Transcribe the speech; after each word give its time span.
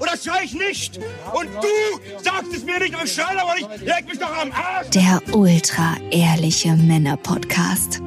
oder 0.00 0.16
schrei 0.16 0.44
ich 0.44 0.54
nicht? 0.54 0.98
Und 1.32 1.48
du 1.54 2.22
sagst 2.22 2.52
es 2.54 2.64
mir 2.64 2.78
nicht, 2.78 2.94
aber 2.94 3.04
ich 3.04 3.12
schrei 3.12 3.36
aber 3.36 3.54
nicht. 3.54 3.82
Leg 3.82 4.06
mich 4.06 4.18
doch 4.18 4.36
am 4.36 4.52
Arsch. 4.52 4.90
Der 4.90 5.20
ultra 5.32 5.96
ehrliche 6.10 6.74
Männer-Podcast. 6.76 8.00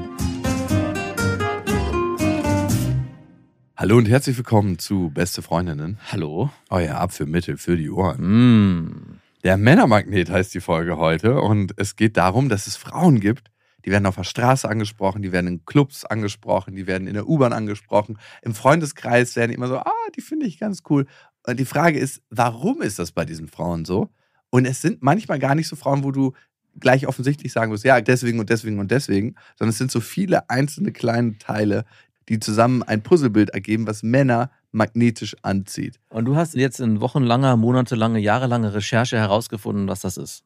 Hallo 3.75 3.97
und 3.97 4.07
herzlich 4.07 4.37
willkommen 4.37 4.77
zu 4.77 5.09
Beste 5.09 5.41
Freundinnen. 5.41 5.97
Hallo? 6.11 6.51
Euer 6.69 6.97
Abführmittel 6.97 7.57
für 7.57 7.77
die 7.77 7.89
Ohren. 7.89 8.83
Mm. 8.83 9.19
Der 9.43 9.57
Männermagnet 9.57 10.29
heißt 10.29 10.53
die 10.53 10.61
Folge 10.61 10.97
heute 10.97 11.41
und 11.41 11.73
es 11.77 11.95
geht 11.95 12.15
darum, 12.15 12.47
dass 12.47 12.67
es 12.67 12.77
Frauen 12.77 13.19
gibt, 13.19 13.49
die 13.85 13.91
werden 13.91 14.05
auf 14.05 14.15
der 14.15 14.23
Straße 14.23 14.69
angesprochen, 14.69 15.21
die 15.21 15.31
werden 15.31 15.47
in 15.47 15.65
Clubs 15.65 16.05
angesprochen, 16.05 16.75
die 16.75 16.87
werden 16.87 17.07
in 17.07 17.15
der 17.15 17.27
U-Bahn 17.27 17.53
angesprochen. 17.53 18.19
Im 18.41 18.53
Freundeskreis 18.53 19.35
werden 19.35 19.51
immer 19.51 19.67
so, 19.67 19.77
ah, 19.77 19.91
die 20.15 20.21
finde 20.21 20.45
ich 20.45 20.59
ganz 20.59 20.83
cool. 20.89 21.07
Und 21.47 21.59
die 21.59 21.65
Frage 21.65 21.99
ist, 21.99 22.21
warum 22.29 22.81
ist 22.81 22.99
das 22.99 23.11
bei 23.11 23.25
diesen 23.25 23.47
Frauen 23.47 23.85
so? 23.85 24.09
Und 24.49 24.65
es 24.65 24.81
sind 24.81 25.01
manchmal 25.01 25.39
gar 25.39 25.55
nicht 25.55 25.67
so 25.67 25.75
Frauen, 25.75 26.03
wo 26.03 26.11
du 26.11 26.33
gleich 26.79 27.07
offensichtlich 27.07 27.51
sagen 27.51 27.71
musst, 27.71 27.83
ja, 27.83 27.99
deswegen 28.01 28.39
und 28.39 28.49
deswegen 28.49 28.79
und 28.79 28.91
deswegen, 28.91 29.35
sondern 29.57 29.71
es 29.71 29.77
sind 29.77 29.91
so 29.91 29.99
viele 29.99 30.49
einzelne 30.49 30.91
kleine 30.91 31.37
Teile, 31.37 31.85
die 32.29 32.39
zusammen 32.39 32.83
ein 32.83 33.03
Puzzlebild 33.03 33.49
ergeben, 33.49 33.87
was 33.87 34.03
Männer 34.03 34.51
magnetisch 34.71 35.35
anzieht. 35.41 35.99
Und 36.09 36.25
du 36.25 36.35
hast 36.35 36.55
jetzt 36.55 36.79
in 36.79 37.01
wochenlanger, 37.01 37.57
monatelange, 37.57 38.19
jahrelange 38.19 38.73
Recherche 38.73 39.17
herausgefunden, 39.17 39.87
was 39.87 40.01
das 40.01 40.17
ist. 40.17 40.43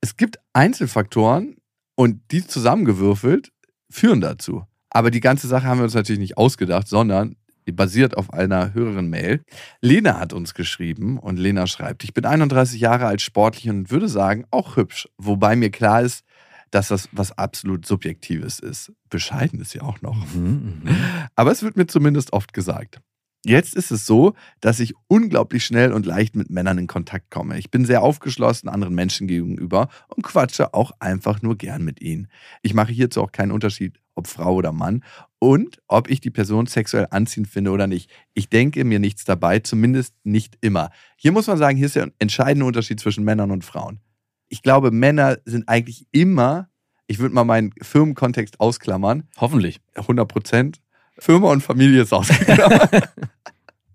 Es 0.00 0.16
gibt 0.16 0.38
Einzelfaktoren 0.52 1.56
und 1.94 2.20
die 2.30 2.46
zusammengewürfelt 2.46 3.52
führen 3.90 4.20
dazu. 4.20 4.64
Aber 4.90 5.10
die 5.10 5.20
ganze 5.20 5.48
Sache 5.48 5.66
haben 5.66 5.78
wir 5.78 5.84
uns 5.84 5.94
natürlich 5.94 6.20
nicht 6.20 6.38
ausgedacht, 6.38 6.88
sondern 6.88 7.36
basiert 7.70 8.16
auf 8.16 8.32
einer 8.32 8.74
höheren 8.74 9.08
Mail. 9.08 9.44
Lena 9.80 10.18
hat 10.18 10.32
uns 10.32 10.54
geschrieben 10.54 11.18
und 11.18 11.38
Lena 11.38 11.68
schreibt, 11.68 12.02
ich 12.02 12.12
bin 12.12 12.24
31 12.24 12.80
Jahre 12.80 13.06
alt, 13.06 13.20
sportlich 13.20 13.70
und 13.70 13.90
würde 13.90 14.08
sagen, 14.08 14.44
auch 14.50 14.74
hübsch. 14.76 15.08
Wobei 15.18 15.54
mir 15.54 15.70
klar 15.70 16.02
ist, 16.02 16.24
dass 16.72 16.88
das 16.88 17.08
was 17.12 17.38
absolut 17.38 17.86
Subjektives 17.86 18.58
ist. 18.58 18.92
Bescheiden 19.10 19.60
ist 19.60 19.70
sie 19.70 19.80
auch 19.80 20.00
noch. 20.02 20.16
Mhm, 20.34 20.80
mhm. 20.82 20.96
Aber 21.36 21.52
es 21.52 21.62
wird 21.62 21.76
mir 21.76 21.86
zumindest 21.86 22.32
oft 22.32 22.52
gesagt. 22.52 23.00
Jetzt 23.44 23.74
ist 23.74 23.90
es 23.90 24.06
so, 24.06 24.34
dass 24.60 24.78
ich 24.78 24.94
unglaublich 25.08 25.64
schnell 25.64 25.92
und 25.92 26.06
leicht 26.06 26.36
mit 26.36 26.48
Männern 26.48 26.78
in 26.78 26.86
Kontakt 26.86 27.30
komme. 27.30 27.58
Ich 27.58 27.72
bin 27.72 27.84
sehr 27.84 28.02
aufgeschlossen 28.02 28.68
anderen 28.68 28.94
Menschen 28.94 29.26
gegenüber 29.26 29.88
und 30.08 30.22
quatsche 30.22 30.74
auch 30.74 30.92
einfach 31.00 31.42
nur 31.42 31.56
gern 31.56 31.82
mit 31.82 32.00
ihnen. 32.00 32.28
Ich 32.62 32.72
mache 32.72 32.92
hierzu 32.92 33.20
auch 33.20 33.32
keinen 33.32 33.50
Unterschied, 33.50 33.98
ob 34.14 34.28
Frau 34.28 34.54
oder 34.54 34.70
Mann 34.72 35.02
und 35.40 35.82
ob 35.88 36.08
ich 36.08 36.20
die 36.20 36.30
Person 36.30 36.66
sexuell 36.66 37.08
anziehend 37.10 37.48
finde 37.48 37.72
oder 37.72 37.88
nicht. 37.88 38.10
Ich 38.32 38.48
denke 38.48 38.84
mir 38.84 39.00
nichts 39.00 39.24
dabei, 39.24 39.58
zumindest 39.58 40.14
nicht 40.22 40.56
immer. 40.60 40.90
Hier 41.16 41.32
muss 41.32 41.48
man 41.48 41.58
sagen, 41.58 41.76
hier 41.76 41.86
ist 41.86 41.96
der 41.96 42.12
entscheidende 42.20 42.66
Unterschied 42.66 43.00
zwischen 43.00 43.24
Männern 43.24 43.50
und 43.50 43.64
Frauen. 43.64 44.00
Ich 44.48 44.62
glaube, 44.62 44.92
Männer 44.92 45.38
sind 45.46 45.68
eigentlich 45.68 46.06
immer, 46.12 46.68
ich 47.08 47.18
würde 47.18 47.34
mal 47.34 47.44
meinen 47.44 47.72
Firmenkontext 47.82 48.60
ausklammern, 48.60 49.24
Hoffentlich. 49.38 49.80
100 49.94 50.28
Prozent. 50.28 50.80
Firma 51.18 51.50
und 51.50 51.62
Familie 51.62 52.02
ist 52.02 52.12
ausgenommen. 52.12 52.78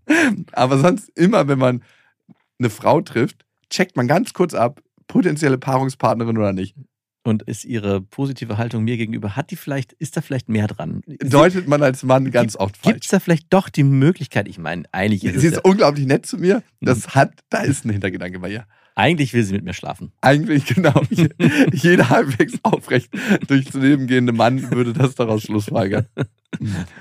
Aber 0.53 0.78
sonst 0.78 1.09
immer, 1.16 1.47
wenn 1.47 1.59
man 1.59 1.83
eine 2.59 2.69
Frau 2.69 3.01
trifft, 3.01 3.45
checkt 3.69 3.95
man 3.95 4.07
ganz 4.07 4.33
kurz 4.33 4.53
ab, 4.53 4.81
potenzielle 5.07 5.57
Paarungspartnerin 5.57 6.38
oder 6.38 6.53
nicht. 6.53 6.75
Und 7.23 7.44
ist 7.44 7.66
ihre 7.66 8.00
positive 8.00 8.57
Haltung 8.57 8.85
mir 8.85 8.95
gegenüber, 8.95 9.35
hat 9.35 9.51
die 9.51 9.57
vielleicht, 9.57 9.91
ist 9.94 10.16
da 10.16 10.22
vielleicht 10.22 10.47
mehr 10.47 10.67
dran? 10.67 11.01
Deutet 11.06 11.67
man 11.67 11.83
als 11.83 12.03
Mann 12.03 12.31
ganz 12.31 12.56
oft 12.56 12.75
Gibt 12.75 12.85
falsch. 12.85 13.06
es 13.06 13.09
da 13.09 13.19
vielleicht 13.19 13.47
doch 13.50 13.67
die 13.67 13.83
Möglichkeit, 13.83 14.47
ich 14.47 14.57
meine, 14.57 14.83
eigentlich 14.94 15.25
ist 15.25 15.33
Sie 15.33 15.38
es 15.39 15.44
ist 15.44 15.56
ja, 15.56 15.61
unglaublich 15.63 16.06
nett 16.06 16.25
zu 16.25 16.38
mir. 16.38 16.63
Das 16.79 17.16
hat, 17.16 17.33
da 17.50 17.59
ist 17.59 17.83
ein 17.83 17.89
Hintergedanke 17.89 18.39
bei 18.39 18.51
ihr. 18.51 18.66
Eigentlich 18.97 19.31
will 19.34 19.44
sie 19.44 19.53
mit 19.53 19.63
mir 19.63 19.75
schlafen. 19.75 20.12
Eigentlich 20.22 20.66
genau. 20.66 21.03
Jeder 21.72 22.09
halbwegs 22.09 22.56
aufrecht 22.63 23.09
durchs 23.47 23.74
Leben 23.74 24.08
gehende 24.08 24.34
Mann 24.34 24.72
würde 24.72 24.91
das 24.91 25.13
daraus 25.13 25.44
schlussfolgern. 25.44 26.08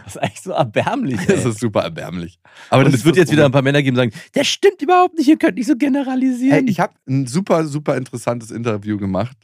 Das 0.05 0.17
ist 0.17 0.19
eigentlich 0.19 0.41
so 0.43 0.51
erbärmlich. 0.51 1.19
Das 1.27 1.45
Ey. 1.45 1.51
ist 1.51 1.61
super 1.61 1.85
erbärmlich. 1.85 2.39
Aber 2.69 2.85
Und 2.85 2.93
das 2.93 3.01
es 3.01 3.05
wird 3.07 3.17
das 3.17 3.23
jetzt 3.23 3.33
wieder 3.33 3.47
ein 3.47 3.53
paar 3.53 3.63
Männer 3.63 3.83
geben, 3.83 3.95
die 3.95 4.01
sagen, 4.01 4.13
das 4.35 4.47
stimmt 4.47 4.83
überhaupt 4.83 5.17
nicht, 5.17 5.27
ihr 5.27 5.39
könnt 5.39 5.57
nicht 5.57 5.69
so 5.69 5.75
generalisieren. 5.75 6.67
Ey, 6.67 6.71
ich 6.71 6.81
habe 6.81 6.93
ein 7.09 7.27
super, 7.27 7.65
super 7.65 7.97
interessantes 7.97 8.51
Interview 8.51 8.99
gemacht 8.99 9.39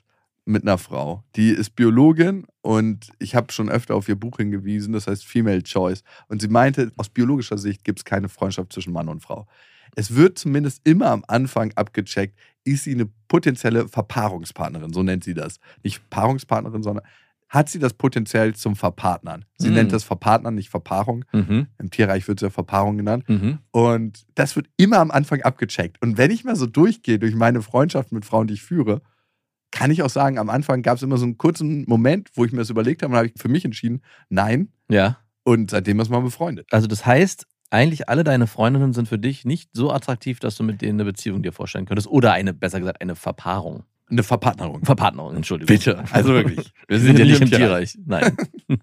mit 0.44 0.62
einer 0.62 0.76
Frau. 0.76 1.24
Die 1.36 1.50
ist 1.50 1.74
Biologin 1.74 2.44
und 2.60 3.08
ich 3.18 3.34
habe 3.34 3.50
schon 3.50 3.70
öfter 3.70 3.94
auf 3.94 4.10
ihr 4.10 4.16
Buch 4.16 4.36
hingewiesen, 4.36 4.92
das 4.92 5.06
heißt 5.06 5.24
Female 5.24 5.62
Choice. 5.62 6.02
Und 6.28 6.42
sie 6.42 6.48
meinte, 6.48 6.92
aus 6.98 7.08
biologischer 7.08 7.56
Sicht 7.56 7.82
gibt 7.82 8.00
es 8.00 8.04
keine 8.04 8.28
Freundschaft 8.28 8.74
zwischen 8.74 8.92
Mann 8.92 9.08
und 9.08 9.20
Frau. 9.20 9.46
Es 9.94 10.14
wird 10.14 10.38
zumindest 10.38 10.80
immer 10.84 11.08
am 11.10 11.24
Anfang 11.28 11.72
abgecheckt, 11.76 12.38
ist 12.64 12.84
sie 12.84 12.92
eine 12.94 13.06
potenzielle 13.28 13.88
Verpaarungspartnerin, 13.88 14.92
so 14.92 15.02
nennt 15.02 15.24
sie 15.24 15.34
das. 15.34 15.58
Nicht 15.82 16.08
Paarungspartnerin, 16.10 16.82
sondern 16.82 17.04
hat 17.48 17.68
sie 17.68 17.78
das 17.78 17.92
Potenzial 17.92 18.54
zum 18.54 18.76
Verpartnern. 18.76 19.44
Sie 19.58 19.68
Mhm. 19.68 19.74
nennt 19.74 19.92
das 19.92 20.04
Verpartnern, 20.04 20.54
nicht 20.54 20.70
Verpaarung. 20.70 21.26
mhm, 21.32 21.66
Im 21.78 21.90
Tierreich 21.90 22.26
wird 22.26 22.38
es 22.38 22.42
ja 22.46 22.50
Verpaarung 22.50 22.96
genannt. 22.96 23.28
mhm. 23.28 23.58
Und 23.72 24.24
das 24.34 24.56
wird 24.56 24.68
immer 24.78 24.98
am 25.00 25.10
Anfang 25.10 25.42
abgecheckt. 25.42 26.00
Und 26.00 26.16
wenn 26.16 26.30
ich 26.30 26.44
mal 26.44 26.56
so 26.56 26.64
durchgehe 26.66 27.18
durch 27.18 27.34
meine 27.34 27.60
Freundschaften 27.60 28.14
mit 28.14 28.24
Frauen, 28.24 28.46
die 28.46 28.54
ich 28.54 28.62
führe, 28.62 29.02
kann 29.70 29.90
ich 29.90 30.02
auch 30.02 30.08
sagen, 30.10 30.38
am 30.38 30.48
Anfang 30.48 30.82
gab 30.82 30.96
es 30.96 31.02
immer 31.02 31.18
so 31.18 31.24
einen 31.24 31.36
kurzen 31.36 31.84
Moment, 31.86 32.30
wo 32.34 32.44
ich 32.46 32.52
mir 32.52 32.58
das 32.58 32.70
überlegt 32.70 33.02
habe 33.02 33.12
und 33.12 33.16
habe 33.18 33.26
ich 33.28 33.34
für 33.36 33.48
mich 33.48 33.64
entschieden, 33.66 34.00
nein. 34.30 34.68
Ja. 34.88 35.18
Und 35.44 35.70
seitdem 35.70 35.98
ist 36.00 36.08
man 36.10 36.22
befreundet. 36.24 36.68
Also 36.70 36.86
das 36.86 37.04
heißt, 37.04 37.46
eigentlich 37.72 38.08
alle 38.08 38.22
deine 38.22 38.46
Freundinnen 38.46 38.92
sind 38.92 39.08
für 39.08 39.18
dich 39.18 39.44
nicht 39.44 39.70
so 39.72 39.92
attraktiv, 39.92 40.38
dass 40.40 40.56
du 40.56 40.62
mit 40.62 40.82
denen 40.82 41.00
eine 41.00 41.04
Beziehung 41.04 41.42
dir 41.42 41.52
vorstellen 41.52 41.86
könntest. 41.86 42.06
Oder 42.06 42.32
eine, 42.32 42.52
besser 42.52 42.78
gesagt, 42.80 43.00
eine 43.00 43.16
Verpaarung. 43.16 43.84
Eine 44.10 44.22
Verpartnerung. 44.22 44.84
Verpartnerung, 44.84 45.34
Entschuldigung. 45.34 45.74
Bitte. 45.74 46.04
Also 46.10 46.34
wirklich. 46.34 46.70
Wir 46.86 47.00
sind 47.00 47.18
ja 47.18 47.24
nicht 47.24 47.40
im 47.40 47.50
Tierreich. 47.50 47.98
Nein. 48.04 48.36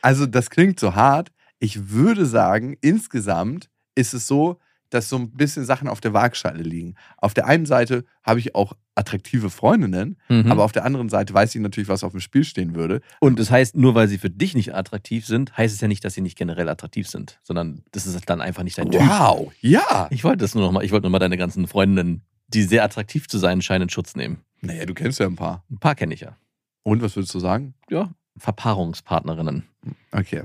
Also 0.00 0.26
das 0.26 0.48
klingt 0.50 0.78
so 0.78 0.94
hart. 0.94 1.32
Ich 1.58 1.90
würde 1.90 2.24
sagen, 2.24 2.76
insgesamt 2.80 3.68
ist 3.96 4.14
es 4.14 4.28
so, 4.28 4.60
dass 4.90 5.08
so 5.08 5.16
ein 5.16 5.32
bisschen 5.32 5.64
Sachen 5.64 5.88
auf 5.88 6.00
der 6.00 6.12
Waagschale 6.12 6.62
liegen. 6.62 6.94
Auf 7.18 7.34
der 7.34 7.46
einen 7.46 7.66
Seite 7.66 8.04
habe 8.22 8.40
ich 8.40 8.54
auch 8.54 8.72
attraktive 8.94 9.50
Freundinnen, 9.50 10.18
Mhm. 10.28 10.50
aber 10.50 10.64
auf 10.64 10.72
der 10.72 10.84
anderen 10.84 11.08
Seite 11.08 11.32
weiß 11.34 11.54
ich 11.54 11.60
natürlich, 11.60 11.88
was 11.88 12.02
auf 12.04 12.12
dem 12.12 12.20
Spiel 12.20 12.44
stehen 12.44 12.74
würde. 12.74 13.00
Und 13.20 13.38
das 13.38 13.50
heißt, 13.50 13.76
nur 13.76 13.94
weil 13.94 14.08
sie 14.08 14.18
für 14.18 14.30
dich 14.30 14.54
nicht 14.54 14.74
attraktiv 14.74 15.26
sind, 15.26 15.56
heißt 15.56 15.74
es 15.74 15.80
ja 15.80 15.88
nicht, 15.88 16.04
dass 16.04 16.14
sie 16.14 16.20
nicht 16.20 16.36
generell 16.36 16.68
attraktiv 16.68 17.08
sind, 17.08 17.38
sondern 17.42 17.82
das 17.92 18.06
ist 18.06 18.28
dann 18.28 18.40
einfach 18.40 18.62
nicht 18.62 18.78
dein 18.78 18.90
Typ. 18.90 19.00
Wow, 19.00 19.52
ja. 19.60 20.08
Ich 20.10 20.24
wollte 20.24 20.38
das 20.38 20.54
nur 20.54 20.64
noch 20.64 20.72
mal, 20.72 20.84
ich 20.84 20.90
wollte 20.92 21.04
nur 21.04 21.12
mal 21.12 21.18
deine 21.18 21.36
ganzen 21.36 21.66
Freundinnen, 21.68 22.22
die 22.48 22.62
sehr 22.62 22.82
attraktiv 22.82 23.28
zu 23.28 23.38
sein 23.38 23.62
scheinen, 23.62 23.82
in 23.84 23.88
Schutz 23.90 24.16
nehmen. 24.16 24.38
Naja, 24.62 24.86
du 24.86 24.94
kennst 24.94 25.20
ja 25.20 25.26
ein 25.26 25.36
paar. 25.36 25.64
Ein 25.70 25.78
paar 25.78 25.94
kenne 25.94 26.14
ich 26.14 26.20
ja. 26.20 26.36
Und 26.82 27.02
was 27.02 27.14
würdest 27.14 27.34
du 27.34 27.38
sagen? 27.38 27.74
Ja, 27.90 28.10
Verpaarungspartnerinnen. 28.38 29.64
Okay. 30.12 30.42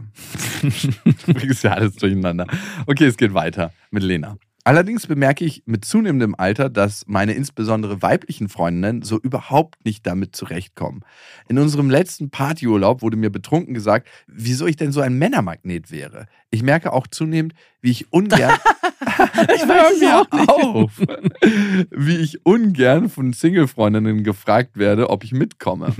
du 1.25 1.34
bringst 1.34 1.63
ja 1.63 1.72
alles 1.72 1.95
durcheinander. 1.95 2.48
Okay, 2.86 3.06
es 3.06 3.18
geht 3.18 3.34
weiter 3.34 3.72
mit 3.92 4.04
Lena. 4.04 4.38
Allerdings 4.66 5.07
bemerke 5.07 5.44
ich 5.44 5.63
mit 5.66 5.84
zunehmendem 5.84 6.36
Alter, 6.38 6.69
dass 6.69 7.04
meine 7.06 7.34
insbesondere 7.34 8.01
weiblichen 8.01 8.48
Freundinnen 8.48 9.01
so 9.01 9.19
überhaupt 9.19 9.84
nicht 9.84 10.07
damit 10.07 10.38
zurechtkommen. 10.38 11.01
In 11.50 11.60
unserem 11.60 11.90
letzten 11.90 12.30
Partyurlaub 12.30 13.01
wurde 13.01 13.18
mir 13.18 13.30
betrunken 13.30 13.74
gesagt, 13.74 14.07
wieso 14.25 14.66
ich 14.66 14.78
denn 14.78 14.94
so 14.94 15.01
ein 15.01 15.18
Männermagnet 15.18 15.92
wäre. 15.92 16.28
Ich 16.54 16.62
merke 16.62 16.94
auch 16.94 17.08
zunehmend, 17.08 17.56
wie 17.82 17.90
ich 17.90 18.14
ungern. 18.14 18.54
Ich 19.56 19.68
weiß 19.68 20.00
nicht. 20.00 20.50
auf, 20.50 20.92
wie 21.92 22.16
ich 22.18 22.46
ungern 22.46 23.10
von 23.10 23.34
Single-Freundinnen 23.34 24.24
gefragt 24.24 24.78
werde, 24.78 25.10
ob 25.10 25.24
ich 25.24 25.32
mitkomme. 25.32 25.94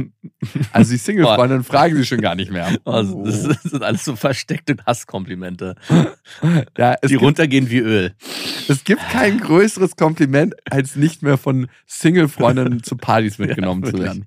Also 0.72 0.92
die 0.92 0.98
Single-Freundinnen 0.98 1.64
fragen 1.64 1.96
sie 1.96 2.06
schon 2.06 2.22
gar 2.22 2.36
nicht 2.36 2.52
mehr. 2.52 2.72
Also, 2.86 3.26
das, 3.26 3.44
das 3.44 3.64
sind 3.64 3.84
alles 3.84 4.06
so 4.06 4.16
versteckte 4.16 4.76
Hasskomplimente, 4.86 5.76
Ja, 6.78 6.96
die 7.04 7.08
gibt 7.10 7.22
runtergehen 7.22 7.70
wie 7.70 7.80
Öl. 7.80 8.14
Es 8.68 8.84
gibt 8.84 9.02
kein 9.10 9.40
größeres 9.40 9.96
Kompliment, 9.96 10.56
als 10.70 10.96
nicht 10.96 11.24
mehr 11.24 11.38
von 11.38 11.68
Single-Freundinnen 11.88 12.84
zu 12.84 12.96
Partys 12.96 13.38
mitgenommen 13.38 13.84
zu 13.84 13.94
wirklich. 13.94 14.06
werden. 14.06 14.26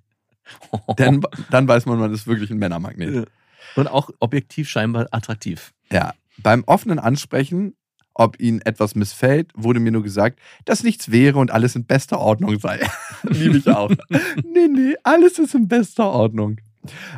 Dann, 0.97 1.23
dann 1.51 1.67
weiß 1.67 1.87
man, 1.87 1.99
man 1.99 2.13
ist 2.13 2.27
wirklich 2.27 2.51
ein 2.51 2.59
Männermagnet. 2.59 3.29
Und 3.77 3.89
auch 3.89 4.11
objektiv 4.21 4.69
scheinbar 4.69 5.07
attraktiv. 5.11 5.73
Ja. 5.91 6.15
Beim 6.39 6.65
offenen 6.65 6.99
Ansprechen, 6.99 7.75
ob 8.15 8.41
ihnen 8.41 8.61
etwas 8.63 8.95
missfällt, 8.95 9.53
wurde 9.55 9.81
mir 9.81 9.93
nur 9.93 10.03
gesagt, 10.03 10.39
dass 10.65 10.83
nichts 10.83 11.11
wäre 11.11 11.39
und 11.39 11.51
alles 11.51 11.77
in 11.77 11.85
bester 11.85 12.19
Ordnung 12.19 12.59
sei. 12.59 12.81
Liebe 13.23 13.59
ich 13.59 13.69
auch. 13.69 13.91
nee, 14.11 14.69
nee, 14.69 14.95
alles 15.03 15.39
ist 15.39 15.55
in 15.55 15.69
bester 15.69 16.11
Ordnung. 16.11 16.59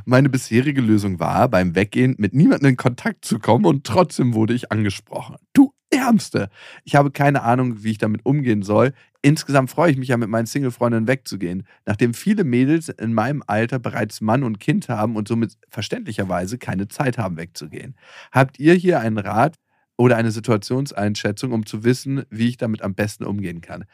Meine 0.05 0.29
bisherige 0.29 0.81
Lösung 0.81 1.21
war, 1.21 1.49
beim 1.49 1.75
Weggehen 1.75 2.15
mit 2.19 2.35
niemandem 2.35 2.71
in 2.71 2.77
Kontakt 2.77 3.25
zu 3.25 3.39
kommen 3.39 3.67
und 3.67 3.85
trotzdem 3.85 4.35
wurde 4.35 4.55
ich 4.55 4.73
angesprochen. 4.73 5.37
Du 5.53 5.68
Ärmste! 6.09 6.49
Ich 6.85 6.95
habe 6.95 7.11
keine 7.11 7.43
Ahnung, 7.43 7.83
wie 7.85 7.91
ich 7.91 7.99
damit 7.99 8.25
umgehen 8.25 8.63
soll. 8.63 8.93
Insgesamt 9.21 9.71
freue 9.71 9.91
ich 9.91 9.99
mich 9.99 10.09
ja, 10.09 10.17
mit 10.17 10.31
meinen 10.31 10.47
Single-Freundinnen 10.47 11.07
wegzugehen. 11.07 11.67
Nachdem 11.85 12.15
viele 12.15 12.45
Mädels 12.45 12.89
in 12.89 13.13
meinem 13.13 13.43
Alter 13.47 13.79
bereits 13.79 14.23
Mann 14.23 14.43
und 14.43 14.59
Kind 14.59 14.89
haben 14.89 15.17
und 15.17 15.29
somit 15.29 15.59
verständlicherweise 15.69 16.57
keine 16.57 16.89
Zeit 16.89 17.19
haben, 17.19 17.37
wegzugehen. 17.37 17.95
Habt 18.33 18.59
ihr 18.59 18.73
hier 18.73 19.01
einen 19.01 19.19
Rat 19.19 19.57
oder 19.99 20.17
eine 20.17 20.31
Situationseinschätzung, 20.31 21.53
um 21.53 21.67
zu 21.67 21.85
wissen, 21.85 22.25
wie 22.31 22.49
ich 22.49 22.57
damit 22.57 22.81
am 22.81 22.95
besten 22.95 23.25
umgehen 23.25 23.61
kann? 23.61 23.85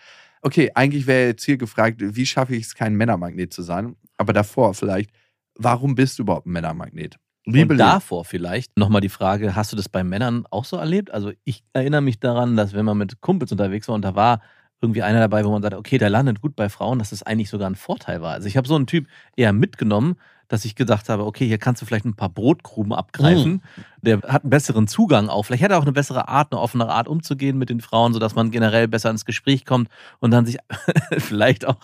Okay, 0.43 0.71
eigentlich 0.75 1.07
wäre 1.09 1.29
jetzt 1.29 1.45
hier 1.45 1.57
gefragt, 1.57 1.97
wie 2.01 2.27
schaffe 2.27 2.55
ich 2.55 2.67
es, 2.67 2.75
kein 2.77 2.95
Männermagnet 2.95 3.53
zu 3.53 3.63
sein? 3.63 3.97
Aber 4.19 4.33
davor 4.33 4.75
vielleicht, 4.75 5.11
warum 5.57 5.97
bist 5.97 6.19
du 6.19 6.23
überhaupt 6.23 6.47
ein 6.47 6.53
Männermagnet? 6.53 7.17
Liebe 7.47 7.75
und 7.75 7.79
davor 7.79 8.25
vielleicht 8.25 8.77
nochmal 8.79 9.01
die 9.03 9.09
Frage, 9.11 9.55
hast 9.55 9.73
du 9.73 9.77
das 9.77 9.89
bei 9.89 10.03
Männern 10.03 10.47
auch 10.51 10.65
so 10.65 10.77
erlebt? 10.77 11.11
Also 11.11 11.33
ich 11.45 11.63
erinnere 11.75 12.01
mich 12.01 12.19
daran, 12.19 12.57
dass 12.57 12.73
wenn 12.73 12.85
man 12.87 12.97
mit 12.97 13.21
Kumpels 13.21 13.53
unterwegs 13.53 13.87
war 13.89 13.95
und 13.95 14.03
da 14.03 14.15
war 14.15 14.41
irgendwie 14.81 15.03
einer 15.03 15.21
dabei, 15.21 15.45
wo 15.45 15.51
man 15.51 15.63
sagt, 15.63 15.75
okay, 15.75 15.99
der 15.99 16.11
landet 16.11 16.41
gut 16.41 16.57
bei 16.57 16.69
Frauen, 16.69 16.99
dass 16.99 17.11
das 17.11 17.23
eigentlich 17.23 17.51
sogar 17.51 17.69
ein 17.69 17.75
Vorteil 17.75 18.23
war. 18.23 18.33
Also 18.33 18.49
ich 18.49 18.57
habe 18.57 18.69
so 18.69 18.77
einen 18.77 18.87
Typ 18.87 19.07
eher 19.37 19.53
mitgenommen, 19.53 20.17
dass 20.55 20.65
ich 20.65 20.77
gedacht 20.77 21.09
habe, 21.09 21.27
okay, 21.27 21.47
hier 21.47 21.59
kannst 21.59 21.83
du 21.83 21.87
vielleicht 21.87 22.05
ein 22.05 22.15
paar 22.15 22.29
Brotkrumen 22.29 22.93
abgreifen. 22.93 23.61
Der 24.03 24.19
hat 24.23 24.45
einen 24.45 24.51
besseren 24.51 24.87
Zugang 24.87 25.29
auch. 25.29 25.43
Vielleicht 25.43 25.65
hat 25.65 25.73
er 25.73 25.79
auch 25.79 25.83
eine 25.83 25.93
bessere 25.93 26.29
Art, 26.29 26.53
eine 26.53 26.61
offenere 26.61 26.93
Art 26.93 27.09
umzugehen 27.09 27.59
mit 27.59 27.71
den 27.71 27.81
Frauen, 27.81 28.13
sodass 28.13 28.37
man 28.37 28.53
generell 28.53 28.87
besser 28.87 29.11
ins 29.11 29.25
Gespräch 29.25 29.65
kommt 29.65 29.89
und 30.21 30.31
dann 30.31 30.47
sich 30.47 30.59
vielleicht 31.19 31.67
auch 31.67 31.79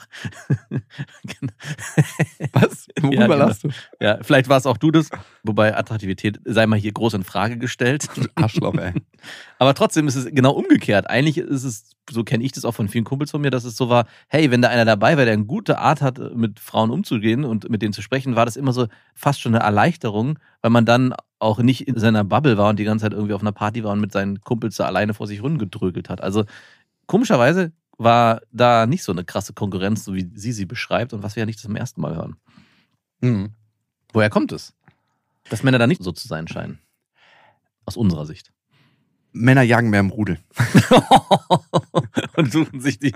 was? 2.52 2.86
Worüber 3.00 3.24
genau. 3.24 3.34
lachst 3.36 3.64
du? 3.64 3.70
Ja, 4.00 4.18
vielleicht 4.22 4.48
war 4.48 4.58
es 4.58 4.66
auch 4.66 4.76
du 4.76 4.92
das, 4.92 5.10
wobei 5.42 5.76
Attraktivität 5.76 6.40
sei 6.44 6.66
mal 6.66 6.78
hier 6.78 6.92
groß 6.92 7.14
in 7.14 7.24
Frage 7.24 7.58
gestellt. 7.58 8.06
Arschloch, 8.36 8.74
ey. 8.74 8.92
Aber 9.58 9.74
trotzdem 9.74 10.08
ist 10.08 10.14
es 10.14 10.26
genau 10.26 10.52
umgekehrt. 10.52 11.10
Eigentlich 11.10 11.38
ist 11.38 11.64
es, 11.64 11.90
so 12.10 12.24
kenne 12.24 12.44
ich 12.44 12.52
das 12.52 12.64
auch 12.64 12.72
von 12.72 12.88
vielen 12.88 13.04
Kumpels 13.04 13.30
von 13.30 13.40
mir, 13.40 13.50
dass 13.50 13.64
es 13.64 13.76
so 13.76 13.88
war, 13.88 14.06
hey, 14.28 14.50
wenn 14.50 14.62
da 14.62 14.68
einer 14.68 14.84
dabei 14.84 15.16
war, 15.16 15.24
der 15.24 15.34
eine 15.34 15.44
gute 15.44 15.78
Art 15.78 16.00
hat, 16.00 16.18
mit 16.34 16.60
Frauen 16.60 16.90
umzugehen 16.90 17.44
und 17.44 17.68
mit 17.68 17.82
denen 17.82 17.92
zu 17.92 18.00
sprechen, 18.00 18.36
war 18.36 18.46
das 18.46 18.56
immer 18.60 18.72
so 18.72 18.86
fast 19.14 19.40
schon 19.40 19.54
eine 19.54 19.64
Erleichterung, 19.64 20.38
weil 20.62 20.70
man 20.70 20.84
dann 20.84 21.14
auch 21.38 21.58
nicht 21.58 21.88
in 21.88 21.98
seiner 21.98 22.22
Bubble 22.24 22.58
war 22.58 22.70
und 22.70 22.78
die 22.78 22.84
ganze 22.84 23.04
Zeit 23.04 23.12
irgendwie 23.12 23.34
auf 23.34 23.40
einer 23.40 23.52
Party 23.52 23.82
war 23.82 23.92
und 23.92 24.00
mit 24.00 24.12
seinen 24.12 24.40
Kumpels 24.40 24.76
da 24.76 24.84
alleine 24.84 25.14
vor 25.14 25.26
sich 25.26 25.42
rumgedrögelt 25.42 26.08
hat. 26.08 26.20
Also 26.20 26.44
komischerweise 27.06 27.72
war 27.98 28.40
da 28.52 28.86
nicht 28.86 29.02
so 29.02 29.12
eine 29.12 29.24
krasse 29.24 29.52
Konkurrenz, 29.52 30.04
so 30.04 30.14
wie 30.14 30.30
sie 30.34 30.52
sie 30.52 30.66
beschreibt 30.66 31.12
und 31.12 31.22
was 31.22 31.36
wir 31.36 31.42
ja 31.42 31.46
nicht 31.46 31.58
zum 31.58 31.76
ersten 31.76 32.00
Mal 32.00 32.14
hören. 32.14 32.36
Hm. 33.22 33.50
Woher 34.12 34.30
kommt 34.30 34.52
es? 34.52 34.74
Dass 35.48 35.62
Männer 35.62 35.78
da 35.78 35.86
nicht 35.86 36.02
so 36.02 36.12
zu 36.12 36.28
sein 36.28 36.48
scheinen. 36.48 36.78
Aus 37.84 37.96
unserer 37.96 38.26
Sicht. 38.26 38.52
Männer 39.32 39.62
jagen 39.62 39.90
mehr 39.90 40.00
im 40.00 40.10
Rudel. 40.10 40.38
und 42.36 42.52
suchen 42.52 42.80
sich 42.80 42.98
die, 42.98 43.12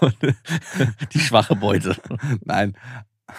die 1.12 1.20
schwache 1.20 1.56
Beute. 1.56 1.96
Nein. 2.44 2.76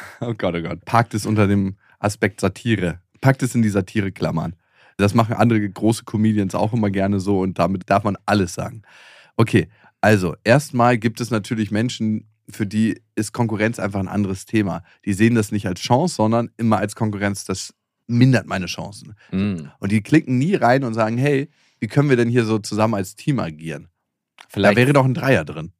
Oh 0.21 0.33
Gott, 0.37 0.55
oh 0.55 0.61
Gott. 0.61 0.85
Packt 0.85 1.13
es 1.13 1.25
unter 1.25 1.47
dem 1.47 1.75
Aspekt 1.99 2.41
Satire. 2.41 2.99
Packt 3.21 3.43
es 3.43 3.55
in 3.55 3.61
die 3.61 3.69
Satire-Klammern. 3.69 4.55
Das 4.97 5.13
machen 5.13 5.33
andere 5.33 5.67
große 5.67 6.03
Comedians 6.03 6.55
auch 6.55 6.73
immer 6.73 6.89
gerne 6.89 7.19
so 7.19 7.39
und 7.39 7.57
damit 7.59 7.89
darf 7.89 8.03
man 8.03 8.17
alles 8.25 8.53
sagen. 8.53 8.83
Okay, 9.37 9.69
also 10.01 10.35
erstmal 10.43 10.97
gibt 10.97 11.21
es 11.21 11.31
natürlich 11.31 11.71
Menschen, 11.71 12.27
für 12.49 12.67
die 12.67 13.01
ist 13.15 13.31
Konkurrenz 13.31 13.79
einfach 13.79 13.99
ein 13.99 14.07
anderes 14.07 14.45
Thema. 14.45 14.83
Die 15.05 15.13
sehen 15.13 15.35
das 15.35 15.51
nicht 15.51 15.65
als 15.65 15.79
Chance, 15.79 16.15
sondern 16.15 16.51
immer 16.57 16.77
als 16.77 16.95
Konkurrenz. 16.95 17.45
Das 17.45 17.73
mindert 18.07 18.47
meine 18.47 18.65
Chancen. 18.65 19.15
Hm. 19.29 19.71
Und 19.79 19.91
die 19.91 20.01
klicken 20.01 20.37
nie 20.37 20.55
rein 20.55 20.83
und 20.83 20.93
sagen, 20.93 21.17
hey, 21.17 21.49
wie 21.79 21.87
können 21.87 22.09
wir 22.09 22.17
denn 22.17 22.29
hier 22.29 22.45
so 22.45 22.59
zusammen 22.59 22.95
als 22.95 23.15
Team 23.15 23.39
agieren? 23.39 23.87
Vielleicht 24.49 24.73
Da 24.73 24.77
wäre 24.77 24.93
doch 24.93 25.05
ein 25.05 25.13
Dreier 25.13 25.45
drin. 25.45 25.71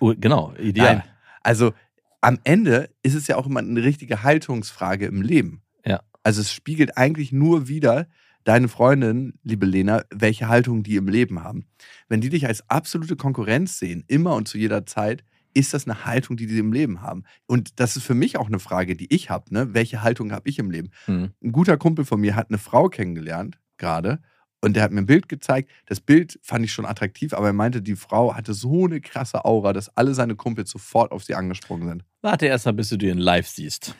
Oh, 0.00 0.14
genau, 0.16 0.52
ideal. 0.58 0.96
Nein. 0.96 1.04
Also 1.42 1.72
am 2.20 2.38
Ende 2.44 2.90
ist 3.02 3.14
es 3.14 3.26
ja 3.26 3.36
auch 3.36 3.46
immer 3.46 3.60
eine 3.60 3.82
richtige 3.82 4.22
Haltungsfrage 4.22 5.06
im 5.06 5.22
Leben. 5.22 5.62
Ja. 5.84 6.00
Also 6.22 6.40
es 6.40 6.52
spiegelt 6.52 6.96
eigentlich 6.96 7.32
nur 7.32 7.68
wieder 7.68 8.06
deine 8.44 8.68
Freundin, 8.68 9.34
liebe 9.42 9.66
Lena, 9.66 10.02
welche 10.10 10.48
Haltung 10.48 10.82
die 10.82 10.96
im 10.96 11.08
Leben 11.08 11.42
haben. 11.42 11.66
Wenn 12.08 12.20
die 12.20 12.30
dich 12.30 12.46
als 12.46 12.68
absolute 12.68 13.16
Konkurrenz 13.16 13.78
sehen, 13.78 14.04
immer 14.06 14.34
und 14.34 14.48
zu 14.48 14.58
jeder 14.58 14.86
Zeit, 14.86 15.24
ist 15.52 15.74
das 15.74 15.86
eine 15.86 16.04
Haltung, 16.04 16.36
die 16.36 16.46
die 16.46 16.58
im 16.58 16.72
Leben 16.72 17.02
haben. 17.02 17.24
Und 17.46 17.80
das 17.80 17.96
ist 17.96 18.04
für 18.04 18.14
mich 18.14 18.38
auch 18.38 18.46
eine 18.46 18.60
Frage, 18.60 18.96
die 18.96 19.12
ich 19.12 19.30
habe. 19.30 19.52
Ne? 19.52 19.74
Welche 19.74 20.02
Haltung 20.02 20.32
habe 20.32 20.48
ich 20.48 20.58
im 20.58 20.70
Leben? 20.70 20.90
Hm. 21.06 21.30
Ein 21.42 21.52
guter 21.52 21.76
Kumpel 21.76 22.04
von 22.04 22.20
mir 22.20 22.36
hat 22.36 22.50
eine 22.50 22.58
Frau 22.58 22.88
kennengelernt, 22.88 23.58
gerade. 23.76 24.20
Und 24.62 24.74
der 24.74 24.82
hat 24.82 24.92
mir 24.92 25.00
ein 25.00 25.06
Bild 25.06 25.28
gezeigt. 25.28 25.70
Das 25.86 26.00
Bild 26.00 26.38
fand 26.42 26.64
ich 26.64 26.72
schon 26.72 26.84
attraktiv, 26.84 27.32
aber 27.32 27.46
er 27.46 27.52
meinte, 27.54 27.80
die 27.80 27.96
Frau 27.96 28.34
hatte 28.34 28.52
so 28.52 28.84
eine 28.84 29.00
krasse 29.00 29.44
Aura, 29.44 29.72
dass 29.72 29.88
alle 29.96 30.12
seine 30.14 30.34
Kumpels 30.36 30.70
sofort 30.70 31.12
auf 31.12 31.24
sie 31.24 31.34
angesprungen 31.34 31.88
sind. 31.88 32.04
Warte 32.20 32.46
erst 32.46 32.66
mal, 32.66 32.72
bis 32.72 32.90
du 32.90 32.98
den 32.98 33.18
live 33.18 33.48
siehst. 33.48 33.94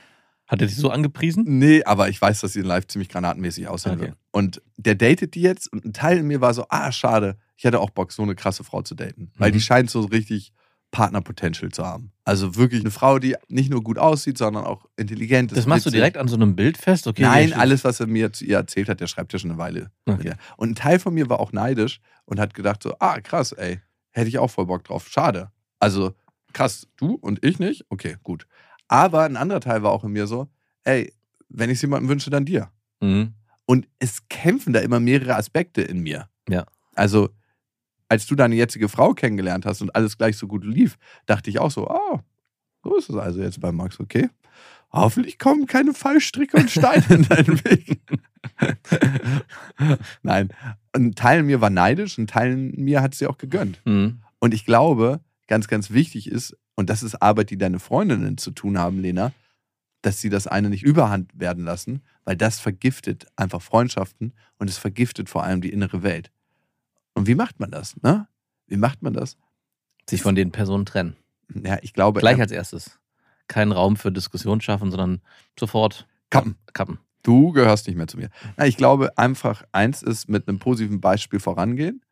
Hat 0.46 0.60
er 0.60 0.66
dich 0.66 0.76
so 0.76 0.90
angepriesen? 0.90 1.44
Nee, 1.46 1.84
aber 1.84 2.08
ich 2.08 2.20
weiß, 2.20 2.40
dass 2.40 2.52
sie 2.54 2.60
in 2.60 2.66
live 2.66 2.86
ziemlich 2.88 3.08
granatenmäßig 3.08 3.68
aussehen 3.68 3.92
Okay. 3.92 4.00
wird. 4.08 4.16
Und 4.32 4.60
der 4.76 4.96
datet 4.96 5.34
die 5.34 5.42
jetzt 5.42 5.72
und 5.72 5.84
ein 5.84 5.93
Teil 5.93 6.19
in 6.19 6.26
mir 6.26 6.40
war 6.40 6.52
so, 6.52 6.67
ah, 6.69 6.90
schade, 6.93 7.38
ich 7.56 7.64
hätte 7.64 7.79
auch 7.81 7.90
Bock, 7.90 8.10
so 8.12 8.22
eine 8.22 8.34
krasse 8.34 8.64
Frau 8.64 8.82
zu 8.82 8.94
daten. 8.94 9.31
Weil 9.38 9.50
Mhm. 9.50 9.55
die 9.55 9.60
scheint 9.60 9.90
so 9.90 10.00
richtig 10.02 10.52
Partner-Potential 10.91 11.70
zu 11.70 11.85
haben. 11.85 12.13
Also 12.25 12.56
wirklich 12.56 12.81
eine 12.81 12.91
Frau, 12.91 13.19
die 13.19 13.37
nicht 13.49 13.70
nur 13.70 13.82
gut 13.82 13.99
aussieht, 13.99 14.39
sondern 14.39 14.65
auch 14.65 14.87
intelligent 14.97 15.53
ist. 15.53 15.59
Das 15.59 15.67
machst 15.67 15.87
du 15.87 15.91
direkt 15.91 16.17
an 16.17 16.29
so 16.29 16.37
einem 16.37 16.56
Bild 16.56 16.77
fest? 16.77 17.06
Okay, 17.06 17.23
Nein, 17.23 17.53
alles, 17.53 17.85
was 17.85 18.01
er 18.01 18.06
mir 18.06 18.32
zu 18.32 18.44
ihr 18.44 18.56
erzählt 18.56 18.89
hat, 18.89 19.01
der 19.01 19.06
schreibt 19.06 19.32
ja 19.32 19.39
schon 19.39 19.51
eine 19.51 19.59
Weile. 19.59 19.91
Okay. 20.06 20.35
Und 20.56 20.70
ein 20.70 20.75
Teil 20.75 20.99
von 20.99 21.15
mir 21.15 21.29
war 21.29 21.41
auch 21.41 21.53
neidisch 21.53 22.01
und 22.25 22.41
hat 22.41 22.55
gedacht 22.55 22.82
so, 22.82 22.94
ah, 22.99 23.20
krass, 23.20 23.53
ey, 23.53 23.81
hätte 24.11 24.29
ich 24.29 24.39
auch 24.39 24.51
voll 24.51 24.67
Bock 24.67 24.85
drauf. 24.85 25.09
Schade. 25.09 25.51
Also, 25.79 26.15
krass, 26.53 26.87
du 26.97 27.15
und 27.15 27.44
ich 27.44 27.59
nicht? 27.59 27.85
Okay, 27.89 28.17
gut. 28.23 28.47
Aber 28.89 29.23
ein 29.23 29.37
anderer 29.37 29.61
Teil 29.61 29.82
war 29.82 29.93
auch 29.93 30.05
in 30.05 30.13
mir 30.13 30.27
so, 30.27 30.49
ey, 30.85 31.13
wenn 31.49 31.70
ich 31.70 31.77
es 31.77 31.82
jemandem 31.82 32.09
wünsche, 32.09 32.31
dann 32.31 32.44
dir. 32.44 32.70
Mhm. 33.01 33.35
Und 33.67 33.87
es 34.01 34.29
kämpfen 34.29 34.73
da 34.73 34.81
immer 34.81 34.99
mehrere 34.99 35.37
Aspekte 35.37 35.82
in 35.82 36.01
mir. 36.01 36.29
Ja. 36.49 36.67
Also, 36.97 37.31
als 38.10 38.26
du 38.26 38.34
deine 38.34 38.56
jetzige 38.56 38.88
Frau 38.88 39.14
kennengelernt 39.14 39.64
hast 39.64 39.81
und 39.82 39.94
alles 39.94 40.19
gleich 40.19 40.36
so 40.36 40.48
gut 40.48 40.64
lief, 40.64 40.98
dachte 41.26 41.48
ich 41.48 41.60
auch 41.60 41.70
so, 41.70 41.88
oh, 41.88 42.19
so 42.82 42.96
ist 42.96 43.08
es 43.08 43.17
also 43.17 43.40
jetzt 43.40 43.60
bei 43.60 43.70
Max, 43.70 44.00
okay? 44.00 44.29
Hoffentlich 44.93 45.38
kommen 45.38 45.67
keine 45.67 45.94
Fallstricke 45.94 46.56
und 46.56 46.70
Steine 46.70 47.05
in 47.08 47.22
deinen 47.22 47.64
Weg. 47.64 48.00
Nein. 50.22 50.48
Ein 50.93 51.14
Teil 51.14 51.44
mir 51.44 51.60
war 51.60 51.70
neidisch, 51.70 52.19
ein 52.19 52.26
Teil 52.26 52.56
mir 52.56 53.00
hat 53.00 53.14
sie 53.14 53.29
auch 53.29 53.38
gegönnt. 53.38 53.81
Mhm. 53.84 54.22
Und 54.40 54.55
ich 54.55 54.67
glaube, 54.67 55.20
ganz, 55.46 55.69
ganz 55.69 55.93
wichtig 55.93 56.29
ist, 56.29 56.56
und 56.74 56.90
das 56.90 57.05
ist 57.05 57.22
Arbeit, 57.22 57.50
die 57.50 57.58
deine 57.58 57.79
Freundinnen 57.79 58.38
zu 58.38 58.50
tun 58.50 58.76
haben, 58.76 58.98
Lena, 58.98 59.32
dass 60.02 60.20
sie 60.20 60.31
das 60.31 60.48
eine 60.48 60.69
nicht 60.69 60.82
überhand 60.82 61.31
werden 61.38 61.62
lassen, 61.62 62.02
weil 62.24 62.36
das 62.36 62.58
vergiftet 62.58 63.26
einfach 63.36 63.62
Freundschaften 63.62 64.32
und 64.58 64.69
es 64.69 64.79
vergiftet 64.79 65.29
vor 65.29 65.44
allem 65.44 65.60
die 65.60 65.70
innere 65.70 66.02
Welt. 66.02 66.32
Und 67.14 67.26
wie 67.26 67.34
macht 67.34 67.60
man 67.60 67.70
das? 67.70 68.00
Ne? 68.02 68.26
Wie 68.67 68.76
macht 68.76 69.02
man 69.02 69.12
das? 69.12 69.36
Sich 70.08 70.22
von 70.22 70.34
den 70.34 70.52
Personen 70.52 70.86
trennen. 70.86 71.17
Ja, 71.55 71.79
ich 71.82 71.93
glaube, 71.93 72.20
Gleich 72.20 72.40
als 72.40 72.52
erstes. 72.52 72.98
Keinen 73.48 73.72
Raum 73.72 73.96
für 73.96 74.12
Diskussion 74.12 74.60
schaffen, 74.60 74.90
sondern 74.90 75.20
sofort 75.58 76.06
Kappen. 76.31 76.56
kappen. 76.72 76.98
Du 77.22 77.52
gehörst 77.52 77.86
nicht 77.86 77.96
mehr 77.96 78.06
zu 78.06 78.17
mir. 78.17 78.31
Na, 78.56 78.67
ich 78.67 78.76
glaube, 78.76 79.19
einfach 79.19 79.64
eins 79.72 80.02
ist 80.02 80.29
mit 80.29 80.48
einem 80.48 80.58
positiven 80.58 81.00
Beispiel 81.00 81.40
vorangehen. 81.40 82.02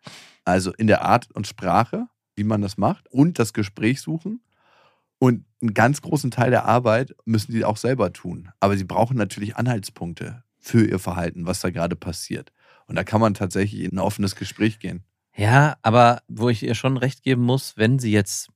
also 0.45 0.73
in 0.75 0.87
der 0.87 1.02
Art 1.02 1.31
und 1.33 1.47
Sprache, 1.47 2.07
wie 2.35 2.45
man 2.45 2.62
das 2.62 2.76
macht 2.78 3.07
und 3.11 3.38
das 3.38 3.52
Gespräch 3.52 4.00
suchen. 4.00 4.40
Und 5.19 5.45
einen 5.61 5.75
ganz 5.75 6.00
großen 6.02 6.31
Teil 6.31 6.50
der 6.50 6.64
Arbeit 6.64 7.14
müssen 7.25 7.52
die 7.52 7.64
auch 7.64 7.76
selber 7.76 8.12
tun. 8.12 8.50
Aber 8.61 8.76
sie 8.76 8.85
brauchen 8.85 9.17
natürlich 9.17 9.57
Anhaltspunkte 9.57 10.45
für 10.59 10.85
ihr 10.85 10.99
Verhalten, 10.99 11.47
was 11.47 11.61
da 11.61 11.71
gerade 11.71 11.97
passiert. 11.97 12.52
Und 12.88 12.97
da 12.97 13.04
kann 13.04 13.21
man 13.21 13.35
tatsächlich 13.35 13.83
in 13.83 13.92
ein 13.92 13.99
offenes 13.99 14.35
Gespräch 14.35 14.80
gehen. 14.80 15.04
Ja, 15.37 15.76
aber 15.83 16.23
wo 16.26 16.49
ich 16.49 16.64
ihr 16.64 16.75
schon 16.75 16.97
recht 16.97 17.23
geben 17.23 17.42
muss, 17.42 17.76
wenn 17.76 18.00
sie 18.00 18.11
jetzt 18.11 18.49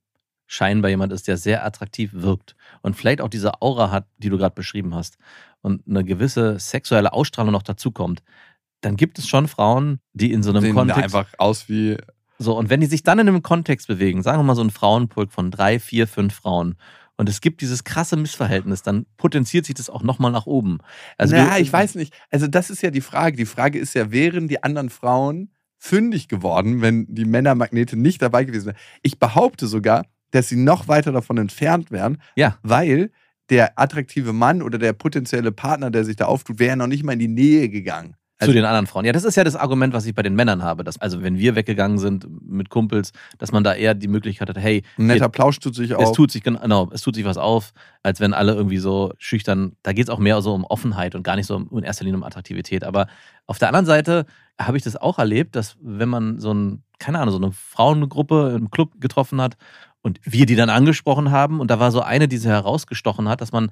scheinbar 0.47 0.89
jemand 0.89 1.13
ist, 1.13 1.27
der 1.27 1.37
sehr 1.37 1.65
attraktiv 1.65 2.11
wirkt 2.13 2.55
und 2.81 2.95
vielleicht 2.95 3.21
auch 3.21 3.29
diese 3.29 3.61
Aura 3.61 3.89
hat, 3.89 4.07
die 4.17 4.29
du 4.29 4.37
gerade 4.37 4.53
beschrieben 4.53 4.93
hast 4.93 5.17
und 5.61 5.87
eine 5.87 6.03
gewisse 6.03 6.59
sexuelle 6.59 7.13
Ausstrahlung 7.13 7.53
noch 7.53 7.63
dazukommt, 7.63 8.21
dann 8.81 8.97
gibt 8.97 9.17
es 9.17 9.27
schon 9.27 9.47
Frauen, 9.47 9.99
die 10.11 10.33
in 10.33 10.43
so 10.43 10.49
einem 10.49 10.61
Sehen 10.61 10.75
Kontext 10.75 11.03
einfach 11.03 11.33
aus 11.37 11.69
wie 11.69 11.97
so, 12.39 12.57
und 12.57 12.69
wenn 12.69 12.81
die 12.81 12.87
sich 12.87 13.03
dann 13.03 13.19
in 13.19 13.29
einem 13.29 13.41
Kontext 13.41 13.87
bewegen, 13.87 14.21
sagen 14.21 14.39
wir 14.39 14.43
mal 14.43 14.55
so 14.55 14.63
ein 14.63 14.71
Frauenpulk 14.71 15.31
von 15.31 15.51
drei, 15.51 15.79
vier, 15.79 16.07
fünf 16.07 16.33
Frauen, 16.33 16.75
und 17.17 17.29
es 17.29 17.41
gibt 17.41 17.61
dieses 17.61 17.83
krasse 17.83 18.15
Missverhältnis, 18.17 18.81
dann 18.81 19.05
potenziert 19.17 19.65
sich 19.65 19.75
das 19.75 19.89
auch 19.89 20.03
nochmal 20.03 20.31
nach 20.31 20.45
oben. 20.45 20.79
Also 21.17 21.35
ja, 21.35 21.55
du- 21.55 21.61
ich 21.61 21.71
weiß 21.71 21.95
nicht. 21.95 22.13
Also 22.31 22.47
das 22.47 22.69
ist 22.69 22.81
ja 22.81 22.89
die 22.91 23.01
Frage. 23.01 23.37
Die 23.37 23.45
Frage 23.45 23.79
ist 23.79 23.93
ja, 23.93 24.11
wären 24.11 24.47
die 24.47 24.63
anderen 24.63 24.89
Frauen 24.89 25.51
fündig 25.77 26.27
geworden, 26.27 26.81
wenn 26.81 27.05
die 27.13 27.25
Männermagnete 27.25 27.97
nicht 27.97 28.21
dabei 28.21 28.45
gewesen 28.45 28.67
wären? 28.67 28.77
Ich 29.01 29.19
behaupte 29.19 29.67
sogar, 29.67 30.05
dass 30.31 30.49
sie 30.49 30.55
noch 30.55 30.87
weiter 30.87 31.11
davon 31.11 31.37
entfernt 31.37 31.91
wären, 31.91 32.17
Ja. 32.35 32.57
weil 32.63 33.11
der 33.49 33.77
attraktive 33.77 34.33
Mann 34.33 34.61
oder 34.61 34.77
der 34.79 34.93
potenzielle 34.93 35.51
Partner, 35.51 35.91
der 35.91 36.05
sich 36.05 36.15
da 36.15 36.25
auftut, 36.25 36.57
wäre 36.59 36.69
ja 36.69 36.75
noch 36.77 36.87
nicht 36.87 37.03
mal 37.03 37.13
in 37.13 37.19
die 37.19 37.27
Nähe 37.27 37.69
gegangen. 37.69 38.15
Zu 38.41 38.51
den 38.51 38.65
anderen 38.65 38.87
Frauen. 38.87 39.05
Ja, 39.05 39.11
das 39.11 39.23
ist 39.23 39.35
ja 39.35 39.43
das 39.43 39.55
Argument, 39.55 39.93
was 39.93 40.05
ich 40.05 40.13
bei 40.13 40.23
den 40.23 40.35
Männern 40.35 40.63
habe. 40.63 40.83
Dass, 40.83 40.99
also 40.99 41.21
wenn 41.23 41.37
wir 41.37 41.55
weggegangen 41.55 41.97
sind 41.97 42.27
mit 42.41 42.69
Kumpels, 42.69 43.11
dass 43.37 43.51
man 43.51 43.63
da 43.63 43.73
eher 43.73 43.93
die 43.93 44.07
Möglichkeit 44.07 44.49
hat, 44.49 44.57
hey, 44.57 44.83
Ein 44.97 45.07
netter 45.07 45.29
Plausch 45.29 45.59
tut 45.59 45.75
sich 45.75 45.91
es 45.91 45.97
auch. 45.97 46.15
tut 46.15 46.31
sich 46.31 46.43
genau, 46.43 46.89
es 46.91 47.01
tut 47.01 47.15
sich 47.15 47.25
was 47.25 47.37
auf, 47.37 47.73
als 48.01 48.19
wenn 48.19 48.33
alle 48.33 48.53
irgendwie 48.53 48.77
so 48.77 49.13
schüchtern. 49.17 49.73
Da 49.83 49.93
geht 49.93 50.05
es 50.05 50.09
auch 50.09 50.19
mehr 50.19 50.41
so 50.41 50.53
um 50.53 50.65
Offenheit 50.65 51.15
und 51.15 51.23
gar 51.23 51.35
nicht 51.35 51.47
so 51.47 51.55
um, 51.55 51.69
in 51.77 51.83
erster 51.83 52.05
Linie 52.05 52.17
um 52.17 52.23
Attraktivität. 52.23 52.83
Aber 52.83 53.07
auf 53.45 53.59
der 53.59 53.69
anderen 53.69 53.85
Seite 53.85 54.25
habe 54.59 54.77
ich 54.77 54.83
das 54.83 54.95
auch 54.95 55.19
erlebt, 55.19 55.55
dass 55.55 55.77
wenn 55.81 56.09
man 56.09 56.39
so 56.39 56.53
ein, 56.53 56.83
keine 56.99 57.19
Ahnung, 57.19 57.31
so 57.31 57.41
eine 57.41 57.51
Frauengruppe 57.51 58.55
im 58.57 58.71
Club 58.71 58.99
getroffen 58.99 59.41
hat 59.41 59.57
und 60.01 60.19
wir 60.23 60.45
die 60.45 60.55
dann 60.55 60.69
angesprochen 60.69 61.31
haben 61.31 61.59
und 61.59 61.71
da 61.71 61.79
war 61.79 61.91
so 61.91 62.01
eine, 62.01 62.27
die 62.27 62.37
sie 62.37 62.49
herausgestochen 62.49 63.27
hat, 63.29 63.41
dass 63.41 63.51
man 63.51 63.71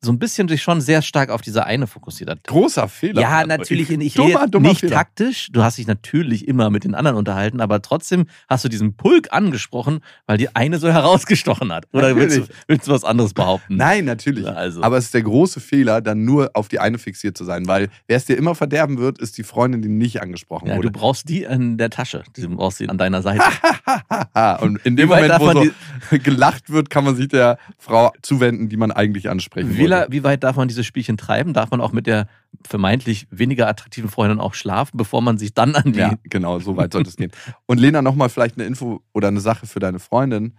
so 0.00 0.12
ein 0.12 0.18
bisschen 0.20 0.46
sich 0.48 0.62
schon 0.62 0.80
sehr 0.80 1.02
stark 1.02 1.30
auf 1.30 1.40
diese 1.40 1.66
eine 1.66 1.88
fokussiert 1.88 2.30
hat. 2.30 2.44
Großer 2.44 2.88
Fehler. 2.88 3.20
Ja, 3.20 3.44
natürlich. 3.44 3.90
Ich 3.90 4.14
dummer, 4.14 4.42
rede 4.42 4.50
dummer 4.50 4.68
nicht 4.68 4.80
Fehler. 4.80 4.94
taktisch. 4.94 5.48
Du 5.50 5.62
hast 5.64 5.76
dich 5.78 5.88
natürlich 5.88 6.46
immer 6.46 6.70
mit 6.70 6.84
den 6.84 6.94
anderen 6.94 7.16
unterhalten, 7.16 7.60
aber 7.60 7.82
trotzdem 7.82 8.26
hast 8.48 8.64
du 8.64 8.68
diesen 8.68 8.94
Pulk 8.94 9.32
angesprochen, 9.32 9.98
weil 10.26 10.38
die 10.38 10.54
eine 10.54 10.78
so 10.78 10.88
herausgestochen 10.92 11.72
hat. 11.72 11.86
Oder 11.92 12.14
willst 12.14 12.36
du, 12.38 12.46
willst 12.68 12.86
du 12.86 12.92
was 12.92 13.02
anderes 13.02 13.34
behaupten? 13.34 13.76
Nein, 13.76 14.04
natürlich. 14.04 14.46
Also. 14.46 14.82
Aber 14.82 14.98
es 14.98 15.06
ist 15.06 15.14
der 15.14 15.22
große 15.22 15.58
Fehler, 15.58 16.00
dann 16.00 16.24
nur 16.24 16.50
auf 16.54 16.68
die 16.68 16.78
eine 16.78 16.98
fixiert 16.98 17.36
zu 17.36 17.44
sein, 17.44 17.66
weil 17.66 17.88
wer 18.06 18.16
es 18.16 18.24
dir 18.24 18.36
immer 18.36 18.54
verderben 18.54 18.98
wird, 18.98 19.18
ist 19.18 19.36
die 19.36 19.42
Freundin, 19.42 19.82
die 19.82 19.88
nicht 19.88 20.22
angesprochen 20.22 20.68
Ja, 20.68 20.74
du 20.74 20.78
wurde. 20.78 20.90
brauchst 20.92 21.28
die 21.28 21.42
in 21.42 21.76
der 21.76 21.90
Tasche. 21.90 22.22
Du 22.36 22.48
brauchst 22.50 22.78
sie 22.78 22.88
an 22.88 22.98
deiner 22.98 23.22
Seite. 23.22 23.42
Und 24.60 24.78
in 24.86 24.96
dem 24.96 25.08
Moment, 25.08 25.34
wo 25.40 25.52
so 25.52 25.70
gelacht 26.22 26.70
wird, 26.70 26.88
kann 26.90 27.04
man 27.04 27.16
sich 27.16 27.28
der 27.28 27.58
Frau 27.78 28.12
zuwenden, 28.22 28.68
die 28.68 28.76
man 28.76 28.92
eigentlich 28.92 29.28
ansprechen 29.28 29.76
Wie, 29.76 29.87
wollte. 29.96 30.12
wie 30.12 30.22
weit 30.24 30.44
darf 30.44 30.56
man 30.56 30.68
dieses 30.68 30.86
Spielchen 30.86 31.16
treiben? 31.16 31.52
Darf 31.54 31.70
man 31.70 31.80
auch 31.80 31.92
mit 31.92 32.06
der 32.06 32.28
vermeintlich 32.66 33.26
weniger 33.30 33.68
attraktiven 33.68 34.10
Freundin 34.10 34.40
auch 34.40 34.54
schlafen, 34.54 34.96
bevor 34.96 35.20
man 35.22 35.38
sich 35.38 35.54
dann 35.54 35.74
an 35.74 35.92
die. 35.92 35.98
Ja, 36.00 36.14
genau, 36.24 36.58
so 36.58 36.76
weit 36.76 36.92
sollte 36.92 37.10
es 37.10 37.16
gehen. 37.16 37.32
Und 37.66 37.78
Lena, 37.78 38.02
nochmal 38.02 38.28
vielleicht 38.28 38.56
eine 38.56 38.66
Info 38.66 39.02
oder 39.12 39.28
eine 39.28 39.40
Sache 39.40 39.66
für 39.66 39.80
deine 39.80 39.98
Freundin. 39.98 40.56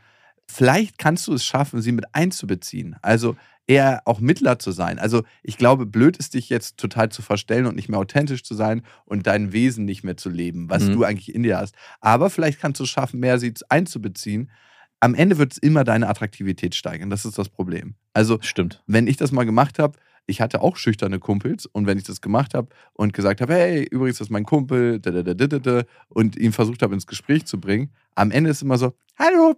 Vielleicht 0.48 0.98
kannst 0.98 1.27
du 1.27 1.33
es 1.33 1.45
schaffen, 1.45 1.81
sie 1.81 1.91
mit 1.91 2.05
einzubeziehen. 2.13 2.95
Also 3.03 3.36
eher 3.67 4.01
auch 4.05 4.19
Mittler 4.19 4.57
zu 4.57 4.71
sein. 4.71 4.98
Also 4.98 5.21
ich 5.43 5.57
glaube, 5.57 5.86
blöd 5.86 6.17
ist 6.17 6.33
dich 6.33 6.50
jetzt 6.50 6.77
total 6.77 7.09
zu 7.09 7.21
verstellen 7.21 7.67
und 7.67 7.75
nicht 7.75 7.88
mehr 7.88 8.00
authentisch 8.00 8.43
zu 8.43 8.55
sein 8.55 8.81
und 9.05 9.27
dein 9.27 9.53
Wesen 9.53 9.86
nicht 9.86 10.03
mehr 10.03 10.17
zu 10.17 10.29
leben, 10.29 10.67
was 10.71 10.86
Mhm. 10.86 10.93
du 10.93 11.03
eigentlich 11.03 11.36
in 11.36 11.43
dir 11.43 11.59
hast. 11.59 11.75
Aber 12.01 12.31
vielleicht 12.31 12.59
kannst 12.59 12.79
du 12.79 12.86
es 12.86 12.89
schaffen, 12.89 13.19
mehr 13.19 13.38
sie 13.38 13.53
einzubeziehen. 13.69 14.50
Am 14.99 15.15
Ende 15.15 15.37
wird 15.37 15.53
es 15.53 15.57
immer 15.57 15.83
deine 15.83 16.07
Attraktivität 16.09 16.75
steigern. 16.75 17.09
Das 17.09 17.25
ist 17.25 17.37
das 17.37 17.49
Problem. 17.49 17.95
Also 18.13 18.39
Stimmt. 18.41 18.83
wenn 18.85 19.07
ich 19.07 19.17
das 19.17 19.31
mal 19.31 19.45
gemacht 19.45 19.79
habe, 19.79 19.97
ich 20.29 20.41
hatte 20.41 20.61
auch 20.61 20.77
schüchterne 20.77 21.19
Kumpels 21.19 21.65
und 21.65 21.87
wenn 21.87 21.97
ich 21.97 22.03
das 22.03 22.21
gemacht 22.21 22.53
habe 22.53 22.69
und 22.93 23.13
gesagt 23.13 23.41
habe, 23.41 23.53
hey, 23.53 23.83
übrigens, 23.83 24.19
das 24.19 24.27
ist 24.27 24.31
mein 24.31 24.45
Kumpel, 24.45 24.99
da, 24.99 25.11
da, 25.11 25.23
da, 25.23 25.33
da, 25.33 25.47
da, 25.47 25.59
da, 25.59 25.83
und 26.09 26.35
ihn 26.35 26.53
versucht 26.53 26.81
habe, 26.83 26.93
ins 26.93 27.07
Gespräch 27.07 27.45
zu 27.45 27.59
bringen, 27.59 27.89
am 28.15 28.31
Ende 28.31 28.51
ist 28.51 28.61
immer 28.61 28.77
so, 28.77 28.93
hallo. 29.17 29.55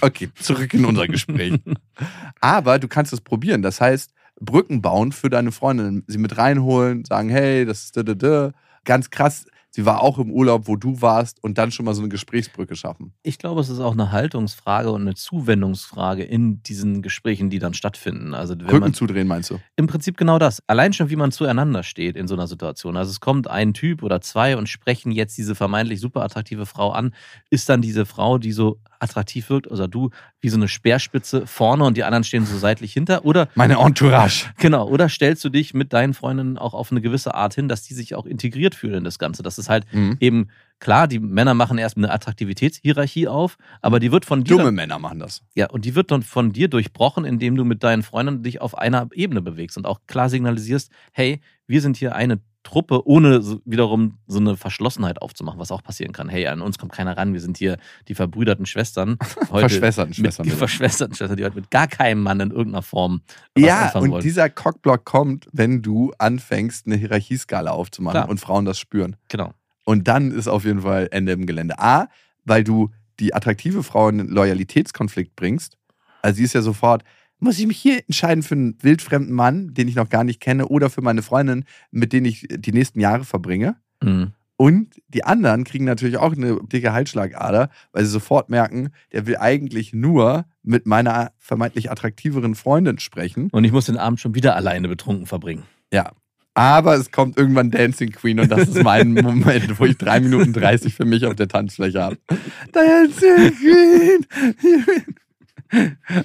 Okay, 0.00 0.30
zurück 0.34 0.72
in 0.74 0.84
unser 0.84 1.06
Gespräch. 1.06 1.60
Aber 2.40 2.78
du 2.78 2.88
kannst 2.88 3.12
es 3.12 3.20
probieren. 3.20 3.62
Das 3.62 3.80
heißt, 3.80 4.12
Brücken 4.40 4.82
bauen 4.82 5.12
für 5.12 5.30
deine 5.30 5.52
Freundin, 5.52 6.04
sie 6.06 6.18
mit 6.18 6.36
reinholen, 6.36 7.04
sagen, 7.04 7.28
hey, 7.28 7.64
das 7.64 7.84
ist 7.84 7.96
da, 7.96 8.02
da, 8.02 8.14
da. 8.14 8.52
Ganz 8.84 9.10
krass. 9.10 9.46
Sie 9.76 9.84
war 9.84 10.00
auch 10.00 10.18
im 10.18 10.30
Urlaub, 10.30 10.68
wo 10.68 10.76
du 10.76 11.02
warst 11.02 11.44
und 11.44 11.58
dann 11.58 11.70
schon 11.70 11.84
mal 11.84 11.92
so 11.92 12.00
eine 12.00 12.08
Gesprächsbrücke 12.08 12.76
schaffen. 12.76 13.12
Ich 13.22 13.36
glaube, 13.36 13.60
es 13.60 13.68
ist 13.68 13.78
auch 13.78 13.92
eine 13.92 14.10
Haltungsfrage 14.10 14.90
und 14.90 15.02
eine 15.02 15.14
Zuwendungsfrage 15.14 16.22
in 16.22 16.62
diesen 16.62 17.02
Gesprächen, 17.02 17.50
die 17.50 17.58
dann 17.58 17.74
stattfinden. 17.74 18.32
Also 18.32 18.54
wenn 18.58 18.68
Rücken 18.68 18.80
man 18.80 18.94
zudrehen, 18.94 19.28
meinst 19.28 19.50
du? 19.50 19.60
Im 19.76 19.86
Prinzip 19.86 20.16
genau 20.16 20.38
das. 20.38 20.62
Allein 20.66 20.94
schon, 20.94 21.10
wie 21.10 21.16
man 21.16 21.30
zueinander 21.30 21.82
steht 21.82 22.16
in 22.16 22.26
so 22.26 22.34
einer 22.34 22.46
Situation. 22.46 22.96
Also 22.96 23.10
es 23.10 23.20
kommt 23.20 23.50
ein 23.50 23.74
Typ 23.74 24.02
oder 24.02 24.22
zwei 24.22 24.56
und 24.56 24.66
sprechen 24.66 25.12
jetzt 25.12 25.36
diese 25.36 25.54
vermeintlich 25.54 26.00
super 26.00 26.22
attraktive 26.22 26.64
Frau 26.64 26.92
an. 26.92 27.12
Ist 27.50 27.68
dann 27.68 27.82
diese 27.82 28.06
Frau, 28.06 28.38
die 28.38 28.52
so 28.52 28.80
attraktiv 29.00 29.48
wirkt, 29.50 29.70
also 29.70 29.86
du, 29.86 30.10
wie 30.40 30.48
so 30.48 30.56
eine 30.56 30.68
Speerspitze 30.68 31.46
vorne 31.46 31.84
und 31.84 31.96
die 31.96 32.04
anderen 32.04 32.24
stehen 32.24 32.46
so 32.46 32.56
seitlich 32.58 32.92
hinter? 32.92 33.24
Oder 33.24 33.48
Meine 33.54 33.74
Entourage. 33.78 34.46
genau, 34.58 34.88
oder 34.88 35.08
stellst 35.08 35.44
du 35.44 35.48
dich 35.48 35.74
mit 35.74 35.92
deinen 35.92 36.14
Freundinnen 36.14 36.58
auch 36.58 36.74
auf 36.74 36.90
eine 36.90 37.00
gewisse 37.00 37.34
Art 37.34 37.54
hin, 37.54 37.68
dass 37.68 37.82
die 37.82 37.94
sich 37.94 38.14
auch 38.14 38.26
integriert 38.26 38.74
fühlen 38.74 38.94
in 38.94 39.04
das 39.04 39.18
Ganze? 39.18 39.42
Das 39.42 39.58
ist 39.58 39.68
halt 39.68 39.84
Mhm. 39.92 40.16
eben 40.20 40.48
klar, 40.80 41.08
die 41.08 41.18
Männer 41.18 41.54
machen 41.54 41.78
erst 41.78 41.96
eine 41.96 42.10
Attraktivitätshierarchie 42.12 43.28
auf, 43.28 43.56
aber 43.82 44.00
die 44.00 44.12
wird 44.12 44.24
von 44.24 44.44
dir 44.44 44.56
Dumme 44.56 44.72
Männer 44.72 44.98
machen 44.98 45.18
das. 45.18 45.42
ja, 45.54 45.68
und 45.70 45.84
die 45.84 45.94
wird 45.94 46.10
dann 46.10 46.22
von 46.22 46.52
dir 46.52 46.68
durchbrochen, 46.68 47.24
indem 47.24 47.56
du 47.56 47.64
mit 47.64 47.82
deinen 47.82 48.02
Freunden 48.02 48.42
dich 48.42 48.60
auf 48.60 48.76
einer 48.76 49.08
Ebene 49.12 49.42
bewegst 49.42 49.76
und 49.76 49.86
auch 49.86 50.00
klar 50.06 50.28
signalisierst, 50.28 50.90
hey, 51.12 51.40
wir 51.66 51.80
sind 51.80 51.96
hier 51.96 52.14
eine 52.14 52.40
Truppe, 52.66 53.06
ohne 53.06 53.40
so, 53.42 53.60
wiederum 53.64 54.18
so 54.26 54.38
eine 54.40 54.56
Verschlossenheit 54.56 55.22
aufzumachen, 55.22 55.60
was 55.60 55.70
auch 55.70 55.82
passieren 55.82 56.12
kann. 56.12 56.28
Hey, 56.28 56.46
an 56.48 56.60
uns 56.60 56.78
kommt 56.78 56.92
keiner 56.92 57.16
ran, 57.16 57.32
wir 57.32 57.40
sind 57.40 57.56
hier 57.56 57.78
die 58.08 58.14
verbrüderten 58.14 58.66
Schwestern. 58.66 59.18
Heute 59.50 59.68
Verschwesterten 59.68 60.14
Schwestern. 60.14 60.44
die 60.44 60.50
bitte. 60.50 60.58
verschwesterten 60.58 61.14
Schwestern, 61.14 61.36
die 61.36 61.44
heute 61.44 61.54
mit 61.56 61.70
gar 61.70 61.86
keinem 61.86 62.22
Mann 62.22 62.40
in 62.40 62.50
irgendeiner 62.50 62.82
Form 62.82 63.20
was 63.54 63.64
Ja, 63.64 63.92
und 63.94 64.10
wollen. 64.10 64.22
dieser 64.22 64.50
Cockblock 64.50 65.04
kommt, 65.04 65.48
wenn 65.52 65.80
du 65.80 66.12
anfängst, 66.18 66.86
eine 66.86 66.96
Hierarchieskala 66.96 67.70
aufzumachen 67.70 68.20
Klar. 68.20 68.28
und 68.28 68.40
Frauen 68.40 68.64
das 68.64 68.78
spüren. 68.78 69.16
Genau. 69.28 69.52
Und 69.84 70.08
dann 70.08 70.32
ist 70.32 70.48
auf 70.48 70.64
jeden 70.64 70.82
Fall 70.82 71.08
Ende 71.12 71.32
im 71.32 71.46
Gelände. 71.46 71.78
A, 71.78 72.08
weil 72.44 72.64
du 72.64 72.90
die 73.20 73.32
attraktive 73.34 73.82
Frau 73.84 74.08
in 74.08 74.20
einen 74.20 74.28
Loyalitätskonflikt 74.30 75.36
bringst. 75.36 75.78
Also 76.22 76.38
sie 76.38 76.44
ist 76.44 76.54
ja 76.54 76.62
sofort, 76.62 77.04
muss 77.38 77.58
ich 77.58 77.66
mich 77.66 77.78
hier 77.78 78.00
entscheiden 78.06 78.42
für 78.42 78.54
einen 78.54 78.76
wildfremden 78.82 79.34
Mann, 79.34 79.74
den 79.74 79.88
ich 79.88 79.94
noch 79.94 80.08
gar 80.08 80.24
nicht 80.24 80.40
kenne, 80.40 80.68
oder 80.68 80.90
für 80.90 81.02
meine 81.02 81.22
Freundin, 81.22 81.64
mit 81.90 82.12
denen 82.12 82.26
ich 82.26 82.46
die 82.48 82.72
nächsten 82.72 83.00
Jahre 83.00 83.24
verbringe. 83.24 83.76
Mhm. 84.02 84.32
Und 84.56 84.94
die 85.08 85.24
anderen 85.24 85.64
kriegen 85.64 85.84
natürlich 85.84 86.16
auch 86.16 86.32
eine 86.32 86.58
dicke 86.62 86.92
Halsschlagader, 86.92 87.68
weil 87.92 88.04
sie 88.04 88.10
sofort 88.10 88.48
merken, 88.48 88.88
der 89.12 89.26
will 89.26 89.36
eigentlich 89.36 89.92
nur 89.92 90.46
mit 90.62 90.86
meiner 90.86 91.32
vermeintlich 91.36 91.90
attraktiveren 91.90 92.54
Freundin 92.54 92.98
sprechen. 92.98 93.50
Und 93.52 93.64
ich 93.64 93.72
muss 93.72 93.86
den 93.86 93.98
Abend 93.98 94.18
schon 94.18 94.34
wieder 94.34 94.56
alleine 94.56 94.88
betrunken 94.88 95.26
verbringen. 95.26 95.64
Ja. 95.92 96.12
Aber 96.54 96.94
es 96.94 97.10
kommt 97.10 97.36
irgendwann 97.36 97.70
Dancing 97.70 98.12
Queen 98.12 98.40
und 98.40 98.50
das 98.50 98.66
ist 98.66 98.82
mein 98.82 99.12
Moment, 99.12 99.78
wo 99.78 99.84
ich 99.84 99.98
drei 99.98 100.20
Minuten 100.20 100.54
30 100.54 100.94
für 100.94 101.04
mich 101.04 101.26
auf 101.26 101.34
der 101.34 101.48
Tanzfläche 101.48 102.02
habe. 102.02 102.16
Dancing 102.72 103.52
Queen! 103.54 104.26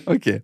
Okay. 0.05 0.43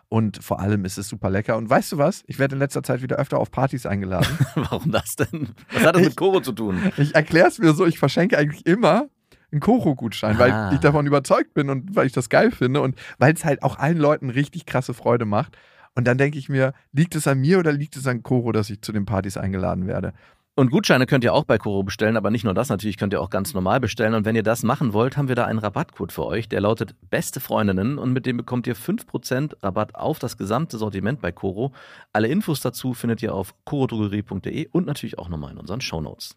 Und 0.13 0.43
vor 0.43 0.59
allem 0.59 0.83
ist 0.83 0.97
es 0.97 1.07
super 1.07 1.29
lecker. 1.29 1.55
Und 1.55 1.69
weißt 1.69 1.93
du 1.93 1.97
was? 1.97 2.23
Ich 2.27 2.37
werde 2.37 2.55
in 2.55 2.59
letzter 2.59 2.83
Zeit 2.83 3.01
wieder 3.01 3.15
öfter 3.15 3.39
auf 3.39 3.49
Partys 3.49 3.85
eingeladen. 3.85 4.27
Warum 4.55 4.91
das 4.91 5.15
denn? 5.15 5.51
Was 5.71 5.85
hat 5.85 5.95
das 5.95 6.01
mit 6.03 6.17
Koro 6.17 6.41
zu 6.41 6.51
tun? 6.51 6.91
Ich 6.97 7.15
erkläre 7.15 7.47
es 7.47 7.59
mir 7.59 7.71
so, 7.73 7.85
ich 7.85 7.97
verschenke 7.97 8.37
eigentlich 8.37 8.65
immer 8.65 9.07
einen 9.53 9.61
Koro-Gutschein, 9.61 10.35
Ah. 10.35 10.39
weil 10.39 10.73
ich 10.73 10.81
davon 10.81 11.07
überzeugt 11.07 11.53
bin 11.53 11.69
und 11.69 11.95
weil 11.95 12.07
ich 12.07 12.11
das 12.11 12.27
geil 12.27 12.51
finde 12.51 12.81
und 12.81 12.95
weil 13.19 13.33
es 13.33 13.45
halt 13.45 13.63
auch 13.63 13.79
allen 13.79 13.97
Leuten 13.97 14.29
richtig 14.29 14.65
krasse 14.65 14.93
Freude 14.93 15.23
macht. 15.23 15.57
Und 15.95 16.05
dann 16.07 16.17
denke 16.17 16.37
ich 16.37 16.49
mir, 16.49 16.73
liegt 16.91 17.15
es 17.15 17.25
an 17.25 17.39
mir 17.39 17.59
oder 17.59 17.71
liegt 17.71 17.95
es 17.95 18.05
an 18.05 18.21
Koro, 18.21 18.51
dass 18.51 18.69
ich 18.69 18.81
zu 18.81 18.91
den 18.91 19.05
Partys 19.05 19.37
eingeladen 19.37 19.87
werde? 19.87 20.11
Und 20.53 20.69
Gutscheine 20.69 21.05
könnt 21.05 21.23
ihr 21.23 21.33
auch 21.33 21.45
bei 21.45 21.57
Koro 21.57 21.81
bestellen, 21.81 22.17
aber 22.17 22.29
nicht 22.29 22.43
nur 22.43 22.53
das, 22.53 22.67
natürlich 22.67 22.97
könnt 22.97 23.13
ihr 23.13 23.21
auch 23.21 23.29
ganz 23.29 23.53
normal 23.53 23.79
bestellen. 23.79 24.13
Und 24.13 24.25
wenn 24.25 24.35
ihr 24.35 24.43
das 24.43 24.63
machen 24.63 24.91
wollt, 24.91 25.15
haben 25.15 25.29
wir 25.29 25.35
da 25.35 25.45
einen 25.45 25.59
Rabattcode 25.59 26.11
für 26.11 26.25
euch, 26.25 26.49
der 26.49 26.59
lautet 26.59 26.93
Beste 27.09 27.39
Freundinnen 27.39 27.97
und 27.97 28.11
mit 28.11 28.25
dem 28.25 28.35
bekommt 28.35 28.67
ihr 28.67 28.75
5% 28.75 29.63
Rabatt 29.63 29.95
auf 29.95 30.19
das 30.19 30.37
gesamte 30.37 30.77
Sortiment 30.77 31.21
bei 31.21 31.31
Koro. 31.31 31.71
Alle 32.11 32.27
Infos 32.27 32.59
dazu 32.59 32.93
findet 32.93 33.23
ihr 33.23 33.33
auf 33.33 33.55
korodrogerie.de 33.63 34.67
und 34.71 34.87
natürlich 34.87 35.17
auch 35.17 35.29
nochmal 35.29 35.51
in 35.51 35.57
unseren 35.57 35.79
Shownotes. 35.79 36.35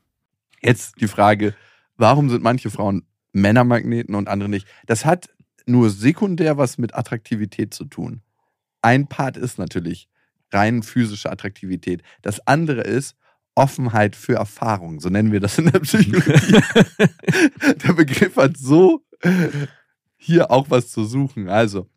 Jetzt 0.61 1.01
die 1.01 1.09
Frage, 1.09 1.55
warum 1.97 2.31
sind 2.31 2.43
manche 2.43 2.71
Frauen 2.71 3.07
Männermagneten 3.33 4.15
und 4.15 4.29
andere 4.29 4.49
nicht? 4.49 4.69
Das 4.87 5.05
hat 5.05 5.29
nur 5.67 5.91
sekundär 5.91 6.57
was 6.57 6.79
mit 6.79 6.95
Attraktivität 6.95 7.75
zu 7.75 7.85
tun. 7.85 8.23
Ein 8.81 9.09
Part 9.09 9.37
ist 9.37 9.59
natürlich 9.59 10.09
rein 10.53 10.85
physische 10.85 11.33
Attraktivität. 11.33 12.03
Das 12.23 12.47
andere 12.47 12.83
ist 12.83 13.17
Offenheit 13.55 14.17
für 14.17 14.35
Erfahrung. 14.35 15.01
So 15.01 15.09
nennen 15.09 15.33
wir 15.33 15.41
das 15.41 15.59
in 15.59 15.71
der 15.71 15.81
Psychologie. 15.81 16.61
der 17.85 17.93
Begriff 17.93 18.37
hat 18.37 18.57
so 18.57 19.03
hier 20.17 20.51
auch 20.51 20.71
was 20.71 20.91
zu 20.91 21.05
suchen. 21.05 21.49
Also, 21.49 21.89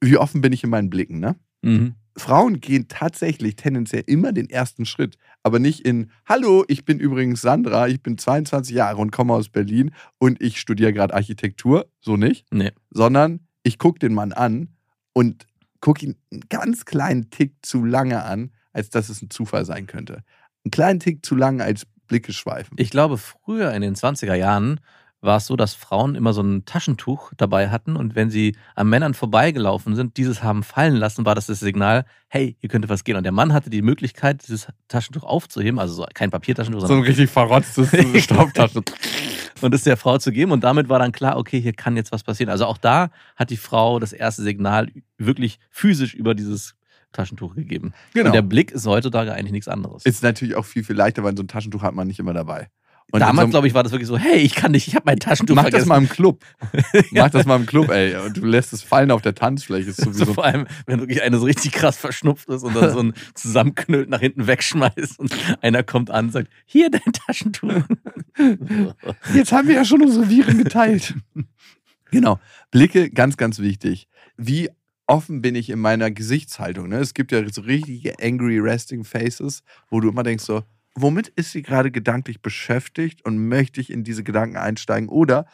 wie 0.00 0.16
offen 0.16 0.40
bin 0.40 0.52
ich 0.52 0.64
in 0.64 0.70
meinen 0.70 0.90
Blicken, 0.90 1.20
ne? 1.20 1.36
Mhm. 1.62 1.94
Frauen 2.16 2.60
gehen 2.60 2.86
tatsächlich 2.88 3.56
tendenziell 3.56 4.04
immer 4.06 4.32
den 4.32 4.48
ersten 4.48 4.86
Schritt, 4.86 5.16
aber 5.42 5.58
nicht 5.58 5.80
in 5.80 6.10
Hallo, 6.26 6.64
ich 6.68 6.84
bin 6.84 7.00
übrigens 7.00 7.40
Sandra, 7.40 7.88
ich 7.88 8.02
bin 8.02 8.18
22 8.18 8.74
Jahre 8.74 8.98
und 8.98 9.10
komme 9.10 9.32
aus 9.32 9.48
Berlin 9.48 9.90
und 10.18 10.40
ich 10.40 10.60
studiere 10.60 10.92
gerade 10.92 11.12
Architektur, 11.14 11.90
so 12.00 12.16
nicht, 12.16 12.46
Nee. 12.52 12.70
sondern 12.90 13.40
ich 13.64 13.78
gucke 13.78 13.98
den 13.98 14.14
Mann 14.14 14.32
an 14.32 14.68
und 15.12 15.46
gucke 15.80 16.06
ihn 16.06 16.16
einen 16.30 16.42
ganz 16.48 16.84
kleinen 16.84 17.30
Tick 17.30 17.54
zu 17.62 17.84
lange 17.84 18.22
an, 18.22 18.52
als 18.72 18.90
dass 18.90 19.08
es 19.08 19.20
ein 19.20 19.30
Zufall 19.30 19.64
sein 19.64 19.86
könnte. 19.88 20.22
Einen 20.64 20.70
kleinen 20.70 21.00
Tick 21.00 21.24
zu 21.24 21.34
lang 21.34 21.60
als 21.60 21.86
Blicke 22.06 22.32
schweifen. 22.32 22.76
Ich 22.78 22.90
glaube, 22.90 23.18
früher 23.18 23.72
in 23.72 23.82
den 23.82 23.94
20er 23.94 24.34
Jahren 24.34 24.80
war 25.24 25.38
es 25.38 25.46
so, 25.46 25.56
dass 25.56 25.74
Frauen 25.74 26.14
immer 26.14 26.32
so 26.32 26.42
ein 26.42 26.64
Taschentuch 26.64 27.32
dabei 27.36 27.70
hatten 27.70 27.96
und 27.96 28.14
wenn 28.14 28.30
sie 28.30 28.56
an 28.74 28.88
Männern 28.88 29.14
vorbeigelaufen 29.14 29.96
sind, 29.96 30.16
dieses 30.16 30.42
haben 30.42 30.62
fallen 30.62 30.96
lassen, 30.96 31.24
war 31.24 31.34
das 31.34 31.46
das 31.46 31.60
Signal, 31.60 32.04
hey, 32.28 32.56
hier 32.60 32.68
könnte 32.68 32.88
was 32.88 33.04
gehen. 33.04 33.16
Und 33.16 33.24
der 33.24 33.32
Mann 33.32 33.52
hatte 33.52 33.70
die 33.70 33.82
Möglichkeit, 33.82 34.46
dieses 34.46 34.68
Taschentuch 34.88 35.24
aufzuheben, 35.24 35.78
also 35.78 35.94
so 35.94 36.06
kein 36.12 36.30
Papiertaschentuch, 36.30 36.80
so 36.80 36.86
sondern 36.86 37.04
ein 37.04 37.08
richtig 37.08 37.30
verrotztes 37.30 37.90
Staubtaschen. 38.22 38.84
und 39.62 39.74
es 39.74 39.84
der 39.84 39.96
Frau 39.96 40.18
zu 40.18 40.30
geben. 40.30 40.52
Und 40.52 40.62
damit 40.62 40.88
war 40.88 40.98
dann 40.98 41.12
klar, 41.12 41.38
okay, 41.38 41.60
hier 41.60 41.72
kann 41.72 41.96
jetzt 41.96 42.12
was 42.12 42.22
passieren. 42.22 42.50
Also 42.50 42.66
auch 42.66 42.78
da 42.78 43.10
hat 43.36 43.50
die 43.50 43.56
Frau 43.56 43.98
das 43.98 44.12
erste 44.12 44.42
Signal 44.42 44.88
wirklich 45.16 45.58
physisch 45.70 46.14
über 46.14 46.34
dieses 46.34 46.74
Taschentuch 47.14 47.54
gegeben. 47.54 47.92
Genau. 48.12 48.26
Und 48.26 48.32
der 48.34 48.42
Blick 48.42 48.70
ist 48.72 48.86
heutzutage 48.86 49.32
eigentlich 49.32 49.52
nichts 49.52 49.68
anderes. 49.68 50.04
Ist 50.04 50.22
natürlich 50.22 50.54
auch 50.56 50.66
viel, 50.66 50.84
viel 50.84 50.96
leichter, 50.96 51.24
weil 51.24 51.34
so 51.36 51.42
ein 51.42 51.48
Taschentuch 51.48 51.82
hat 51.82 51.94
man 51.94 52.06
nicht 52.06 52.18
immer 52.18 52.34
dabei. 52.34 52.68
Und 53.12 53.20
so 53.20 53.26
Damals, 53.26 53.42
einem- 53.44 53.50
glaube 53.50 53.66
ich, 53.68 53.74
war 53.74 53.82
das 53.82 53.92
wirklich 53.92 54.08
so, 54.08 54.16
hey, 54.16 54.38
ich 54.38 54.54
kann 54.54 54.72
nicht, 54.72 54.88
ich 54.88 54.94
habe 54.94 55.04
mein 55.06 55.18
Taschentuch 55.18 55.54
Mach 55.54 55.62
vergessen. 55.64 55.82
das 55.82 55.88
mal 55.88 55.98
im 55.98 56.08
Club. 56.08 56.42
Mach 57.12 57.28
das 57.28 57.44
mal 57.44 57.56
im 57.56 57.66
Club, 57.66 57.90
ey. 57.90 58.16
Und 58.16 58.38
du 58.38 58.46
lässt 58.46 58.72
es 58.72 58.82
fallen 58.82 59.10
auf 59.10 59.20
der 59.20 59.34
Tanzfläche. 59.34 59.90
Ist 59.90 59.98
So 60.00 60.10
sowieso 60.10 60.32
vor 60.32 60.44
allem, 60.46 60.66
wenn 60.86 61.00
wirklich 61.00 61.22
eine 61.22 61.36
so 61.38 61.44
richtig 61.44 61.72
krass 61.72 61.98
verschnupft 61.98 62.48
ist 62.48 62.62
und 62.62 62.74
dann 62.74 62.92
so 62.92 63.00
ein 63.00 63.12
zusammenknüllt 63.34 64.08
nach 64.08 64.20
hinten 64.20 64.46
wegschmeißt 64.46 65.18
und 65.18 65.34
einer 65.60 65.82
kommt 65.82 66.10
an 66.10 66.26
und 66.26 66.30
sagt, 66.32 66.48
hier 66.64 66.90
dein 66.90 67.12
Taschentuch. 67.12 67.82
Jetzt 69.34 69.52
haben 69.52 69.68
wir 69.68 69.74
ja 69.74 69.84
schon 69.84 70.02
unsere 70.02 70.28
Viren 70.30 70.64
geteilt. 70.64 71.14
genau. 72.10 72.40
Blicke, 72.70 73.10
ganz, 73.10 73.36
ganz 73.36 73.58
wichtig. 73.58 74.08
Wie 74.36 74.70
offen 75.06 75.42
bin 75.42 75.54
ich 75.54 75.70
in 75.70 75.78
meiner 75.78 76.10
Gesichtshaltung? 76.10 76.88
Ne? 76.88 76.98
Es 76.98 77.14
gibt 77.14 77.32
ja 77.32 77.46
so 77.50 77.62
richtige 77.62 78.14
angry 78.20 78.58
resting 78.58 79.04
faces, 79.04 79.62
wo 79.90 80.00
du 80.00 80.08
immer 80.08 80.22
denkst 80.22 80.44
so, 80.44 80.62
womit 80.94 81.28
ist 81.28 81.52
sie 81.52 81.62
gerade 81.62 81.90
gedanklich 81.90 82.40
beschäftigt 82.40 83.24
und 83.24 83.48
möchte 83.48 83.80
ich 83.80 83.90
in 83.90 84.04
diese 84.04 84.24
Gedanken 84.24 84.56
einsteigen? 84.56 85.08
Oder 85.08 85.46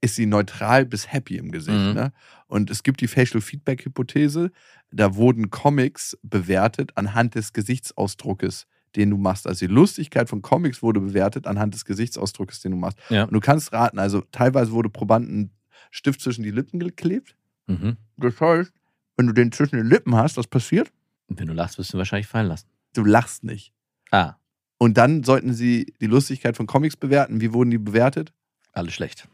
ist 0.00 0.14
sie 0.14 0.26
neutral 0.26 0.86
bis 0.86 1.12
happy 1.12 1.36
im 1.36 1.50
Gesicht? 1.50 1.76
Mhm. 1.76 1.94
Ne? 1.94 2.12
Und 2.46 2.70
es 2.70 2.82
gibt 2.82 3.00
die 3.00 3.08
Facial 3.08 3.40
Feedback 3.40 3.84
Hypothese. 3.84 4.50
Da 4.90 5.14
wurden 5.16 5.50
Comics 5.50 6.16
bewertet 6.22 6.92
anhand 6.94 7.34
des 7.34 7.52
Gesichtsausdruckes, 7.52 8.66
den 8.94 9.10
du 9.10 9.16
machst. 9.16 9.46
Also 9.46 9.66
die 9.66 9.72
Lustigkeit 9.72 10.28
von 10.28 10.42
Comics 10.42 10.82
wurde 10.82 11.00
bewertet 11.00 11.46
anhand 11.46 11.74
des 11.74 11.84
Gesichtsausdruckes, 11.84 12.60
den 12.60 12.72
du 12.72 12.78
machst. 12.78 12.98
Ja. 13.10 13.24
Und 13.24 13.32
du 13.32 13.40
kannst 13.40 13.72
raten, 13.72 13.98
also 13.98 14.22
teilweise 14.32 14.70
wurde 14.72 14.88
Probanden 14.88 15.50
Stift 15.90 16.20
zwischen 16.20 16.42
die 16.42 16.50
Lippen 16.50 16.78
geklebt. 16.78 17.36
Mhm. 17.66 17.96
Das 18.16 18.40
heißt, 18.40 18.72
wenn 19.16 19.26
du 19.26 19.32
den 19.32 19.52
zwischen 19.52 19.76
den 19.76 19.86
Lippen 19.86 20.14
hast, 20.16 20.36
was 20.36 20.46
passiert? 20.46 20.92
Wenn 21.28 21.46
du 21.46 21.54
lachst, 21.54 21.78
wirst 21.78 21.92
du 21.92 21.96
ihn 21.96 21.98
wahrscheinlich 21.98 22.26
fallen 22.28 22.48
lassen. 22.48 22.66
Du 22.94 23.04
lachst 23.04 23.44
nicht. 23.44 23.72
Ah, 24.10 24.34
Und 24.78 24.96
dann 24.96 25.24
sollten 25.24 25.52
sie 25.54 25.94
die 26.00 26.06
Lustigkeit 26.06 26.56
von 26.56 26.66
Comics 26.66 26.96
bewerten. 26.96 27.40
Wie 27.40 27.52
wurden 27.52 27.70
die 27.70 27.78
bewertet? 27.78 28.32
alles 28.72 28.92
schlecht. 28.94 29.26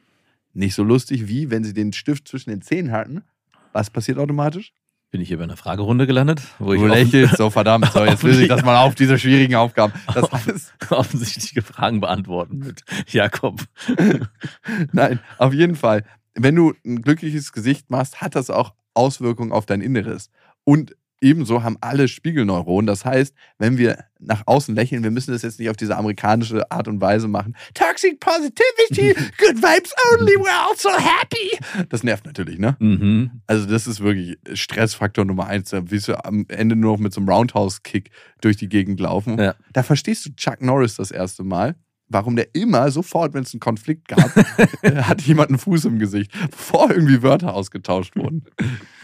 Nicht 0.55 0.75
so 0.75 0.85
lustig 0.85 1.27
wie, 1.27 1.51
wenn 1.51 1.65
sie 1.65 1.73
den 1.75 1.93
Stift 1.93 2.29
zwischen 2.29 2.51
den 2.51 2.63
Zähnen 2.63 2.93
hatten. 2.93 3.25
Was 3.73 3.91
passiert 3.91 4.19
automatisch? 4.19 4.73
Bin 5.11 5.21
ich 5.21 5.29
hier 5.29 5.37
bei 5.39 5.45
einer 5.45 5.57
Fragerunde 5.57 6.07
gelandet, 6.07 6.41
wo 6.61 6.73
ich 6.73 6.81
Du 6.81 6.87
lächelst, 6.87 7.37
so 7.39 7.51
verdammt. 7.51 7.91
So, 7.93 8.05
jetzt 8.05 8.23
löse 8.23 8.43
ich 8.43 8.49
das 8.49 8.63
mal 8.65 8.83
auf, 8.85 8.95
diese 8.95 9.19
schwierigen 9.19 9.57
Aufgaben. 9.57 9.93
Das 10.15 10.31
alles, 10.33 10.73
offensichtliche 10.91 11.61
Fragen 11.63 12.01
beantworten 12.01 12.59
mit 12.61 12.85
Jakob. 13.09 13.61
nein, 14.93 15.19
auf 15.39 15.53
jeden 15.53 15.75
Fall. 15.75 16.05
Wenn 16.35 16.55
du 16.55 16.73
ein 16.87 17.03
glückliches 17.03 17.53
Gesicht 17.53 17.91
machst, 17.91 18.21
hat 18.21 18.35
das 18.35 18.49
auch 18.49 18.75
Auswirkungen 18.95 19.53
auf 19.53 19.67
dein 19.67 19.81
Inneres. 19.81 20.31
Und 20.65 20.95
ebenso 21.23 21.63
haben 21.63 21.79
alle 21.81 22.09
Spiegelneuronen. 22.09 22.87
Das 22.87 23.05
heißt, 23.05 23.35
wenn 23.59 23.79
wir 23.79 24.05
nach 24.19 24.43
außen 24.47 24.75
lächeln, 24.75 25.03
wir 25.03 25.11
müssen 25.11 25.33
das 25.33 25.43
jetzt 25.43 25.59
nicht 25.59 25.71
auf 25.71 25.77
diese 25.77 25.97
amerikanische 25.97 26.71
Art 26.71 26.89
und 26.89 27.01
Weise 27.01 27.29
machen. 27.29 27.57
Toxic 27.75 28.21
Positivity, 28.21 29.15
good 29.39 29.57
vibes 29.57 29.95
only, 30.13 30.33
we're 30.35 30.69
all 30.69 30.77
so 30.77 30.91
happy. 30.91 31.59
Das 31.89 32.03
nervt 32.03 32.27
natürlich, 32.27 32.59
ne? 32.59 32.77
Mhm. 32.81 33.43
Also 33.47 33.67
das 33.67 33.87
ist 33.87 34.01
wirklich 34.01 34.37
Stressfaktor 34.53 35.25
Nummer 35.25 35.47
eins. 35.47 35.71
Da 35.71 35.91
willst 35.91 36.09
du 36.09 36.25
am 36.25 36.45
Ende 36.49 36.77
nur 36.77 36.93
noch 36.93 37.01
mit 37.01 37.13
so 37.13 37.21
einem 37.21 37.29
Roundhouse-Kick 37.29 38.11
durch 38.41 38.57
die 38.57 38.69
Gegend 38.69 39.01
laufen. 39.01 39.39
Ja. 39.39 39.55
Da 39.73 39.83
verstehst 39.83 40.27
du 40.27 40.35
Chuck 40.35 40.61
Norris 40.61 40.97
das 40.97 41.11
erste 41.11 41.45
Mal, 41.45 41.77
warum 42.13 42.37
der 42.37 42.55
immer 42.55 42.91
sofort, 42.91 43.35
wenn 43.35 43.43
es 43.43 43.53
einen 43.55 43.61
Konflikt 43.61 44.09
gab, 44.09 44.35
hat 45.07 45.23
jemand 45.23 45.51
einen 45.51 45.59
Fuß 45.59 45.85
im 45.87 45.99
Gesicht, 45.99 46.33
bevor 46.51 46.91
irgendwie 46.91 47.23
Wörter 47.23 47.55
ausgetauscht 47.55 48.17
wurden. 48.17 48.45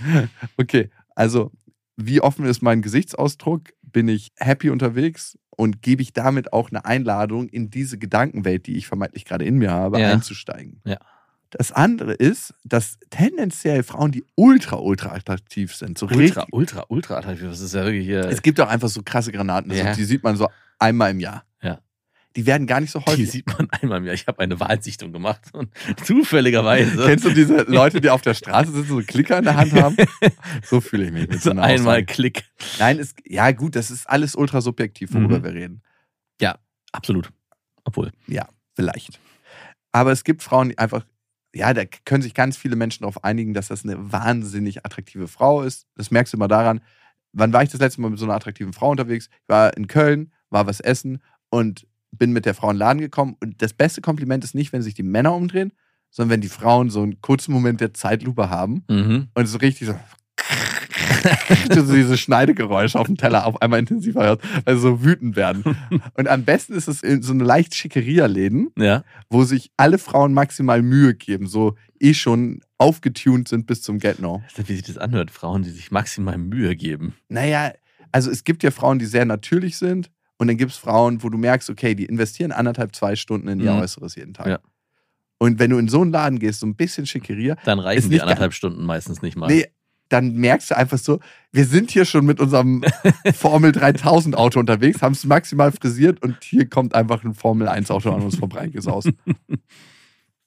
Okay, 0.57 0.91
also 1.15 1.51
wie 1.97 2.21
offen 2.21 2.45
ist 2.47 2.63
mein 2.63 2.83
Gesichtsausdruck? 2.83 3.71
Bin 3.83 4.09
ich 4.09 4.31
happy 4.37 4.71
unterwegs? 4.71 5.37
Und 5.51 5.83
gebe 5.83 6.03
ich 6.03 6.13
damit 6.13 6.53
auch 6.53 6.71
eine 6.71 6.85
Einladung, 6.85 7.49
in 7.49 7.69
diese 7.71 7.99
Gedankenwelt, 7.99 8.67
die 8.69 8.77
ich 8.77 8.87
vermeintlich 8.87 9.25
gerade 9.25 9.45
in 9.45 9.57
mir 9.59 9.73
habe, 9.73 9.99
Ja. 10.01 10.13
einzusteigen? 10.13 10.81
Ja. 10.85 10.99
Das 11.51 11.73
andere 11.73 12.13
ist, 12.13 12.55
dass 12.63 12.99
tendenziell 13.11 13.83
Frauen, 13.83 14.13
die 14.13 14.25
ultra, 14.37 14.77
ultra 14.77 15.15
attraktiv 15.15 15.75
sind, 15.75 15.99
so 15.99 16.07
Ultra, 16.07 16.19
richtig. 16.21 16.45
ultra, 16.53 16.85
ultra 16.89 17.17
attraktiv. 17.19 17.49
Das 17.49 17.61
ist 17.61 17.75
ja 17.75 17.83
wirklich 17.85 18.05
hier. 18.07 18.21
Es 18.29 18.43
gibt 18.43 18.61
auch 18.61 18.69
einfach 18.69 18.89
so 18.89 19.03
krasse 19.03 19.33
Granaten, 19.33 19.73
also 19.73 19.83
Ja. 19.83 19.95
die 19.95 20.05
sieht 20.05 20.23
man 20.23 20.37
so 20.37 20.47
einmal 20.79 21.11
im 21.11 21.19
Jahr. 21.21 21.43
Ja. 21.63 21.81
Die 22.37 22.47
werden 22.47 22.67
gar 22.67 22.81
nicht 22.81 22.91
so 22.93 23.01
die 23.01 23.07
häufig. 23.07 23.31
sieht 23.31 23.47
man 23.47 23.69
einmal 23.71 23.99
im 23.99 24.05
Jahr. 24.05 24.15
Ich 24.15 24.27
habe 24.27 24.39
eine 24.41 24.61
Wahlsichtung 24.61 25.13
gemacht 25.13 25.41
und 25.55 25.71
zufälligerweise. 26.05 27.05
Kennst 27.07 27.25
du 27.25 27.31
diese 27.31 27.63
Leute, 27.69 28.01
die 28.01 28.11
auf 28.11 28.21
der 28.23 28.35
Straße 28.35 28.71
sitzen, 28.71 28.89
so 28.89 29.03
Klicker 29.03 29.39
in 29.39 29.45
der 29.45 29.57
Hand 29.57 29.73
haben? 29.73 29.97
So 30.63 30.81
fühle 30.81 31.07
ich 31.07 31.13
mich 31.13 31.29
mit 31.29 31.43
so 31.43 31.51
einmal 31.51 31.75
Aussage. 31.75 32.05
Klick. 32.07 32.45
Nein, 32.79 32.99
es, 32.99 33.15
ja 33.27 33.51
gut, 33.53 33.75
das 33.77 33.91
ist 33.91 34.09
alles 34.09 34.35
ultra 34.37 34.61
subjektiv, 34.61 35.13
worüber 35.15 35.39
Mhm. 35.39 35.45
wir 35.45 35.55
reden. 35.55 35.83
Absolut. 36.93 37.31
Obwohl. 37.85 38.13
Ja, 38.27 38.49
vielleicht. 38.75 39.21
Aber 39.93 40.11
es 40.11 40.25
gibt 40.25 40.43
Frauen, 40.43 40.71
die 40.71 40.79
einfach, 40.79 41.05
ja, 41.55 41.75
da 41.75 41.85
können 41.85 42.23
sich 42.23 42.33
ganz 42.33 42.57
viele 42.57 42.77
Menschen 42.77 43.03
darauf 43.03 43.25
einigen, 43.25 43.53
dass 43.53 43.69
das 43.69 43.85
eine 43.85 44.11
wahnsinnig 44.11 44.87
attraktive 44.87 45.29
Frau 45.29 45.63
ist. 45.63 45.87
Das 45.97 46.11
merkst 46.11 46.33
du 46.33 46.39
immer 46.39 46.49
daran. 46.49 46.81
Wann 47.35 47.53
war 47.53 47.63
ich 47.63 47.69
das 47.69 47.81
letzte 47.81 48.01
Mal 48.01 48.09
mit 48.09 48.19
so 48.19 48.25
einer 48.25 48.35
attraktiven 48.35 48.73
Frau 48.73 48.91
unterwegs? 48.91 49.29
Ich 49.43 49.49
war 49.49 49.77
in 49.77 49.87
Köln, 49.87 50.33
war 50.49 50.67
was 50.67 50.81
essen 50.81 51.23
und 51.51 51.87
bin 52.13 52.33
mit 52.33 52.47
der 52.47 52.55
Frau 52.55 52.69
in 52.71 52.75
den 52.75 52.81
Laden 52.81 53.01
gekommen. 53.01 53.37
Und 53.41 53.61
das 53.63 53.73
beste 53.75 54.01
Kompliment 54.01 54.45
ist 54.45 54.55
nicht, 54.55 54.73
wenn 54.73 54.83
sich 54.83 54.95
die 54.95 55.03
Männer 55.03 55.35
umdrehen, 55.35 55.73
sondern 56.11 56.35
wenn 56.35 56.41
die 56.41 56.49
Frauen 56.49 56.91
so 56.91 57.03
einen 57.03 57.21
kurzen 57.21 57.53
Moment 57.53 57.81
der 57.81 57.93
Zeitlupe 57.95 58.49
haben 58.51 58.85
Mhm. 58.89 59.29
und 59.35 59.47
so 59.47 59.59
richtig 59.59 59.89
so 61.75 61.83
diese 61.95 62.17
Schneidegeräusche 62.17 62.99
auf 62.99 63.07
dem 63.07 63.17
Teller 63.17 63.47
auf 63.47 63.61
einmal 63.61 63.81
intensiver 63.81 64.25
hörst, 64.25 64.41
weil 64.65 64.77
sie 64.77 64.81
so 64.83 65.05
wütend 65.05 65.37
werden. 65.37 65.77
Und 66.15 66.29
am 66.29 66.45
besten 66.45 66.75
ist 66.75 66.87
es 66.89 67.03
in 67.03 67.23
so 67.23 67.33
eine 67.33 67.45
leicht 67.45 67.75
Schickeria-Läden, 67.75 68.69
Ja. 68.79 69.05
wo 69.29 69.45
sich 69.45 69.71
alle 69.77 69.99
Frauen 69.99 70.33
maximal 70.33 70.81
Mühe 70.83 71.15
geben, 71.15 71.47
so 71.47 71.75
eh 72.01 72.15
schon 72.15 72.61
aufgetunt 72.79 73.49
sind 73.49 73.67
bis 73.67 73.83
zum 73.83 73.99
Get-No. 73.99 74.43
Wie 74.57 74.75
sich 74.75 74.83
das 74.85 74.97
anhört, 74.99 75.31
Frauen, 75.31 75.63
die 75.63 75.71
sich 75.71 75.91
maximal 75.91 76.39
Mühe 76.39 76.77
geben. 76.77 77.15
Naja, 77.29 77.73
also 78.13 78.31
es 78.31 78.45
gibt 78.45 78.63
ja 78.63 78.71
Frauen, 78.71 78.99
die 78.99 79.07
sehr 79.07 79.25
natürlich 79.25 79.77
sind 79.77 80.11
und 80.39 80.47
dann 80.49 80.57
gibt 80.57 80.73
es 80.73 80.79
Frauen, 80.79 81.23
wo 81.23 81.29
du 81.29 81.37
merkst, 81.39 81.69
okay, 81.71 81.95
die 81.95 82.05
investieren 82.07 82.53
anderthalb, 82.53 82.95
zwei 82.97 83.17
Stunden 83.17 83.49
in 83.49 83.61
ihr 83.61 83.73
Mhm. 83.73 83.81
Äußeres 83.81 84.15
jeden 84.15 84.35
Tag. 84.35 84.47
Ja. 84.47 84.59
Und 85.39 85.59
wenn 85.59 85.71
du 85.71 85.79
in 85.79 85.89
so 85.89 86.01
einen 86.01 86.11
Laden 86.11 86.39
gehst, 86.39 86.61
so 86.61 86.67
ein 86.67 86.75
bisschen 86.75 87.07
Schickeria, 87.07 87.57
Dann 87.65 87.79
reichen 87.79 88.11
die 88.11 88.21
anderthalb 88.21 88.53
Stunden 88.55 88.85
meistens 88.85 89.23
nicht 89.23 89.37
mal. 89.37 89.47
nee, 89.49 89.67
dann 90.09 90.35
merkst 90.37 90.71
du 90.71 90.77
einfach 90.77 90.97
so, 90.99 91.21
wir 91.53 91.65
sind 91.67 91.91
hier 91.91 92.05
schon 92.07 92.25
mit 92.25 92.41
unserem 92.41 92.83
Formel 93.35 93.73
3000 93.73 94.37
Auto 94.37 94.59
unterwegs, 94.59 95.03
haben 95.03 95.13
es 95.13 95.25
maximal 95.25 95.71
frisiert 95.71 96.23
und 96.23 96.43
hier 96.43 96.67
kommt 96.69 96.95
einfach 96.95 97.23
ein 97.25 97.35
Formel 97.35 97.69
1 97.69 97.91
Auto 97.91 98.11
an 98.11 98.23
uns 98.23 98.37
vorbeigesaust. 98.37 99.11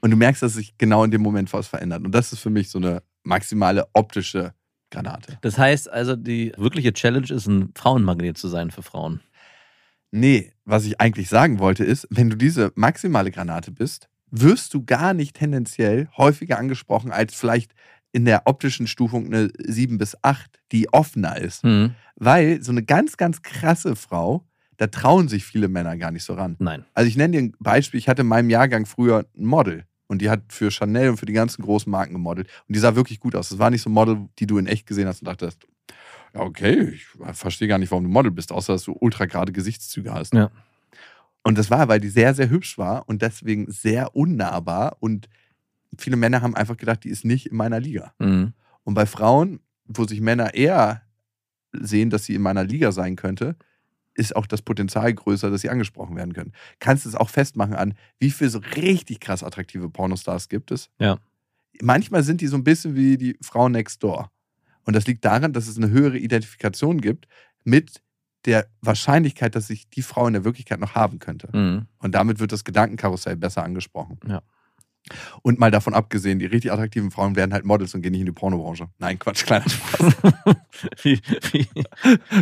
und 0.01 0.11
du 0.11 0.17
merkst, 0.17 0.41
dass 0.41 0.53
sich 0.53 0.77
genau 0.77 1.03
in 1.03 1.11
dem 1.11 1.21
Moment 1.21 1.51
was 1.53 1.67
verändert. 1.67 2.03
Und 2.03 2.13
das 2.13 2.33
ist 2.33 2.39
für 2.39 2.49
mich 2.49 2.69
so 2.69 2.79
eine 2.79 3.03
maximale 3.23 3.85
optische 3.93 4.53
Granate. 4.89 5.37
Das 5.41 5.57
heißt 5.57 5.89
also, 5.91 6.15
die 6.15 6.51
wirkliche 6.57 6.91
Challenge 6.91 7.29
ist, 7.31 7.45
ein 7.47 7.71
Frauenmagnet 7.75 8.37
zu 8.37 8.47
sein 8.47 8.71
für 8.71 8.81
Frauen. 8.81 9.21
Nee, 10.11 10.51
was 10.65 10.85
ich 10.85 10.99
eigentlich 10.99 11.29
sagen 11.29 11.59
wollte 11.59 11.83
ist, 11.83 12.07
wenn 12.09 12.29
du 12.29 12.35
diese 12.35 12.71
maximale 12.75 13.31
Granate 13.31 13.71
bist, 13.71 14.09
wirst 14.29 14.73
du 14.73 14.83
gar 14.85 15.13
nicht 15.13 15.35
tendenziell 15.35 16.09
häufiger 16.17 16.57
angesprochen 16.57 17.11
als 17.11 17.33
vielleicht 17.33 17.73
in 18.13 18.25
der 18.25 18.43
optischen 18.45 18.87
Stufung 18.87 19.27
eine 19.27 19.49
7 19.57 19.97
bis 19.97 20.17
8, 20.21 20.59
die 20.71 20.91
offener 20.93 21.37
ist. 21.37 21.63
Hm. 21.63 21.95
Weil 22.15 22.61
so 22.61 22.71
eine 22.71 22.83
ganz, 22.83 23.17
ganz 23.17 23.41
krasse 23.41 23.95
Frau, 23.95 24.45
da 24.77 24.87
trauen 24.87 25.27
sich 25.27 25.45
viele 25.45 25.67
Männer 25.67 25.95
gar 25.97 26.11
nicht 26.11 26.23
so 26.23 26.33
ran. 26.33 26.55
Nein. 26.59 26.85
Also 26.93 27.07
ich 27.07 27.15
nenne 27.15 27.37
dir 27.37 27.43
ein 27.43 27.53
Beispiel, 27.59 27.99
ich 27.99 28.09
hatte 28.09 28.21
in 28.23 28.27
meinem 28.27 28.49
Jahrgang 28.49 28.85
früher 28.85 29.25
ein 29.37 29.45
Model 29.45 29.85
und 30.07 30.21
die 30.21 30.29
hat 30.29 30.41
für 30.49 30.71
Chanel 30.71 31.09
und 31.09 31.17
für 31.17 31.25
die 31.25 31.33
ganzen 31.33 31.61
großen 31.61 31.89
Marken 31.89 32.13
gemodelt 32.13 32.49
und 32.67 32.75
die 32.75 32.79
sah 32.79 32.95
wirklich 32.95 33.19
gut 33.19 33.35
aus. 33.35 33.49
Das 33.49 33.59
war 33.59 33.69
nicht 33.69 33.81
so 33.81 33.89
ein 33.89 33.93
Model, 33.93 34.27
die 34.39 34.47
du 34.47 34.57
in 34.57 34.67
echt 34.67 34.87
gesehen 34.87 35.07
hast 35.07 35.21
und 35.21 35.27
dachtest, 35.27 35.65
okay, 36.33 36.89
ich 36.89 37.05
verstehe 37.33 37.67
gar 37.67 37.77
nicht, 37.77 37.91
warum 37.91 38.05
du 38.05 38.09
Model 38.09 38.31
bist, 38.31 38.51
außer 38.51 38.73
dass 38.73 38.83
du 38.83 38.95
ultra 38.99 39.25
gerade 39.25 39.51
Gesichtszüge 39.51 40.13
hast. 40.13 40.33
Ja. 40.33 40.51
Und 41.43 41.57
das 41.57 41.69
war, 41.71 41.87
weil 41.87 41.99
die 41.99 42.09
sehr, 42.09 42.33
sehr 42.33 42.49
hübsch 42.49 42.77
war 42.77 43.07
und 43.09 43.21
deswegen 43.21 43.69
sehr 43.71 44.15
unnahbar 44.15 44.97
und 44.99 45.27
viele 45.97 46.15
Männer 46.15 46.41
haben 46.41 46.55
einfach 46.55 46.77
gedacht, 46.77 47.03
die 47.03 47.09
ist 47.09 47.25
nicht 47.25 47.47
in 47.47 47.57
meiner 47.57 47.79
Liga. 47.79 48.13
Hm. 48.19 48.53
Und 48.83 48.93
bei 48.93 49.05
Frauen, 49.05 49.59
wo 49.85 50.05
sich 50.05 50.21
Männer 50.21 50.53
eher 50.53 51.01
sehen, 51.73 52.09
dass 52.09 52.25
sie 52.25 52.35
in 52.35 52.41
meiner 52.41 52.63
Liga 52.63 52.91
sein 52.91 53.15
könnte, 53.15 53.55
ist 54.13 54.35
auch 54.35 54.45
das 54.45 54.61
Potenzial 54.61 55.13
größer, 55.13 55.49
dass 55.49 55.61
sie 55.61 55.69
angesprochen 55.69 56.15
werden 56.15 56.33
können. 56.33 56.53
Kannst 56.79 57.05
es 57.05 57.15
auch 57.15 57.29
festmachen 57.29 57.75
an, 57.75 57.93
wie 58.19 58.29
viele 58.29 58.49
so 58.49 58.59
richtig 58.75 59.19
krass 59.19 59.43
attraktive 59.43 59.89
Pornostars 59.89 60.49
gibt 60.49 60.71
es? 60.71 60.89
Ja. 60.99 61.17
Manchmal 61.81 62.23
sind 62.23 62.41
die 62.41 62.47
so 62.47 62.57
ein 62.57 62.63
bisschen 62.63 62.95
wie 62.95 63.17
die 63.17 63.37
Frau 63.41 63.69
next 63.69 64.03
door. 64.03 64.29
Und 64.85 64.95
das 64.95 65.07
liegt 65.07 65.25
daran, 65.25 65.53
dass 65.53 65.67
es 65.67 65.77
eine 65.77 65.89
höhere 65.89 66.17
Identifikation 66.17 67.01
gibt 67.01 67.27
mit 67.63 68.01
der 68.45 68.67
Wahrscheinlichkeit, 68.81 69.55
dass 69.55 69.69
ich 69.69 69.89
die 69.89 70.01
Frau 70.01 70.27
in 70.27 70.33
der 70.33 70.43
Wirklichkeit 70.43 70.79
noch 70.79 70.95
haben 70.95 71.19
könnte. 71.19 71.49
Hm. 71.51 71.85
Und 71.99 72.15
damit 72.15 72.39
wird 72.39 72.51
das 72.51 72.63
Gedankenkarussell 72.63 73.35
besser 73.35 73.63
angesprochen. 73.63 74.19
Ja. 74.27 74.41
Und 75.41 75.59
mal 75.59 75.71
davon 75.71 75.93
abgesehen, 75.93 76.39
die 76.39 76.45
richtig 76.45 76.71
attraktiven 76.71 77.11
Frauen 77.11 77.35
werden 77.35 77.53
halt 77.53 77.65
Models 77.65 77.93
und 77.95 78.01
gehen 78.01 78.11
nicht 78.11 78.21
in 78.21 78.27
die 78.27 78.31
Pornobranche. 78.31 78.87
Nein, 78.99 79.17
Quatsch, 79.17 79.45
kleiner 79.45 79.67
Spaß. 79.67 80.15
wie, 81.03 81.19
wie, 81.51 81.67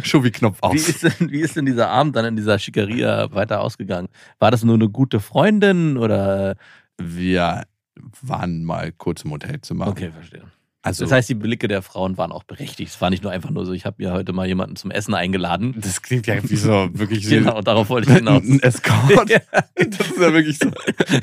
Schon 0.04 0.24
wie 0.24 0.32
Knopf 0.32 0.58
aus. 0.62 0.74
wie, 0.74 0.78
ist 0.78 1.04
denn, 1.04 1.32
wie 1.32 1.40
ist 1.40 1.56
denn 1.56 1.66
dieser 1.66 1.90
Abend 1.90 2.16
dann 2.16 2.26
in 2.26 2.36
dieser 2.36 2.60
Schickeria 2.60 3.32
weiter 3.34 3.62
ausgegangen? 3.62 4.10
War 4.40 4.52
das 4.52 4.64
nur 4.64 4.76
eine 4.76 4.90
gute 4.90 5.20
Freundin 5.20 5.98
oder? 5.98 6.56
Wir 6.98 7.64
waren 8.22 8.64
mal 8.66 8.92
kurz 8.92 9.24
im 9.24 9.32
Hotelzimmer. 9.32 9.88
Okay, 9.88 10.12
verstehe. 10.12 10.44
Also, 10.82 11.04
Das 11.04 11.12
heißt, 11.12 11.28
die 11.28 11.36
Blicke 11.36 11.68
der 11.68 11.82
Frauen 11.82 12.18
waren 12.18 12.32
auch 12.32 12.44
berechtigt. 12.44 12.92
Es 12.94 13.02
war 13.02 13.10
nicht 13.10 13.22
nur 13.22 13.34
einfach 13.34 13.50
nur 13.50 13.66
so, 13.66 13.74
ich 13.74 13.86
habe 13.86 13.98
mir 14.02 14.14
heute 14.14 14.32
mal 14.32 14.48
jemanden 14.48 14.78
zum 14.78 14.92
Essen 14.92 15.14
eingeladen. 15.14 15.76
das 15.78 16.02
klingt 16.02 16.26
ja 16.26 16.36
wie 16.50 16.56
so 16.56 16.90
wirklich 16.94 17.26
so 17.28 17.36
Genau, 17.36 17.62
darauf 17.62 17.90
wollte 17.90 18.10
ich 18.10 18.16
hinaus. 18.18 18.44
ein 18.44 18.62
Escort. 18.62 19.30
Ja. 19.30 19.40
Das 19.76 20.08
ist 20.10 20.18
ja 20.18 20.34
wirklich 20.34 20.58
so 20.58 20.72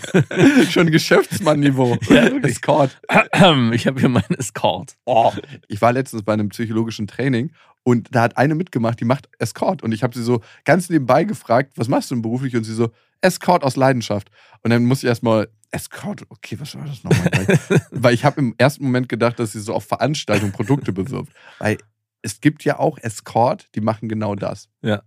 schon 0.71 0.91
Geschäftsmann-Niveau. 0.91 1.97
Ja. 2.11 2.27
Escort. 2.43 2.99
Ich 3.73 3.87
habe 3.87 4.01
hier 4.01 4.09
meinen 4.09 4.35
Escort. 4.39 4.97
Oh. 5.07 5.33
Ich 5.69 5.81
war 5.81 5.93
letztens 5.93 6.23
bei 6.23 6.33
einem 6.35 6.51
psychologischen 6.51 7.07
Training 7.07 7.53
und 7.83 8.15
da 8.15 8.23
hat 8.23 8.37
eine 8.37 8.55
mitgemacht, 8.55 9.01
die 9.01 9.05
macht 9.05 9.29
Escort. 9.39 9.83
Und 9.83 9.93
ich 9.93 10.03
habe 10.03 10.15
sie 10.17 10.23
so 10.23 10.41
ganz 10.65 10.91
nebenbei 10.91 11.25
gefragt, 11.25 11.73
was 11.77 11.89
machst 11.89 12.11
du 12.11 12.15
denn 12.17 12.23
beruflich? 12.23 12.57
Und 12.57 12.65
sie 12.65 12.75
so, 12.75 12.91
Escort 13.23 13.65
aus 13.65 13.77
Leidenschaft. 13.77 14.29
Und 14.63 14.71
dann 14.71 14.85
musste 14.85 15.07
ich 15.07 15.09
erstmal, 15.09 15.49
Escort, 15.77 16.23
okay, 16.29 16.59
was 16.59 16.75
war 16.75 16.85
das 16.85 17.05
nochmal? 17.05 17.31
Weil 17.91 18.15
ich 18.15 18.25
habe 18.25 18.41
im 18.41 18.55
ersten 18.59 18.85
Moment 18.85 19.09
gedacht, 19.09 19.39
dass 19.39 19.53
sie 19.53 19.61
so 19.61 19.75
auf 19.75 19.85
Veranstaltungen 19.85 20.53
Produkte 20.53 20.93
bewirbt. 20.93 21.33
Weil 21.59 21.79
es 22.23 22.41
gibt 22.41 22.65
ja 22.65 22.79
auch 22.79 22.99
Escort, 22.99 23.69
die 23.75 23.81
machen 23.81 24.09
genau 24.09 24.35
das. 24.35 24.69
Ja. 24.83 25.03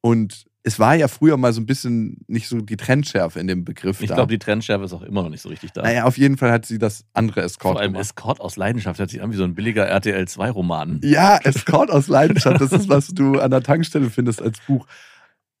Und 0.00 0.44
es 0.64 0.78
war 0.78 0.94
ja 0.94 1.08
früher 1.08 1.36
mal 1.38 1.52
so 1.52 1.60
ein 1.60 1.66
bisschen 1.66 2.18
nicht 2.26 2.46
so 2.48 2.60
die 2.60 2.76
Trendschärfe 2.76 3.40
in 3.40 3.46
dem 3.46 3.64
Begriff 3.64 4.02
Ich 4.02 4.08
da. 4.08 4.16
glaube, 4.16 4.30
die 4.32 4.38
Trendschärfe 4.38 4.84
ist 4.84 4.92
auch 4.92 5.02
immer 5.02 5.22
noch 5.22 5.30
nicht 5.30 5.40
so 5.40 5.48
richtig 5.48 5.72
da. 5.72 5.82
naja, 5.82 6.04
auf 6.04 6.18
jeden 6.18 6.36
Fall 6.36 6.52
hat 6.52 6.66
sie 6.66 6.78
das 6.78 7.04
andere 7.14 7.40
Escort 7.42 7.74
Vor 7.74 7.80
allem 7.80 7.92
gemacht. 7.92 8.04
Escort 8.04 8.40
aus 8.40 8.56
Leidenschaft 8.56 8.98
hört 8.98 9.08
sich 9.08 9.22
an 9.22 9.32
wie 9.32 9.36
so 9.36 9.44
ein 9.44 9.54
billiger 9.54 9.86
RTL 9.86 10.24
2-Roman. 10.24 11.00
Ja, 11.04 11.38
Escort 11.38 11.90
aus 11.90 12.08
Leidenschaft. 12.08 12.60
Das 12.60 12.72
ist, 12.72 12.88
was 12.88 13.08
du 13.08 13.38
an 13.38 13.50
der 13.50 13.62
Tankstelle 13.62 14.10
findest 14.10 14.42
als 14.42 14.58
Buch. 14.66 14.86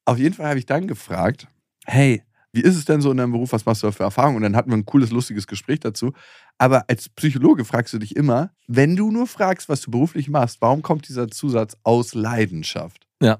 Auf 0.04 0.18
jeden 0.18 0.34
Fall 0.34 0.48
habe 0.48 0.58
ich 0.58 0.66
dann 0.66 0.86
gefragt, 0.86 1.46
hey, 1.86 2.22
wie 2.58 2.62
ist 2.62 2.74
es 2.74 2.86
denn 2.86 3.00
so 3.00 3.12
in 3.12 3.18
deinem 3.18 3.30
Beruf? 3.30 3.52
Was 3.52 3.66
machst 3.66 3.84
du 3.84 3.86
da 3.86 3.92
für 3.92 4.02
Erfahrungen? 4.02 4.38
Und 4.38 4.42
dann 4.42 4.56
hatten 4.56 4.70
wir 4.70 4.76
ein 4.76 4.84
cooles, 4.84 5.12
lustiges 5.12 5.46
Gespräch 5.46 5.78
dazu. 5.78 6.12
Aber 6.58 6.86
als 6.88 7.08
Psychologe 7.08 7.64
fragst 7.64 7.94
du 7.94 7.98
dich 8.00 8.16
immer, 8.16 8.50
wenn 8.66 8.96
du 8.96 9.12
nur 9.12 9.28
fragst, 9.28 9.68
was 9.68 9.80
du 9.80 9.92
beruflich 9.92 10.28
machst, 10.28 10.60
warum 10.60 10.82
kommt 10.82 11.08
dieser 11.08 11.28
Zusatz 11.28 11.76
aus 11.84 12.14
Leidenschaft? 12.14 13.06
Ja. 13.22 13.38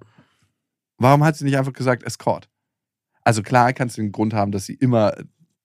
Warum 0.99 1.25
hat 1.25 1.37
sie 1.37 1.45
nicht 1.45 1.59
einfach 1.59 1.73
gesagt 1.73 2.05
Escort? 2.05 2.49
Also 3.25 3.43
klar 3.43 3.73
kannst 3.73 3.99
du 3.99 4.03
den 4.03 4.13
Grund 4.13 4.35
haben, 4.35 4.53
dass 4.53 4.67
sie 4.67 4.75
immer 4.75 5.15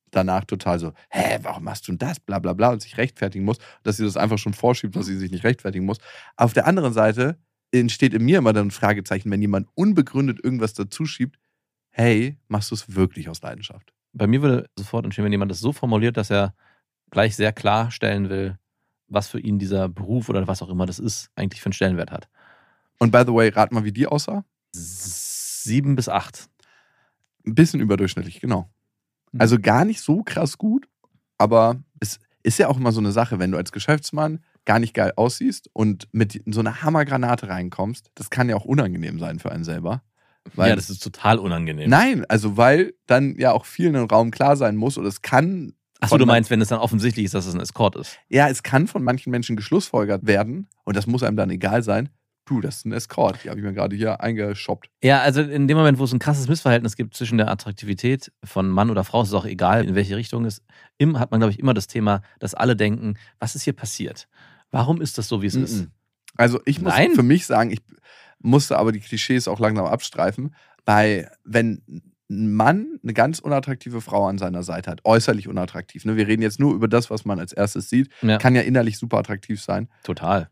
danach 0.10 0.46
total 0.46 0.80
so, 0.80 0.94
hä, 1.10 1.38
warum 1.44 1.66
machst 1.66 1.88
du 1.88 1.92
denn 1.92 2.00
das, 2.00 2.20
bla 2.20 2.40
bla 2.40 2.54
bla 2.54 2.72
und 2.72 2.82
sich 2.82 2.98
rechtfertigen 2.98 3.46
muss, 3.46 3.60
dass 3.84 3.98
sie 3.98 4.04
das 4.04 4.18
einfach 4.18 4.40
schon 4.40 4.56
vorschiebt, 4.56 4.96
dass 4.96 5.06
sie 5.06 5.18
sich 5.18 5.30
nicht 5.30 5.44
rechtfertigen 5.44 5.86
muss. 5.86 6.00
Auf 6.38 6.54
der 6.54 6.66
anderen 6.66 6.94
Seite 6.94 7.38
entsteht 7.72 8.16
in 8.16 8.26
mir 8.26 8.40
immer 8.40 8.54
dann 8.54 8.68
ein 8.68 8.72
Fragezeichen, 8.72 9.30
wenn 9.30 9.42
jemand 9.42 9.68
unbegründet 9.76 10.44
irgendwas 10.44 10.74
dazu 10.74 11.06
schiebt, 11.06 11.38
hey, 11.94 12.38
machst 12.48 12.72
du 12.72 12.76
es 12.76 12.96
wirklich 12.96 13.30
aus 13.30 13.42
Leidenschaft? 13.42 13.94
Bei 14.12 14.28
mir 14.28 14.42
würde 14.42 14.70
sofort 14.78 15.06
entstehen, 15.06 15.26
wenn 15.26 15.32
jemand 15.32 15.52
das 15.52 15.60
so 15.60 15.72
formuliert, 15.72 16.18
dass 16.18 16.30
er 16.30 16.54
gleich 17.12 17.36
sehr 17.36 17.54
klarstellen 17.54 18.30
will, 18.30 18.58
was 19.08 19.28
für 19.28 19.40
ihn 19.40 19.60
dieser 19.60 19.88
Beruf 19.88 20.28
oder 20.30 20.46
was 20.48 20.62
auch 20.62 20.70
immer 20.70 20.86
das 20.86 21.00
ist, 21.00 21.30
eigentlich 21.36 21.62
für 21.62 21.68
einen 21.68 21.74
Stellenwert 21.74 22.12
hat. 22.12 22.28
Und 23.00 23.12
by 23.12 23.24
the 23.26 23.34
way, 23.34 23.50
rat 23.50 23.72
mal, 23.72 23.84
wie 23.84 23.92
die 23.92 24.08
aussah? 24.08 24.44
Sieben 24.72 25.96
bis 25.96 26.10
acht. 26.10 26.50
Ein 27.46 27.56
bisschen 27.56 27.80
überdurchschnittlich, 27.80 28.40
genau. 28.40 28.70
Also 29.38 29.60
gar 29.60 29.86
nicht 29.86 30.02
so 30.02 30.24
krass 30.24 30.58
gut, 30.58 30.88
aber 31.38 31.82
es 32.00 32.20
ist 32.44 32.60
ja 32.60 32.68
auch 32.68 32.78
immer 32.78 32.92
so 32.92 33.00
eine 33.00 33.12
Sache, 33.12 33.40
wenn 33.40 33.52
du 33.52 33.58
als 33.58 33.72
Geschäftsmann 33.72 34.44
gar 34.66 34.80
nicht 34.80 34.94
geil 34.94 35.14
aussiehst 35.16 35.70
und 35.74 36.08
mit 36.12 36.42
so 36.46 36.60
einer 36.60 36.82
Hammergranate 36.84 37.50
reinkommst, 37.50 38.12
das 38.16 38.30
kann 38.30 38.50
ja 38.50 38.56
auch 38.56 38.66
unangenehm 38.66 39.20
sein 39.20 39.40
für 39.40 39.52
einen 39.52 39.64
selber. 39.64 40.04
Weil, 40.56 40.70
ja, 40.70 40.76
das 40.76 40.90
ist 40.90 41.02
total 41.02 41.40
unangenehm. 41.40 41.90
nein, 41.90 42.26
also 42.28 42.58
weil 42.58 42.94
dann 43.08 43.36
ja 43.38 43.52
auch 43.52 43.66
vielen 43.66 43.96
im 43.96 44.06
Raum 44.06 44.32
klar 44.32 44.56
sein 44.56 44.76
muss 44.76 44.98
oder 44.98 45.08
es 45.08 45.22
kann. 45.22 45.74
Achso, 46.00 46.18
du 46.18 46.26
meinst, 46.26 46.50
wenn 46.50 46.60
es 46.60 46.68
dann 46.68 46.80
offensichtlich 46.80 47.26
ist, 47.26 47.34
dass 47.34 47.46
es 47.46 47.54
ein 47.54 47.62
Escort 47.62 47.96
ist. 47.96 48.18
Ja, 48.28 48.50
es 48.50 48.62
kann 48.62 48.88
von 48.88 49.04
manchen 49.04 49.32
Menschen 49.32 49.56
geschlussfolgert 49.56 50.28
werden 50.28 50.68
und 50.84 50.98
das 50.98 51.08
muss 51.08 51.24
einem 51.24 51.38
dann 51.38 51.50
egal 51.50 51.82
sein. 51.82 52.10
Du, 52.46 52.60
das 52.60 52.78
ist 52.78 52.86
ein 52.86 52.92
Escort. 52.92 53.42
Die 53.44 53.50
habe 53.50 53.60
ich 53.60 53.66
mir 53.66 53.72
gerade 53.72 53.96
hier 53.96 54.20
eingeshoppt. 54.20 54.90
Ja, 55.02 55.22
also 55.22 55.42
in 55.42 55.70
dem 55.70 55.78
Moment, 55.78 55.98
wo 55.98 56.04
es 56.04 56.12
ein 56.12 56.20
krasses 56.20 56.50
Missverhältnis 56.50 56.98
gibt 56.98 57.16
zwischen 57.16 57.38
der 57.38 57.50
Attraktivität 57.50 58.34
von 58.44 58.68
Mann 58.68 58.90
oder 58.90 59.06
Frau, 59.06 59.22
ist 59.22 59.30
es 59.30 59.34
auch 59.34 59.46
egal, 59.46 59.86
in 59.86 59.96
welche 59.96 60.18
Richtung 60.18 60.44
es 60.44 60.62
im 60.98 61.20
hat 61.20 61.32
man, 61.32 61.40
glaube 61.40 61.54
ich, 61.54 61.60
immer 61.60 61.74
das 61.74 61.88
Thema, 61.88 62.22
dass 62.40 62.54
alle 62.54 62.76
denken, 62.76 63.16
was 63.40 63.56
ist 63.56 63.64
hier 63.64 63.74
passiert? 63.74 64.28
Warum 64.72 65.00
ist 65.00 65.18
das 65.18 65.30
so, 65.30 65.42
wie 65.42 65.46
es 65.46 65.56
ist? 65.56 65.82
Mhm. 65.84 65.92
Also 66.36 66.60
ich 66.66 66.82
muss 66.82 66.94
Nein? 66.94 67.12
für 67.14 67.24
mich 67.24 67.46
sagen, 67.46 67.72
ich 67.72 67.80
musste 68.44 68.78
aber 68.78 68.92
die 68.92 69.00
Klischees 69.00 69.48
auch 69.48 69.60
langsam 69.60 69.86
abstreifen, 69.86 70.54
weil 70.86 71.32
wenn 71.44 71.82
ein 72.30 72.54
Mann 72.54 73.00
eine 73.04 73.14
ganz 73.14 73.40
unattraktive 73.40 74.02
Frau 74.02 74.28
an 74.28 74.38
seiner 74.38 74.64
Seite 74.64 74.90
hat, 74.92 75.02
äußerlich 75.04 75.48
unattraktiv, 75.48 76.06
ne? 76.06 76.16
wir 76.16 76.28
reden 76.28 76.42
jetzt 76.42 76.60
nur 76.60 76.74
über 76.74 76.88
das, 76.88 77.10
was 77.10 77.26
man 77.26 77.40
als 77.40 77.52
erstes 77.54 77.90
sieht, 77.90 78.10
Ja, 78.22 78.38
kann 78.38 78.56
ja 78.56 78.62
innerlich 78.62 78.98
super 78.98 79.18
attraktiv 79.18 79.62
sein. 79.62 79.90
total. 80.04 80.50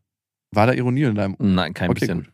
War 0.52 0.68
da 0.68 0.74
Ironie 0.74 1.04
in 1.04 1.16
deinem 1.16 1.36
Nein, 1.40 1.74
kein 1.74 1.90
Okay, 1.90 2.00
bisschen. 2.02 2.24
gut. 2.24 2.32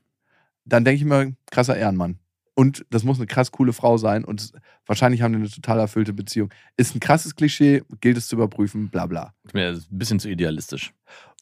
Dann 0.65 0.84
denke 0.86 0.98
ich 0.98 1.06
mir, 1.06 1.34
krasser 1.52 1.78
Ehrenmann. 1.78 2.20
und 2.56 2.84
das 2.89 3.04
muss 3.04 3.17
eine 3.20 3.28
krass 3.28 3.52
coole 3.52 3.72
Frau 3.74 3.98
sein 3.98 4.26
und 4.26 4.52
wahrscheinlich 4.88 5.22
haben 5.22 5.32
die 5.34 5.38
eine 5.39 5.50
total 5.50 5.80
erfüllte 5.80 6.12
Beziehung. 6.13 6.50
Ist 6.76 6.96
ein 6.96 7.00
krasses 7.00 7.36
Klischee, 7.36 7.84
gilt 8.02 8.17
es 8.17 8.28
zu 8.28 8.36
überprüfen, 8.36 8.89
bla 8.89 9.06
bla. 9.06 9.34
Ist 9.43 9.54
mir 9.54 9.70
ein 9.70 9.86
bisschen 9.91 10.20
zu 10.20 10.30
idealistisch. 10.30 10.93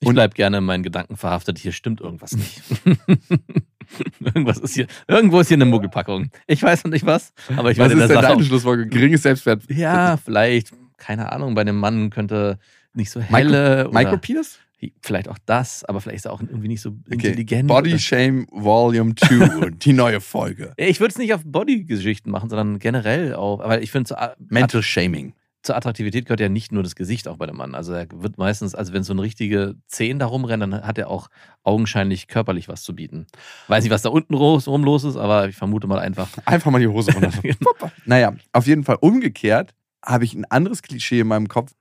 Ich 0.01 0.08
Und- 0.10 0.15
bleib 0.15 0.36
gerne 0.36 0.58
in 0.58 0.65
meinen 0.65 0.84
Gedanken 0.84 1.15
verhaftet. 1.15 1.58
Hier 1.58 1.71
stimmt 1.71 2.01
irgendwas 2.01 2.34
nicht. 2.34 2.62
irgendwas 4.19 4.58
ist 4.60 4.74
hier. 4.76 4.88
Irgendwo 5.08 5.39
ist 5.39 5.48
hier 5.48 5.58
eine 5.58 5.65
Muggelpackung. 5.65 6.30
Ich 6.48 6.62
weiß 6.63 6.84
noch 6.84 6.91
nicht 6.91 7.06
was, 7.06 7.34
aber 7.56 7.71
ich 7.71 7.78
Was 7.78 7.91
in 7.91 8.00
ist 8.00 8.10
der 8.10 8.15
Sache. 8.21 8.28
deine 8.34 8.43
Schlussfolgerung? 8.43 8.89
Geringes 8.89 9.24
Selbstwert. 9.24 9.63
Ja, 9.69 10.17
vielleicht, 10.17 10.74
keine 10.98 11.32
Ahnung, 11.32 11.56
bei 11.56 11.62
einem 11.62 11.78
Mann 11.78 12.10
könnte 12.10 12.58
nicht 12.93 13.10
so 13.12 13.19
helle. 13.21 13.89
Micropenis? 13.91 14.60
Vielleicht 15.02 15.30
auch 15.30 15.38
das, 15.48 15.84
aber 15.86 16.00
vielleicht 16.00 16.17
ist 16.17 16.26
er 16.26 16.34
auch 16.34 16.41
irgendwie 16.41 16.67
nicht 16.67 16.82
so 16.82 16.95
intelligent. 17.10 17.67
Body 17.67 17.91
oder- 17.91 18.00
Shame 18.00 18.45
Volume 18.52 19.15
2, 19.15 19.69
die 19.82 19.93
neue 19.93 20.21
Folge. 20.21 20.74
Ich 20.78 21.00
würde 21.00 21.12
es 21.12 21.17
nicht 21.17 21.34
auf 21.34 21.41
Body-Geschichten 21.43 22.30
machen, 22.30 22.50
sondern 22.50 22.78
generell 22.78 23.34
auf. 23.34 23.62
Aber 23.62 23.82
ich 23.82 23.89
finde, 23.91 24.10
zur, 24.10 24.36
Mental 24.50 24.84
Shaming. 24.84 25.34
Zur 25.65 25.75
Attraktivität 25.75 26.25
gehört 26.25 26.39
ja 26.39 26.47
nicht 26.49 26.71
nur 26.71 26.84
das 26.84 26.95
Gesicht 26.95 27.28
auch 27.28 27.38
bei 27.38 27.45
dem 27.47 27.58
Mann. 27.58 27.73
Also 27.75 27.93
er 27.93 28.08
wird 28.13 28.38
meistens, 28.38 28.75
also 28.75 28.93
wenn 28.93 29.04
so 29.04 29.13
eine 29.13 29.21
richtige 29.23 29.75
Zehn 29.88 30.19
da 30.19 30.28
rumrennen, 30.28 30.71
dann 30.71 30.84
hat 30.86 30.97
er 30.97 31.10
auch 31.10 31.30
augenscheinlich 31.63 32.28
körperlich 32.28 32.67
was 32.67 32.84
zu 32.84 32.95
bieten. 32.95 33.25
Weiß 33.67 33.84
nicht, 33.84 33.91
was 33.91 34.04
da 34.04 34.10
unten 34.10 34.36
rum 34.36 34.84
los 34.84 35.04
ist, 35.04 35.15
aber 35.17 35.49
ich 35.49 35.56
vermute 35.56 35.88
mal 35.88 35.99
einfach. 35.99 36.30
Einfach 36.45 36.71
mal 36.71 36.80
die 36.80 36.88
Hose 36.88 37.12
runter. 37.13 37.32
Genau. 37.41 37.91
naja, 38.06 38.36
auf 38.54 38.67
jeden 38.67 38.84
Fall 38.84 38.97
umgekehrt 39.01 39.73
habe 40.04 40.23
ich 40.23 40.34
ein 40.36 40.45
anderes 40.45 40.82
Klischee 40.84 41.19
in 41.21 41.28
meinem 41.28 41.47
Kopf, 41.47 41.73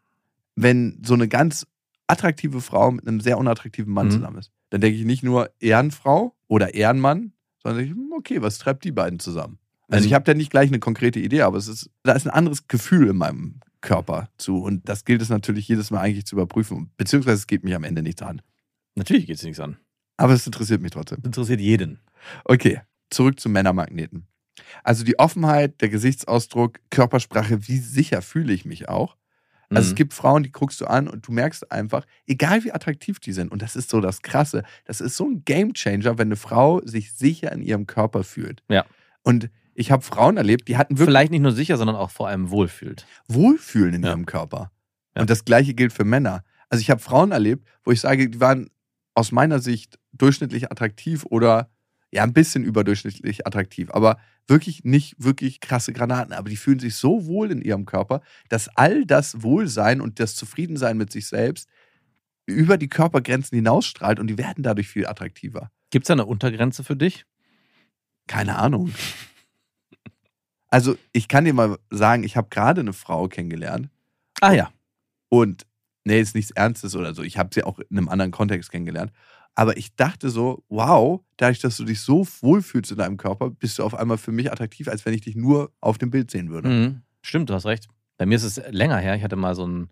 wenn 0.57 1.01
so 1.05 1.14
eine 1.14 1.29
ganz 1.29 1.66
attraktive 2.07 2.61
Frau 2.61 2.90
mit 2.90 3.07
einem 3.07 3.20
sehr 3.20 3.38
unattraktiven 3.38 3.92
Mann 3.92 4.07
Mhm. 4.07 4.12
zusammen 4.12 4.38
ist. 4.38 4.51
Dann 4.70 4.81
denke 4.81 4.99
ich 4.99 5.05
nicht 5.05 5.23
nur 5.23 5.51
Ehrenfrau 5.61 6.35
oder 6.49 6.75
Ehrenmann, 6.75 7.33
sondern 7.62 7.79
denke 7.85 7.92
ich, 7.94 7.99
hm, 8.07 8.12
okay, 8.16 8.42
was 8.42 8.59
treibt 8.59 8.85
die 8.85 8.92
beiden 8.92 9.18
zusammen? 9.20 9.59
Also 9.88 10.07
ich 10.07 10.14
habe 10.14 10.25
da 10.25 10.35
nicht 10.35 10.51
gleich 10.51 10.68
eine 10.70 10.79
konkrete 10.81 11.20
Idee, 11.20 11.42
aber 11.42 11.59
es 11.59 11.68
ist, 11.68 11.90
da 12.03 12.12
ist 12.14 12.27
ein 12.27 12.31
anderes 12.31 12.66
Gefühl 12.66 13.09
in 13.09 13.16
meinem 13.16 13.61
Körper 13.85 14.29
zu. 14.38 14.59
Und 14.59 14.88
das 14.88 15.05
gilt 15.05 15.23
es 15.23 15.29
natürlich 15.29 15.68
jedes 15.68 15.90
Mal 15.92 16.01
eigentlich 16.01 16.27
zu 16.27 16.35
überprüfen. 16.35 16.90
Beziehungsweise 16.97 17.37
es 17.37 17.47
geht 17.47 17.62
mich 17.62 17.75
am 17.75 17.85
Ende 17.85 18.03
nichts 18.03 18.23
an. 18.23 18.42
Natürlich 18.97 19.27
geht 19.27 19.37
es 19.37 19.42
nichts 19.44 19.61
an. 19.61 19.77
Aber 20.16 20.33
es 20.33 20.47
interessiert 20.47 20.81
mich 20.83 20.90
trotzdem. 20.92 21.18
Das 21.18 21.27
interessiert 21.27 21.61
jeden. 21.61 22.01
Okay, 22.44 22.81
zurück 23.11 23.38
zu 23.38 23.49
Männermagneten. 23.49 24.27
Also 24.83 25.05
die 25.05 25.18
Offenheit, 25.18 25.81
der 25.81 25.88
Gesichtsausdruck, 25.88 26.79
Körpersprache, 26.90 27.66
wie 27.68 27.79
sicher 27.79 28.23
fühle 28.23 28.53
ich 28.53 28.64
mich 28.64 28.88
auch. 28.88 29.16
Also 29.70 29.88
es 29.88 29.92
Mhm. 29.92 29.97
gibt 29.97 30.14
Frauen, 30.14 30.42
die 30.44 30.53
guckst 30.53 30.81
du 30.81 30.87
an 30.87 31.09
und 31.09 31.27
du 31.27 31.33
merkst 31.33 31.73
einfach, 31.73 32.07
egal 32.27 32.62
wie 32.64 32.73
attraktiv 32.73 33.18
die 33.18 33.33
sind, 33.33 33.51
und 33.51 33.62
das 33.62 33.75
ist 33.77 33.90
so 33.90 34.01
das 34.01 34.23
Krasse, 34.23 34.62
das 34.85 35.01
ist 35.01 35.16
so 35.16 35.29
ein 35.29 35.42
Gamechanger, 35.44 36.16
wenn 36.18 36.29
eine 36.29 36.37
Frau 36.37 36.81
sich 36.85 37.12
sicher 37.12 37.51
in 37.51 37.62
ihrem 37.62 37.87
Körper 37.87 38.23
fühlt. 38.25 38.62
Ja. 38.68 38.85
Und 39.23 39.51
ich 39.75 39.91
habe 39.91 40.03
Frauen 40.03 40.37
erlebt, 40.37 40.69
die 40.69 40.77
hatten 40.77 40.99
wirklich 40.99 41.09
Vielleicht 41.09 41.31
nicht 41.33 41.41
nur 41.43 41.53
sicher, 41.53 41.77
sondern 41.77 41.97
auch 41.97 42.11
vor 42.11 42.29
allem 42.29 42.51
wohlfühlt. 42.51 43.07
Wohlfühlen 43.29 43.95
in 43.95 44.03
Ja. 44.03 44.11
ihrem 44.11 44.27
Körper. 44.27 44.71
Ja. 45.15 45.23
Und 45.23 45.31
das 45.31 45.45
gleiche 45.45 45.75
gilt 45.75 45.93
für 45.93 46.05
Männer. 46.05 46.45
Also 46.69 46.81
ich 46.81 46.91
habe 46.91 47.01
Frauen 47.01 47.33
erlebt, 47.33 47.67
wo 47.85 47.91
ich 47.91 48.01
sage, 48.01 48.29
die 48.29 48.41
waren 48.41 48.69
aus 49.15 49.31
meiner 49.33 49.59
Sicht 49.61 49.99
durchschnittlich 50.13 50.71
attraktiv 50.73 51.25
oder 51.29 51.71
ja, 52.13 52.23
ein 52.23 52.33
bisschen 52.33 52.63
überdurchschnittlich 52.65 53.47
attraktiv, 53.47 53.91
aber 53.93 54.19
wirklich 54.47 54.85
nicht 54.85 55.15
wirklich 55.19 55.61
krasse 55.61 55.93
Granaten. 55.93 56.33
Aber 56.33 56.49
die 56.49 56.57
fühlen 56.57 56.79
sich 56.79 56.95
so 56.97 57.27
wohl 57.27 57.51
in 57.51 57.61
ihrem 57.61 57.87
Körper, 57.87 58.21
dass 58.49 58.69
all 58.77 59.05
das 59.05 59.43
Wohlsein 59.43 60.01
und 60.01 60.21
das 60.21 60.37
Zufriedensein 60.37 60.97
mit 60.97 61.11
sich 61.11 61.27
selbst 61.27 61.69
über 62.47 62.77
die 62.77 62.89
Körpergrenzen 62.89 63.57
hinausstrahlt 63.57 64.21
und 64.21 64.27
die 64.29 64.39
werden 64.39 64.63
dadurch 64.63 64.89
viel 64.89 65.07
attraktiver. 65.07 65.71
Gibt 65.91 66.05
es 66.05 66.09
da 66.09 66.15
eine 66.15 66.27
Untergrenze 66.27 66.85
für 66.85 66.97
dich? 66.97 67.25
Keine 68.27 68.57
Ahnung. 68.59 68.93
Also 70.75 70.97
ich 71.13 71.29
kann 71.29 71.45
dir 71.45 71.55
mal 71.55 71.79
sagen, 71.91 72.25
ich 72.25 72.37
habe 72.37 72.49
gerade 72.51 72.81
eine 72.81 72.93
Frau 72.93 73.29
kennengelernt, 73.29 73.89
Ah 74.41 74.53
ja. 74.53 74.71
Und 75.29 75.67
nee, 76.05 76.21
ist 76.21 76.35
nichts 76.35 76.51
Ernstes 76.51 76.95
oder 76.95 77.15
so. 77.15 77.23
Ich 77.23 77.39
habe 77.39 77.51
sie 77.53 77.65
auch 77.65 77.79
in 77.79 77.97
einem 77.97 78.09
anderen 78.09 78.31
Kontext 78.31 78.71
kennengelernt. 78.71 79.13
Aber 79.55 79.77
ich 79.77 79.95
dachte 79.95 80.31
so, 80.31 80.65
wow, 80.69 81.21
dadurch, 81.37 81.61
dass 81.61 81.77
du 81.77 81.85
dich 81.85 82.01
so 82.01 82.27
wohlfühlst 82.41 82.91
in 82.91 82.99
deinem 82.99 83.17
Körper, 83.17 83.51
bist 83.51 83.79
du 83.79 83.85
auf 83.85 83.95
einmal 83.95 84.19
für 84.19 84.33
mich 84.33 84.51
attraktiv, 84.51 84.89
als 84.89 85.07
wenn 85.07 85.15
ich 85.15 85.21
dich 85.21 85.37
nur 85.37 85.71
auf 85.81 85.97
dem 85.97 86.11
Bild 86.11 86.31
sehen 86.31 86.51
würde. 86.51 86.69
Mhm. 86.69 87.03
Stimmt, 87.23 87.51
du 87.51 87.55
hast 87.55 87.67
recht. 87.67 87.89
Bei 88.19 88.27
mir 88.27 88.35
ist 88.35 88.43
es 88.43 88.61
länger 88.71 88.99
her. 88.99 89.15
Ich 89.15 89.23
hatte 89.23 89.37
mal 89.37 89.55
so 89.55 89.67
ein, 89.67 89.91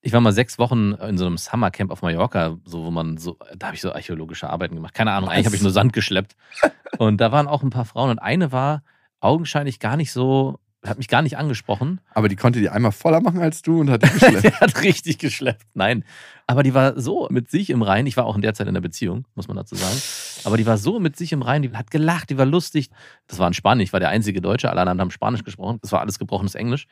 ich 0.00 0.12
war 0.12 0.20
mal 0.20 0.32
sechs 0.32 0.58
Wochen 0.58 0.92
in 0.92 1.18
so 1.18 1.26
einem 1.26 1.36
Summercamp 1.36 1.90
auf 1.90 2.02
Mallorca, 2.02 2.56
so 2.64 2.84
wo 2.84 2.90
man 2.90 3.18
so, 3.18 3.36
da 3.56 3.66
habe 3.66 3.76
ich 3.76 3.82
so 3.82 3.92
archäologische 3.92 4.48
Arbeiten 4.48 4.76
gemacht. 4.76 4.94
Keine 4.94 5.12
Ahnung, 5.12 5.28
eigentlich 5.28 5.46
habe 5.46 5.56
ich 5.56 5.62
nur 5.62 5.72
Sand 5.72 5.92
geschleppt. 5.92 6.36
Und 6.98 7.20
da 7.20 7.32
waren 7.32 7.48
auch 7.48 7.62
ein 7.62 7.70
paar 7.70 7.84
Frauen 7.84 8.10
und 8.10 8.18
eine 8.18 8.52
war 8.52 8.82
augenscheinlich 9.20 9.78
gar 9.78 9.96
nicht 9.96 10.12
so, 10.12 10.58
hat 10.84 10.98
mich 10.98 11.08
gar 11.08 11.20
nicht 11.22 11.36
angesprochen. 11.36 12.00
Aber 12.14 12.28
die 12.28 12.36
konnte 12.36 12.58
die 12.58 12.68
einmal 12.70 12.92
voller 12.92 13.20
machen 13.20 13.40
als 13.40 13.62
du 13.62 13.80
und 13.80 13.90
hat 13.90 14.02
dich 14.02 14.12
geschleppt. 14.20 14.44
Die 14.44 14.52
hat 14.52 14.82
richtig 14.82 15.18
geschleppt. 15.18 15.66
Nein. 15.74 16.04
Aber 16.46 16.62
die 16.62 16.72
war 16.74 16.98
so 16.98 17.28
mit 17.30 17.50
sich 17.50 17.70
im 17.70 17.82
Rein. 17.82 18.06
Ich 18.06 18.16
war 18.16 18.24
auch 18.24 18.34
in 18.34 18.42
der 18.42 18.54
Zeit 18.54 18.66
in 18.66 18.74
der 18.74 18.80
Beziehung, 18.80 19.26
muss 19.34 19.46
man 19.46 19.56
dazu 19.56 19.74
sagen. 19.74 19.96
Aber 20.44 20.56
die 20.56 20.66
war 20.66 20.78
so 20.78 20.98
mit 20.98 21.16
sich 21.16 21.32
im 21.32 21.42
Rein. 21.42 21.62
Die 21.62 21.70
hat 21.72 21.90
gelacht, 21.90 22.30
die 22.30 22.38
war 22.38 22.46
lustig. 22.46 22.90
Das 23.26 23.38
war 23.38 23.46
in 23.46 23.54
Spanisch. 23.54 23.84
Ich 23.84 23.92
war 23.92 24.00
der 24.00 24.08
einzige 24.08 24.40
Deutsche. 24.40 24.70
Alle 24.70 24.80
anderen 24.80 25.00
haben 25.00 25.10
Spanisch 25.10 25.44
gesprochen. 25.44 25.78
Das 25.82 25.92
war 25.92 26.00
alles 26.00 26.18
gebrochenes 26.18 26.54
Englisch. 26.54 26.86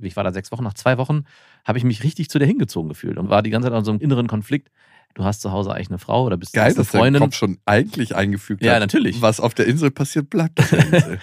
Ich 0.00 0.16
war 0.16 0.24
da 0.24 0.32
sechs 0.32 0.50
Wochen. 0.52 0.64
Nach 0.64 0.74
zwei 0.74 0.96
Wochen 0.96 1.24
habe 1.66 1.76
ich 1.78 1.84
mich 1.84 2.02
richtig 2.04 2.30
zu 2.30 2.38
der 2.38 2.48
hingezogen 2.48 2.88
gefühlt 2.88 3.18
und 3.18 3.28
war 3.30 3.42
die 3.42 3.50
ganze 3.50 3.68
Zeit 3.68 3.76
an 3.76 3.84
so 3.84 3.90
einem 3.90 4.00
inneren 4.00 4.26
Konflikt. 4.26 4.70
Du 5.14 5.24
hast 5.24 5.40
zu 5.40 5.50
Hause 5.50 5.72
eigentlich 5.72 5.88
eine 5.88 5.98
Frau 5.98 6.24
oder 6.24 6.36
bist 6.36 6.52
Geil, 6.52 6.66
hast 6.66 6.76
eine 6.76 6.84
dass 6.84 6.92
dein 6.92 7.00
Freundin. 7.00 7.22
Kopf 7.22 7.34
schon 7.34 7.58
eigentlich 7.66 8.14
eingefügt 8.14 8.62
Ja, 8.62 8.74
hat. 8.74 8.80
natürlich. 8.80 9.20
Was 9.20 9.40
auf 9.40 9.54
der 9.54 9.66
Insel 9.66 9.90
passiert, 9.90 10.30
bleibt 10.30 10.60
auf 10.60 10.70
der 10.70 10.78
Insel. 10.92 11.18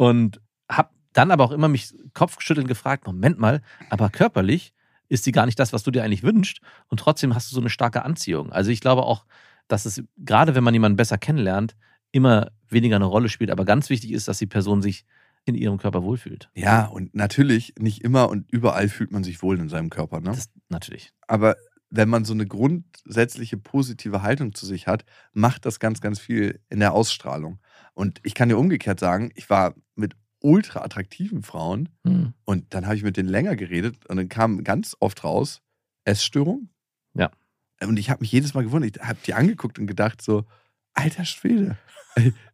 Und 0.00 0.40
habe 0.66 0.88
dann 1.12 1.30
aber 1.30 1.44
auch 1.44 1.50
immer 1.50 1.68
mich 1.68 1.92
Kopfschütteln 2.14 2.66
gefragt, 2.66 3.06
Moment 3.06 3.38
mal, 3.38 3.60
aber 3.90 4.08
körperlich 4.08 4.72
ist 5.10 5.24
sie 5.24 5.32
gar 5.32 5.44
nicht 5.44 5.58
das, 5.58 5.74
was 5.74 5.82
du 5.82 5.90
dir 5.90 6.02
eigentlich 6.02 6.22
wünschst 6.22 6.62
und 6.88 7.00
trotzdem 7.00 7.34
hast 7.34 7.50
du 7.50 7.54
so 7.54 7.60
eine 7.60 7.68
starke 7.68 8.02
Anziehung. 8.02 8.50
Also 8.50 8.70
ich 8.70 8.80
glaube 8.80 9.02
auch, 9.02 9.26
dass 9.68 9.84
es 9.84 10.02
gerade 10.16 10.54
wenn 10.54 10.64
man 10.64 10.72
jemanden 10.72 10.96
besser 10.96 11.18
kennenlernt, 11.18 11.76
immer 12.12 12.50
weniger 12.70 12.96
eine 12.96 13.04
Rolle 13.04 13.28
spielt, 13.28 13.50
aber 13.50 13.66
ganz 13.66 13.90
wichtig 13.90 14.12
ist, 14.12 14.26
dass 14.26 14.38
die 14.38 14.46
Person 14.46 14.80
sich 14.80 15.04
in 15.44 15.54
ihrem 15.54 15.76
Körper 15.76 16.02
wohlfühlt. 16.02 16.48
ja, 16.54 16.86
und 16.86 17.14
natürlich 17.14 17.74
nicht 17.78 18.02
immer 18.02 18.30
und 18.30 18.50
überall 18.50 18.88
fühlt 18.88 19.12
man 19.12 19.22
sich 19.22 19.42
wohl 19.42 19.58
in 19.58 19.68
seinem 19.68 19.90
Körper. 19.90 20.20
Ne? 20.20 20.30
Das 20.30 20.48
natürlich. 20.70 21.12
Aber 21.26 21.56
wenn 21.90 22.08
man 22.08 22.24
so 22.24 22.32
eine 22.32 22.46
grundsätzliche 22.46 23.58
positive 23.58 24.22
Haltung 24.22 24.54
zu 24.54 24.64
sich 24.64 24.86
hat, 24.86 25.04
macht 25.34 25.66
das 25.66 25.78
ganz, 25.78 26.00
ganz 26.00 26.18
viel 26.18 26.60
in 26.70 26.80
der 26.80 26.94
Ausstrahlung. 26.94 27.58
Und 28.00 28.18
ich 28.22 28.32
kann 28.32 28.48
dir 28.48 28.56
umgekehrt 28.56 28.98
sagen, 28.98 29.30
ich 29.34 29.50
war 29.50 29.74
mit 29.94 30.16
ultra 30.40 30.80
attraktiven 30.80 31.42
Frauen 31.42 31.90
Hm. 32.06 32.32
und 32.46 32.72
dann 32.72 32.86
habe 32.86 32.96
ich 32.96 33.02
mit 33.02 33.18
denen 33.18 33.28
länger 33.28 33.56
geredet 33.56 34.06
und 34.06 34.16
dann 34.16 34.30
kam 34.30 34.64
ganz 34.64 34.96
oft 35.00 35.22
raus, 35.22 35.60
Essstörung. 36.04 36.70
Ja. 37.12 37.30
Und 37.82 37.98
ich 37.98 38.08
habe 38.08 38.22
mich 38.22 38.32
jedes 38.32 38.54
Mal 38.54 38.64
gewundert, 38.64 38.96
ich 38.96 39.02
habe 39.02 39.18
die 39.26 39.34
angeguckt 39.34 39.78
und 39.78 39.86
gedacht 39.86 40.22
so, 40.22 40.46
alter 40.94 41.26
Schwede, 41.26 41.76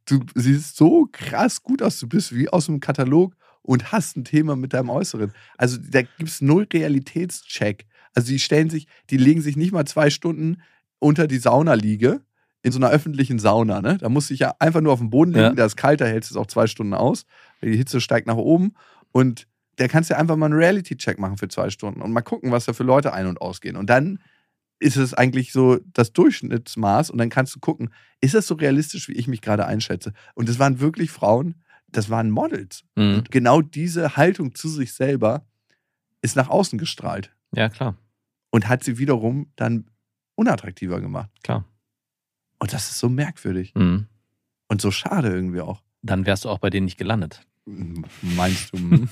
du 0.07 0.25
siehst 0.35 0.77
so 0.77 1.09
krass 1.13 1.63
gut 1.63 1.81
aus, 1.81 2.01
du 2.01 2.09
bist 2.09 2.35
wie 2.35 2.49
aus 2.49 2.69
einem 2.69 2.81
Katalog 2.81 3.37
und 3.63 3.93
hast 3.93 4.17
ein 4.17 4.25
Thema 4.25 4.57
mit 4.57 4.73
deinem 4.73 4.91
Äußeren. 4.91 5.33
Also 5.57 5.79
da 5.79 6.03
gibt 6.03 6.29
es 6.29 6.41
null 6.41 6.67
Realitätscheck. 6.73 7.87
Also 8.15 8.33
die 8.33 8.41
stellen 8.41 8.69
sich, 8.69 8.89
die 9.11 9.17
legen 9.17 9.43
sich 9.43 9.57
nicht 9.57 9.71
mal 9.71 9.87
zwei 9.87 10.11
Stunden 10.11 10.61
unter 10.99 11.29
die 11.29 11.39
Saunaliege 11.39 12.25
in 12.67 12.73
so 12.73 12.79
einer 12.81 12.91
öffentlichen 12.91 13.39
Sauna. 13.39 13.81
Ne? 13.81 13.97
Da 13.99 14.09
musst 14.09 14.29
du 14.29 14.35
dich 14.35 14.41
ja 14.41 14.55
einfach 14.59 14.81
nur 14.81 14.93
auf 14.93 14.99
dem 14.99 15.09
Boden 15.11 15.31
legen, 15.33 15.45
Ja. 15.45 15.53
da 15.55 15.65
ist 15.65 15.77
kalt, 15.77 16.01
da 16.01 16.05
hältst 16.05 16.31
du 16.31 16.35
es 16.35 16.37
auch 16.37 16.47
zwei 16.49 16.67
Stunden 16.67 16.95
aus, 16.95 17.25
die 17.63 17.77
Hitze 17.77 18.01
steigt 18.01 18.27
nach 18.27 18.37
oben 18.37 18.75
und 19.13 19.47
da 19.77 19.87
kannst 19.89 20.11
du 20.11 20.17
einfach 20.17 20.37
mal 20.37 20.47
einen 20.47 20.55
Reality-Check 20.59 21.19
machen 21.21 21.37
für 21.37 21.47
zwei 21.49 21.71
Stunden 21.71 22.03
und 22.03 22.11
mal 22.13 22.23
gucken, 22.23 22.51
was 22.51 22.65
da 22.65 22.73
für 22.73 22.83
Leute 22.83 23.13
ein- 23.13 23.27
und 23.29 23.41
ausgehen. 23.41 23.77
Und 23.77 23.89
dann 23.89 24.19
ist 24.81 24.97
es 24.97 25.15
eigentlich 25.15 25.53
so 25.53 25.79
das 25.93 26.13
Durchschnittsmaß 26.13 27.11
und 27.11 27.19
dann 27.19 27.29
kannst 27.31 27.55
du 27.55 27.61
gucken, 27.61 27.91
ist 28.21 28.35
das 28.35 28.47
so 28.49 28.55
realistisch, 28.57 29.09
wie 29.09 29.13
ich 29.13 29.29
mich 29.29 29.43
gerade 29.43 29.65
einschätze? 29.67 30.13
Und 30.35 30.49
es 30.49 30.59
waren 30.59 30.81
wirklich 30.81 31.11
Frauen, 31.13 31.63
das 31.89 32.11
waren 32.11 32.31
Models. 32.31 32.83
Hm. 32.99 33.15
Und 33.19 33.31
genau 33.31 33.63
diese 33.63 34.17
Haltung 34.17 34.55
zu 34.57 34.69
sich 34.69 34.93
selber 34.93 35.47
ist 36.21 36.35
nach 36.37 36.49
außen 36.49 36.79
gestrahlt 36.79 37.33
Ja, 37.55 37.69
klar. 37.69 37.97
und 38.51 38.69
hat 38.69 38.83
sie 38.83 38.99
wiederum 38.99 39.53
dann 39.57 39.89
unattraktiver 40.35 41.01
gemacht. 41.01 41.31
Klar. 41.45 41.65
Und 42.59 42.73
das 42.73 42.91
ist 42.91 42.99
so 42.99 43.09
merkwürdig 43.09 43.73
Hm. 43.77 44.07
und 44.69 44.81
so 44.81 44.91
schade 44.91 45.29
irgendwie 45.29 45.61
auch. 45.61 45.83
Dann 46.03 46.25
wärst 46.27 46.45
du 46.45 46.49
auch 46.49 46.59
bei 46.59 46.71
denen 46.71 46.85
nicht 46.87 46.99
gelandet. 46.99 47.47
Meinst 48.23 48.71
du? 48.73 48.79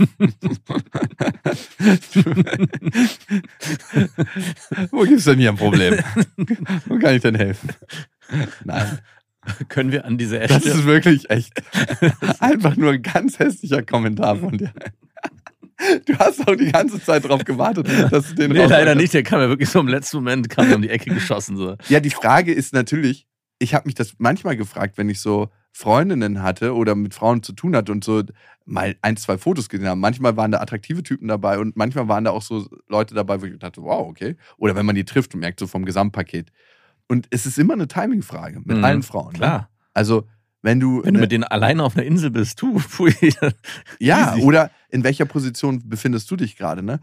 Wo 4.91 5.03
gibt 5.03 5.19
es 5.19 5.25
denn 5.25 5.39
hier 5.39 5.51
ein 5.51 5.57
Problem? 5.57 5.99
Wo 6.87 6.99
kann 6.99 7.15
ich 7.17 7.23
denn 7.23 7.35
helfen? 7.35 7.71
Nein, 8.65 8.99
Können 9.69 9.93
wir 9.93 10.05
an 10.05 10.19
diese 10.19 10.39
das 10.39 10.51
Essstörung 10.53 10.79
ist 10.81 10.87
wirklich 10.87 11.31
echt 11.31 11.53
einfach 12.41 12.77
nur 12.77 12.93
ein 12.93 13.03
ganz 13.03 13.39
hässlicher 13.39 13.83
Kommentar 13.83 14.37
von 14.37 14.57
dir. 14.57 14.73
Du 16.07 16.17
hast 16.19 16.47
auch 16.47 16.55
die 16.55 16.71
ganze 16.71 17.03
Zeit 17.03 17.25
darauf 17.25 17.45
gewartet, 17.45 17.89
dass 18.11 18.29
du 18.29 18.35
den 18.37 18.53
Nee, 18.53 18.65
leider 18.67 18.95
nicht. 18.95 19.13
Der 19.13 19.25
kam 19.25 19.41
ja 19.41 19.49
wirklich 19.49 19.69
so 19.69 19.81
im 19.81 19.89
letzten 19.89 20.19
Moment, 20.19 20.49
kam 20.49 20.73
um 20.73 20.81
die 20.83 20.89
Ecke 20.91 21.11
geschossen. 21.13 21.57
So. 21.57 21.77
Ja, 21.89 21.99
die 22.01 22.11
Frage 22.11 22.53
ist 22.55 22.73
natürlich, 22.73 23.27
ich 23.65 23.75
habe 23.75 23.87
mich 23.89 23.95
das 23.95 24.15
manchmal 24.19 24.57
gefragt, 24.57 24.97
wenn 24.99 25.09
ich 25.09 25.21
so 25.21 25.49
Freundinnen 25.73 26.41
hatte 26.43 26.75
oder 26.75 26.95
mit 26.95 27.15
Frauen 27.15 27.43
zu 27.43 27.53
tun 27.53 27.75
hatte 27.75 27.91
und 27.91 28.05
so 28.05 28.23
mal 28.65 28.95
ein, 29.03 29.17
zwei 29.17 29.37
Fotos 29.39 29.69
gesehen 29.69 29.89
habe. 29.89 29.99
Manchmal 29.99 30.37
waren 30.37 30.53
da 30.53 30.61
attraktive 30.61 31.03
Typen 31.03 31.27
dabei 31.27 31.59
und 31.59 31.77
manchmal 31.77 32.07
waren 32.07 32.25
da 32.25 32.31
auch 32.31 32.43
so 32.43 32.69
Leute 32.89 33.15
dabei, 33.15 33.43
wo 33.43 33.47
ich 33.47 33.59
dachte, 33.59 33.83
wow, 33.83 34.07
okay. 34.09 34.37
Oder 34.57 34.77
wenn 34.77 34.87
man 34.87 34.95
die 34.95 35.05
trifft 35.05 35.35
und 35.35 35.41
merkt 35.41 35.59
so 35.59 35.67
vom 35.67 35.85
Gesamtpaket. 35.85 36.53
Und 37.09 37.27
es 37.31 37.45
ist 37.45 37.59
immer 37.59 37.75
eine 37.75 37.89
Timing-Frage 37.89 38.61
mit 38.65 38.79
Mhm, 38.79 38.85
allen 38.85 39.03
Frauen. 39.03 39.33
Ne? 39.33 39.39
Klar. 39.39 39.71
Also, 39.93 40.27
wenn 40.63 40.79
du. 40.81 41.03
Wenn 41.03 41.15
du 41.15 41.19
ne- 41.19 41.25
mit 41.25 41.33
denen 41.33 41.45
alleine 41.45 41.83
auf 41.83 41.97
einer 41.97 42.07
Insel 42.07 42.31
bist, 42.31 42.59
tu, 42.59 42.79
pfui. 42.79 43.13
ja, 43.99 44.37
oder 44.37 44.71
in 44.91 45.03
welcher 45.05 45.25
Position 45.27 45.83
befindest 45.89 46.31
du 46.31 46.37
dich 46.37 46.57
gerade, 46.57 46.83
ne? 46.83 47.01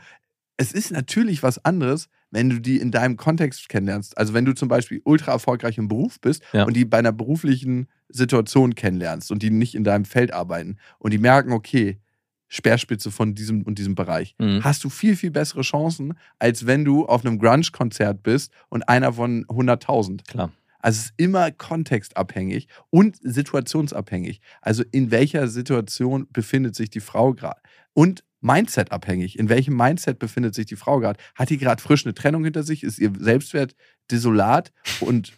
Es 0.58 0.72
ist 0.72 0.92
natürlich 0.92 1.44
was 1.44 1.64
anderes, 1.66 2.08
wenn 2.32 2.50
du 2.50 2.60
die 2.60 2.78
in 2.80 2.92
deinem 2.92 3.18
Kontext 3.18 3.70
kennenlernst. 3.70 4.18
Also 4.18 4.34
wenn 4.34 4.46
du 4.46 4.54
zum 4.54 4.68
Beispiel 4.70 5.02
ultra 5.04 5.32
erfolgreich 5.34 5.78
im 5.78 5.88
Beruf 5.88 6.20
bist 6.20 6.42
Ja. 6.54 6.64
und 6.64 6.76
die 6.76 6.86
bei 6.86 6.98
einer 7.00 7.12
beruflichen 7.12 7.88
Situation 8.10 8.74
kennenlernst 8.76 9.32
und 9.32 9.44
die 9.44 9.50
nicht 9.52 9.76
in 9.76 9.84
deinem 9.84 10.06
Feld 10.06 10.34
arbeiten 10.34 10.78
und 11.00 11.12
die 11.12 11.18
merken, 11.18 11.52
okay, 11.52 12.00
Speerspitze 12.48 13.12
von 13.12 13.34
diesem 13.34 13.62
und 13.64 13.80
diesem 13.80 13.96
Bereich, 13.96 14.36
Mhm. 14.38 14.62
hast 14.64 14.84
du 14.84 14.90
viel, 14.90 15.16
viel 15.16 15.32
bessere 15.32 15.62
Chancen, 15.62 16.16
als 16.40 16.66
wenn 16.66 16.84
du 16.84 17.06
auf 17.06 17.24
einem 17.26 17.40
Grunge-Konzert 17.40 18.24
bist 18.24 18.52
und 18.70 18.84
einer 18.90 19.14
von 19.14 19.46
100.000. 19.48 20.26
Klar. 20.28 20.52
Also 20.84 20.98
es 21.00 21.06
ist 21.06 21.14
immer 21.18 21.52
kontextabhängig 21.52 22.68
und 22.90 23.18
situationsabhängig. 23.22 24.42
Also 24.62 24.84
in 24.92 25.12
welcher 25.12 25.48
Situation 25.48 26.28
befindet 26.32 26.76
sich 26.76 26.90
die 26.90 27.00
Frau 27.00 27.34
gerade? 27.34 27.62
Und 27.94 28.24
Mindset 28.42 28.92
abhängig. 28.92 29.40
In 29.40 29.50
welchem 29.50 29.76
Mindset 29.76 30.20
befindet 30.20 30.56
sich 30.56 30.66
die 30.66 30.76
Frau 30.76 31.00
gerade? 31.00 31.20
Hat 31.36 31.50
die 31.50 31.58
gerade 31.58 31.82
frisch 31.82 32.06
eine 32.06 32.14
Trennung 32.14 32.44
hinter 32.44 32.64
sich? 32.64 32.84
Ist 32.84 33.00
ihr 33.00 33.14
Selbstwert 33.18 33.76
desolat 34.10 34.72
und 35.00 35.34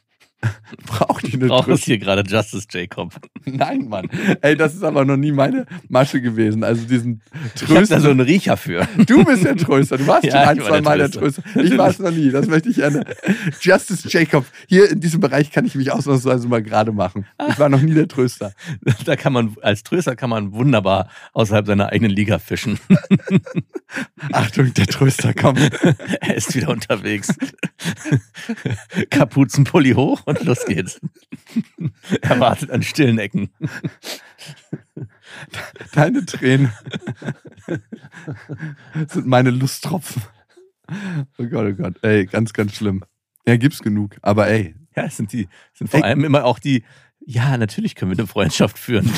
braucht 0.86 1.27
die 1.27 1.34
eine 1.34 1.47
Brauchst 1.47 1.65
Tröst? 1.67 1.86
hier 1.86 1.97
gerade 1.97 2.23
Justice 2.29 2.67
Jacob. 2.69 3.13
Nein, 3.45 3.88
Mann. 3.88 4.10
Ey, 4.41 4.56
das 4.56 4.73
ist 4.73 4.84
aber 4.84 5.06
noch 5.06 5.17
nie 5.17 5.32
meine 5.32 5.65
Masche 5.89 6.21
gewesen. 6.21 6.63
Also 6.63 6.86
diesen 6.86 7.21
Ich 7.56 7.62
hab 7.63 7.67
da 7.69 7.75
Tröster. 7.75 7.99
so 8.01 8.10
einen 8.10 8.19
Riecher 8.21 8.58
für. 8.58 8.88
Du 9.06 9.23
bist 9.25 9.43
der 9.43 9.56
Tröster. 9.56 9.97
Du 9.97 10.08
warst 10.08 10.25
Ja, 10.25 10.32
schon 10.32 10.49
ein, 10.49 10.62
zwei 10.62 10.82
Mal 10.82 10.97
der 10.97 11.12
Tröster. 11.12 11.43
Tröster. 11.43 11.63
Ich 11.63 11.77
war 11.77 11.89
es 11.89 11.99
noch 11.99 12.12
nie. 12.12 12.32
Das 12.32 12.47
möchte 12.47 12.69
ich 12.69 12.75
gerne. 12.77 13.03
Justice 13.62 14.08
Jacob. 14.10 14.45
Hier 14.67 14.89
in 14.91 14.99
diesem 14.99 15.19
Bereich 15.19 15.51
kann 15.51 15.65
ich 15.65 15.75
mich 15.75 15.91
ausnahmsweise 15.91 16.47
mal 16.47 16.62
gerade 16.63 16.91
machen. 16.91 17.25
Ich 17.49 17.60
war 17.60 17.69
noch 17.69 17.82
nie 17.82 17.93
der 17.93 18.08
Tröster. 18.08 18.53
Da 19.06 19.15
kann 19.15 19.34
man, 19.34 19.56
als 19.62 19.84
Tröster 19.84 20.15
kann 20.15 20.29
man 20.29 20.53
wunderbar 20.53 21.10
außerhalb 21.34 21.67
seiner 21.67 21.89
eigenen 21.89 22.12
Liga 22.12 22.39
fischen. 22.39 22.79
Achtung, 24.32 24.73
der 24.73 24.88
Tröster 24.88 25.34
kommt. 25.34 25.60
er 26.21 26.36
ist 26.36 26.56
wieder 26.56 26.69
unterwegs. 26.69 27.34
Kapuzenpulli 29.10 29.91
hoch 29.93 30.21
und 30.38 30.43
los 30.46 30.65
geht's. 30.65 31.00
er 32.22 32.39
wartet 32.39 32.72
an 32.72 32.84
stillen 32.84 33.19
Ecken. 33.19 33.50
Deine 35.93 36.26
Tränen 36.26 36.72
sind 39.08 39.28
meine 39.28 39.52
Lusttropfen. 39.52 40.22
Oh 41.38 41.46
Gott, 41.46 41.65
oh 41.72 41.74
Gott. 41.74 41.96
Ey, 42.04 42.26
ganz, 42.26 42.54
ganz 42.54 42.76
schlimm. 42.76 43.04
Ja, 43.46 43.58
gibt's 43.58 43.82
genug. 43.82 44.17
Aber 44.22 44.48
ey, 44.48 44.76
Ja, 44.96 45.04
es 45.06 45.17
sind 45.17 45.34
die, 45.34 45.48
es 45.72 45.80
sind 45.80 45.89
vor 45.89 46.00
Ey. 46.02 46.06
allem 46.06 46.24
immer 46.24 46.46
auch 46.46 46.60
die, 46.60 46.84
ja, 47.26 47.58
natürlich 47.58 47.96
können 47.96 48.12
wir 48.12 48.17
eine 48.19 48.28
Freundschaft 48.28 48.78
führen. 48.78 49.10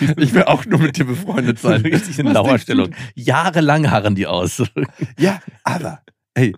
ich 0.16 0.34
will 0.34 0.44
auch 0.44 0.66
nur 0.66 0.80
mit 0.80 0.96
dir 0.96 1.04
befreundet 1.04 1.58
sein. 1.58 1.80
Richtig 1.82 2.18
in 2.18 2.26
Lauerstellung. 2.26 2.94
Jahrelang 3.14 3.90
harren 3.90 4.14
die 4.14 4.26
aus. 4.26 4.62
Ja, 5.18 5.40
aber 5.62 6.02
ey, 6.34 6.54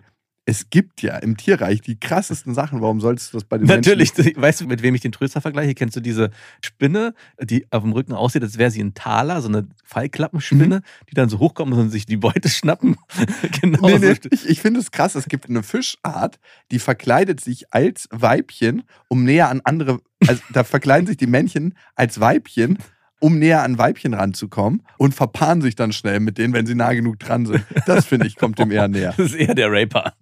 es 0.51 0.69
gibt 0.69 1.01
ja 1.01 1.15
im 1.15 1.37
Tierreich 1.37 1.79
die 1.79 1.97
krassesten 1.97 2.53
Sachen. 2.53 2.81
Warum 2.81 2.99
solltest 2.99 3.31
du 3.31 3.37
das 3.37 3.45
bei 3.45 3.57
den 3.57 3.67
Natürlich, 3.67 4.15
Menschen? 4.17 4.35
weißt 4.41 4.59
du, 4.59 4.65
mit 4.67 4.81
wem 4.81 4.93
ich 4.95 4.99
den 4.99 5.13
Tröster 5.13 5.39
vergleiche? 5.39 5.73
Kennst 5.73 5.95
du 5.95 6.01
diese 6.01 6.29
Spinne, 6.61 7.13
die 7.41 7.65
auf 7.71 7.83
dem 7.83 7.93
Rücken 7.93 8.11
aussieht, 8.11 8.43
als 8.43 8.57
wäre 8.57 8.69
sie 8.69 8.83
ein 8.83 8.93
Taler, 8.93 9.41
so 9.41 9.47
eine 9.47 9.65
Fallklappenspinne, 9.85 10.77
Mhm. 10.79 11.05
die 11.09 11.13
dann 11.13 11.29
so 11.29 11.39
hochkommen 11.39 11.73
und 11.79 11.89
sich 11.89 12.05
die 12.05 12.17
Beute 12.17 12.49
schnappen? 12.49 12.97
genau 13.61 13.87
Nee, 13.87 13.99
nee, 13.99 14.15
ich, 14.29 14.45
ich 14.49 14.59
finde 14.61 14.81
es 14.81 14.91
krass, 14.91 15.15
es 15.15 15.29
gibt 15.29 15.47
eine 15.49 15.63
Fischart, 15.63 16.37
die 16.69 16.79
verkleidet 16.79 17.39
sich 17.39 17.73
als 17.73 18.09
Weibchen, 18.11 18.83
um 19.07 19.23
näher 19.23 19.47
an 19.49 19.61
andere, 19.63 20.01
also 20.27 20.41
da 20.51 20.65
verkleiden 20.65 21.07
sich 21.07 21.15
die 21.15 21.27
Männchen 21.27 21.75
als 21.95 22.19
Weibchen, 22.19 22.77
um 23.21 23.39
näher 23.39 23.63
an 23.63 23.77
Weibchen 23.77 24.13
ranzukommen 24.13 24.83
und 24.97 25.13
verpaaren 25.15 25.61
sich 25.61 25.75
dann 25.75 25.93
schnell 25.93 26.19
mit 26.19 26.37
denen, 26.37 26.53
wenn 26.53 26.65
sie 26.65 26.75
nah 26.75 26.91
genug 26.93 27.19
dran 27.19 27.45
sind. 27.45 27.63
Das 27.85 28.05
finde 28.05 28.27
ich, 28.27 28.35
kommt 28.35 28.59
dem 28.59 28.71
eher 28.71 28.87
näher. 28.89 29.13
Das 29.15 29.27
ist 29.27 29.35
eher 29.35 29.55
der 29.55 29.71
Raper. 29.71 30.13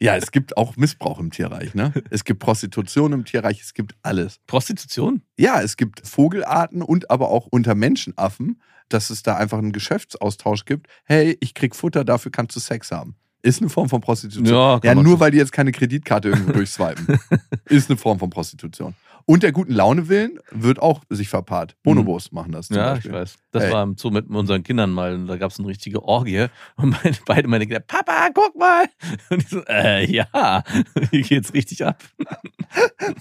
Ja, 0.00 0.16
es 0.16 0.32
gibt 0.32 0.56
auch 0.56 0.76
Missbrauch 0.76 1.18
im 1.18 1.30
Tierreich, 1.30 1.74
ne? 1.74 1.92
Es 2.10 2.24
gibt 2.24 2.40
Prostitution 2.40 3.12
im 3.12 3.24
Tierreich, 3.24 3.60
es 3.62 3.74
gibt 3.74 3.94
alles. 4.02 4.38
Prostitution? 4.46 5.22
Ja, 5.38 5.62
es 5.62 5.76
gibt 5.76 6.06
Vogelarten 6.06 6.82
und 6.82 7.10
aber 7.10 7.30
auch 7.30 7.46
unter 7.46 7.74
Menschenaffen, 7.74 8.60
dass 8.88 9.08
es 9.10 9.22
da 9.22 9.36
einfach 9.36 9.58
einen 9.58 9.72
Geschäftsaustausch 9.72 10.64
gibt. 10.66 10.88
Hey, 11.04 11.36
ich 11.40 11.54
krieg 11.54 11.74
Futter, 11.74 12.04
dafür 12.04 12.32
kannst 12.32 12.54
du 12.56 12.60
Sex 12.60 12.90
haben. 12.90 13.14
Ist 13.42 13.60
eine 13.60 13.70
Form 13.70 13.88
von 13.88 14.00
Prostitution. 14.00 14.46
Ja, 14.46 14.80
Ja, 14.82 14.94
nur 14.94 15.04
so- 15.04 15.20
weil 15.20 15.30
die 15.30 15.38
jetzt 15.38 15.52
keine 15.52 15.70
Kreditkarte 15.72 16.30
irgendwo 16.30 16.52
durchswipen. 16.52 17.18
Ist 17.66 17.88
eine 17.90 17.98
Form 17.98 18.18
von 18.18 18.30
Prostitution. 18.30 18.94
Und 19.26 19.42
der 19.42 19.52
guten 19.52 19.72
Laune 19.72 20.08
willen 20.08 20.38
wird 20.50 20.78
auch 20.80 21.02
sich 21.08 21.28
verpaart. 21.28 21.76
Bonobos 21.82 22.30
machen 22.32 22.52
das 22.52 22.66
zum 22.68 22.76
Ja, 22.76 22.92
Beispiel. 22.94 23.10
ich 23.10 23.16
weiß. 23.16 23.36
Das 23.52 23.62
Ey. 23.64 23.72
war 23.72 23.82
im 23.82 23.96
Zoo 23.96 24.10
mit 24.10 24.28
unseren 24.28 24.62
Kindern 24.62 24.90
mal. 24.90 25.14
und 25.14 25.26
Da 25.28 25.36
gab 25.36 25.50
es 25.50 25.58
eine 25.58 25.68
richtige 25.68 26.02
Orgie. 26.02 26.46
Und 26.76 26.90
meine, 26.90 27.16
beide 27.24 27.48
meine 27.48 27.66
Kinder, 27.66 27.80
Papa, 27.80 28.28
guck 28.34 28.54
mal. 28.56 28.84
Und 29.30 29.42
ich 29.42 29.48
so, 29.48 29.62
äh, 29.66 30.04
ja, 30.10 30.62
hier 31.10 31.22
geht's 31.22 31.54
richtig 31.54 31.84
ab. 31.86 32.02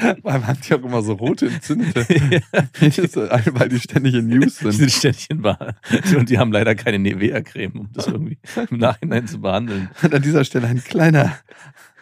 Weil 0.00 0.16
man 0.40 0.46
hat 0.46 0.68
ja 0.68 0.76
auch 0.78 0.82
immer 0.82 1.02
so 1.02 1.12
rote 1.14 1.46
entzündete 1.46 2.04
Penis, 2.72 3.16
weil 3.16 3.68
die 3.68 3.78
ständig 3.80 4.14
in 4.14 4.28
News 4.28 4.58
Die 4.58 4.64
sind. 4.64 4.72
sind 4.72 4.90
ständig 4.92 5.30
in 5.30 5.42
Bar. 5.42 5.74
Und 6.16 6.30
die 6.30 6.38
haben 6.38 6.52
leider 6.52 6.74
keine 6.74 6.98
Nivea-Creme, 6.98 7.72
um 7.80 7.92
das 7.92 8.06
irgendwie 8.06 8.38
im 8.70 8.78
Nachhinein 8.78 9.26
zu 9.26 9.40
behandeln. 9.40 9.90
Und 10.02 10.14
an 10.14 10.22
dieser 10.22 10.44
Stelle 10.44 10.66
ein 10.68 10.82
kleiner. 10.82 11.32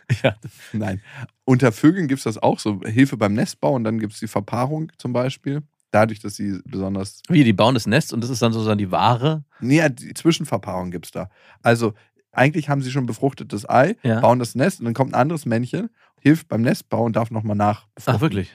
Ja, 0.23 0.37
Nein. 0.73 1.01
Unter 1.45 1.73
Vögeln 1.73 2.07
gibt 2.09 2.19
es 2.19 2.25
das 2.25 2.38
auch 2.42 2.59
so. 2.59 2.81
Hilfe 2.85 3.16
beim 3.16 3.35
Nestbau 3.35 3.73
und 3.75 3.85
dann 3.85 3.99
gibt 3.99 4.12
es 4.12 4.21
die 4.21 4.29
Verpaarung 4.29 4.92
zum 4.99 5.12
Beispiel. 5.12 5.62
Dadurch, 5.90 6.21
dass 6.21 6.37
sie 6.37 6.61
besonders. 6.64 7.23
wie, 7.29 7.42
die 7.45 7.53
bauen 7.53 7.75
das 7.75 7.87
Nest 7.87 8.12
und 8.12 8.21
das 8.21 8.31
ist 8.31 8.42
dann 8.42 8.53
sozusagen 8.53 8.79
die 8.79 8.90
Ware. 8.90 9.45
Nee, 9.61 9.79
ja, 9.79 9.88
die 9.88 10.14
Zwischenverpaarung 10.14 10.90
gibt 10.90 11.07
es 11.07 11.11
da. 11.12 11.31
Also, 11.62 11.95
eigentlich 12.33 12.69
haben 12.69 12.83
sie 12.83 12.90
schon 12.90 13.07
befruchtetes 13.07 13.69
Ei, 13.69 13.97
Ja. 14.03 14.21
bauen 14.21 14.38
das 14.38 14.55
Nest 14.55 14.81
und 14.81 14.85
dann 14.85 14.95
kommt 14.95 15.12
ein 15.14 15.21
anderes 15.21 15.47
Männchen, 15.47 15.90
hilft 16.21 16.49
beim 16.49 16.61
Nestbau 16.62 17.05
und 17.05 17.16
darf 17.16 17.31
nochmal 17.31 17.57
nach. 17.57 17.87
Ach, 18.05 18.21
wirklich? 18.21 18.53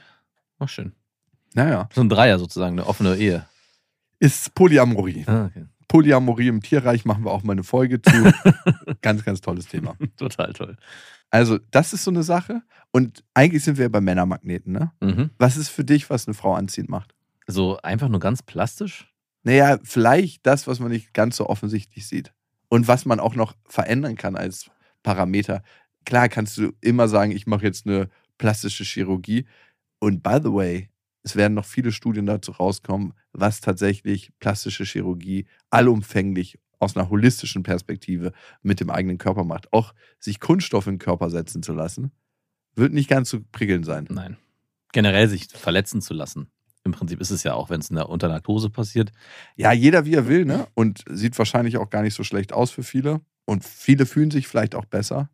Ach, 0.60 0.70
schön. 0.70 0.94
Naja. 1.54 1.90
So 1.94 2.02
ein 2.02 2.10
Dreier 2.10 2.38
sozusagen, 2.40 2.78
eine 2.80 2.88
offene 2.88 3.16
Ehe. 3.18 3.46
Ist 4.20 4.54
Polyamorie. 4.54 5.24
Ah, 5.28 5.46
okay. 5.46 5.66
Polyamorie 5.92 6.48
im 6.48 6.62
Tierreich 6.62 7.04
machen 7.04 7.26
wir 7.26 7.32
auch 7.32 7.44
mal 7.44 7.52
eine 7.52 7.66
Folge 7.66 8.02
zu. 8.02 8.12
ganz, 9.02 9.26
ganz 9.26 9.42
tolles 9.42 9.68
Thema. 9.68 9.98
Total 10.16 10.54
toll. 10.54 10.78
Also, 11.30 11.60
das 11.70 11.92
ist 11.92 12.06
so 12.06 12.12
eine 12.12 12.24
Sache. 12.24 12.62
Und 12.92 13.26
eigentlich 13.34 13.66
sind 13.66 13.78
wir 13.78 13.92
bei 13.92 14.00
Männermagneten, 14.00 14.72
ne? 14.72 14.94
Mhm. 15.02 15.32
Was 15.38 15.58
ist 15.58 15.68
für 15.68 15.84
dich, 15.84 16.10
was 16.10 16.28
eine 16.28 16.34
Frau 16.34 16.54
anziehend 16.56 16.90
macht? 16.90 17.14
So 17.46 17.78
einfach 17.82 18.08
nur 18.08 18.22
ganz 18.22 18.42
plastisch? 18.42 19.12
Naja, 19.44 19.80
vielleicht 19.84 20.48
das, 20.48 20.66
was 20.66 20.80
man 20.80 20.92
nicht 20.92 21.14
ganz 21.14 21.36
so 21.36 21.48
offensichtlich 21.48 22.08
sieht. 22.08 22.32
Und 22.70 22.88
was 22.88 23.04
man 23.04 23.20
auch 23.20 23.36
noch 23.36 23.54
verändern 23.68 24.16
kann 24.16 24.38
als 24.38 24.72
Parameter. 25.04 25.62
Klar 26.06 26.30
kannst 26.30 26.56
du 26.56 26.72
immer 26.80 27.10
sagen, 27.10 27.32
ich 27.34 27.48
mache 27.48 27.66
jetzt 27.66 27.86
eine 27.86 28.08
plastische 28.38 28.86
Chirurgie. 28.86 29.46
Und 30.00 30.24
by 30.24 30.40
the 30.42 30.54
way, 30.54 30.90
es 31.24 31.36
werden 31.36 31.54
noch 31.54 31.66
viele 31.66 31.92
Studien 31.92 32.26
dazu 32.26 32.52
rauskommen, 32.52 33.14
was 33.32 33.62
tatsächlich 33.62 34.32
plastische 34.40 34.84
Chirurgie 34.86 35.46
allumfänglich 35.70 36.58
aus 36.80 36.96
einer 36.98 37.10
holistischen 37.10 37.64
Perspektive 37.64 38.32
mit 38.64 38.80
dem 38.80 38.90
eigenen 38.90 39.18
Körper 39.18 39.44
macht. 39.44 39.72
Auch 39.72 39.94
sich 40.20 40.40
Kunststoff 40.40 40.88
in 40.88 40.94
den 40.96 41.00
Körper 41.00 41.30
setzen 41.30 41.62
zu 41.62 41.74
lassen, 41.74 42.12
wird 42.76 42.94
nicht 42.94 43.10
ganz 43.10 43.30
so 43.30 43.40
prickelnd 43.52 43.86
sein. 43.86 44.08
Nein. 44.10 44.38
Generell 44.92 45.28
sich 45.30 45.48
verletzen 45.48 46.02
zu 46.02 46.14
lassen. 46.14 46.50
Im 46.84 46.92
Prinzip 46.94 47.22
ist 47.22 47.30
es 47.30 47.44
ja 47.44 47.54
auch, 47.54 47.70
wenn 47.70 47.80
es 47.82 47.90
in 47.92 47.96
der- 47.98 48.10
unter 48.10 48.28
Narkose 48.28 48.72
passiert. 48.72 49.12
Ja, 49.56 49.72
jeder 49.72 50.06
wie 50.06 50.16
er 50.16 50.28
will, 50.28 50.46
ne? 50.46 50.68
Und 50.74 51.04
sieht 51.08 51.38
wahrscheinlich 51.38 51.78
auch 51.78 51.92
gar 51.92 52.02
nicht 52.02 52.16
so 52.16 52.24
schlecht 52.24 52.52
aus 52.54 52.72
für 52.72 52.82
viele. 52.84 53.22
Und 53.46 53.64
viele 53.64 54.08
fühlen 54.08 54.32
sich 54.32 54.48
vielleicht 54.48 54.74
auch 54.76 54.86
besser. 54.86 55.30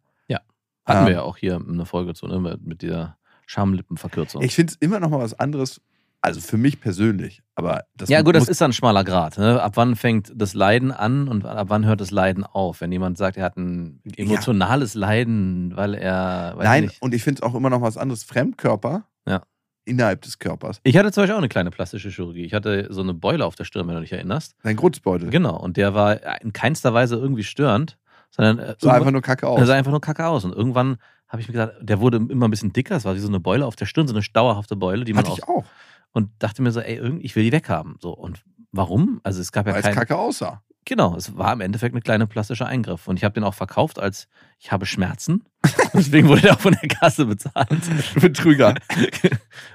Hatten 0.85 0.99
Ähm, 1.01 1.05
wir 1.07 1.13
ja 1.15 1.21
auch 1.23 1.35
hier 1.35 1.57
eine 1.57 1.85
Folge 1.85 2.13
zu, 2.13 2.27
ne? 2.27 2.39
mit- 2.39 2.65
mit 2.65 2.81
dieser 2.81 3.16
Schamlippenverkürzung. 3.47 4.41
Ich 4.43 4.53
finde 4.55 4.71
es 4.73 4.77
immer 4.79 4.99
noch 4.99 5.09
mal 5.09 5.19
was 5.19 5.33
anderes, 5.39 5.81
also 6.21 6.39
für 6.41 6.57
mich 6.57 6.79
persönlich, 6.79 7.41
aber 7.55 7.85
das 7.95 8.09
ja, 8.09 8.21
gut, 8.21 8.35
das 8.35 8.47
ist 8.47 8.61
ein 8.61 8.73
schmaler 8.73 9.03
Grad. 9.03 9.37
Ne? 9.37 9.61
Ab 9.61 9.73
wann 9.75 9.95
fängt 9.95 10.31
das 10.35 10.53
Leiden 10.53 10.91
an 10.91 11.27
und 11.27 11.45
ab 11.45 11.67
wann 11.69 11.85
hört 11.85 12.01
das 12.01 12.11
Leiden 12.11 12.43
auf? 12.43 12.81
Wenn 12.81 12.91
jemand 12.91 13.17
sagt, 13.17 13.37
er 13.37 13.45
hat 13.45 13.57
ein 13.57 14.01
emotionales 14.15 14.93
Leiden, 14.93 15.75
weil 15.75 15.93
er. 15.95 16.55
Nein, 16.59 16.85
Nicht. 16.85 17.01
und 17.01 17.13
ich 17.13 17.23
finde 17.23 17.39
es 17.39 17.43
auch 17.43 17.55
immer 17.55 17.69
noch 17.69 17.81
was 17.81 17.97
anderes, 17.97 18.23
Fremdkörper 18.23 19.05
Ja. 19.27 19.43
innerhalb 19.85 20.21
des 20.23 20.39
Körpers. 20.39 20.79
Ich 20.83 20.97
hatte 20.97 21.11
zum 21.11 21.21
Beispiel 21.23 21.35
auch 21.35 21.39
eine 21.39 21.49
kleine 21.49 21.71
plastische 21.71 22.09
Chirurgie. 22.09 22.43
Ich 22.43 22.53
hatte 22.53 22.87
so 22.89 23.01
eine 23.01 23.13
Beule 23.13 23.45
auf 23.45 23.55
der 23.55 23.63
Stirn, 23.63 23.87
wenn 23.87 23.95
du 23.95 24.01
dich 24.01 24.11
erinnerst. 24.11 24.55
Dein 24.63 24.75
Grutzbeutel. 24.75 25.29
Genau, 25.29 25.55
und 25.57 25.77
der 25.77 25.93
war 25.93 26.41
in 26.41 26.51
keinster 26.51 26.93
Weise 26.93 27.15
irgendwie 27.15 27.43
störend, 27.43 27.97
sondern 28.31 28.59
äh, 28.59 28.75
Sah 28.79 28.93
einfach 28.93 29.11
nur 29.11 29.21
kacke 29.21 29.45
er 29.45 29.49
aus. 29.51 29.65
sah 29.67 29.75
einfach 29.75 29.91
nur 29.91 30.01
kacke 30.01 30.25
aus. 30.27 30.43
Und 30.43 30.53
irgendwann 30.53 30.97
habe 31.27 31.41
ich 31.41 31.47
mir 31.47 31.53
gesagt, 31.53 31.75
der 31.81 31.99
wurde 31.99 32.17
immer 32.17 32.47
ein 32.47 32.51
bisschen 32.51 32.73
dicker. 32.73 32.95
Es 32.95 33.05
war 33.05 33.15
wie 33.15 33.19
so 33.19 33.27
eine 33.27 33.39
Beule 33.39 33.65
auf 33.65 33.75
der 33.75 33.85
Stirn, 33.85 34.07
so 34.07 34.15
eine 34.15 34.23
dauerhafte 34.33 34.75
Beule, 34.75 35.03
die 35.03 35.13
man 35.13 35.23
Hatte 35.23 35.33
auch, 35.33 35.37
ich 35.37 35.47
auch, 35.47 35.65
und 36.13 36.31
dachte 36.39 36.61
mir 36.61 36.71
so, 36.71 36.79
ey, 36.79 36.95
irgendwie, 36.95 37.25
ich 37.25 37.35
will 37.35 37.43
die 37.43 37.51
weghaben. 37.51 37.97
So 37.99 38.11
und 38.11 38.43
warum? 38.71 39.19
Also 39.23 39.41
es 39.41 39.51
gab 39.51 39.67
ja 39.67 39.73
weil 39.73 39.79
es 39.79 39.85
kein, 39.85 39.95
kacke 39.95 40.17
aussah. 40.17 40.63
Genau, 40.87 41.17
es 41.17 41.35
war 41.35 41.51
im 41.51 41.59
Endeffekt 41.59 41.93
eine 41.93 42.01
kleine 42.01 42.27
plastische 42.27 42.65
Eingriff. 42.65 43.09
Und 43.09 43.17
ich 43.17 43.25
habe 43.25 43.33
den 43.33 43.43
auch 43.43 43.53
verkauft 43.53 43.99
als 43.99 44.29
ich 44.57 44.71
habe 44.71 44.85
Schmerzen. 44.85 45.43
Deswegen 45.93 46.29
wurde 46.29 46.43
der 46.43 46.53
auch 46.53 46.61
von 46.61 46.77
der 46.81 46.87
Kasse 46.87 47.25
bezahlt. 47.25 47.67
Betrüger. 48.15 48.73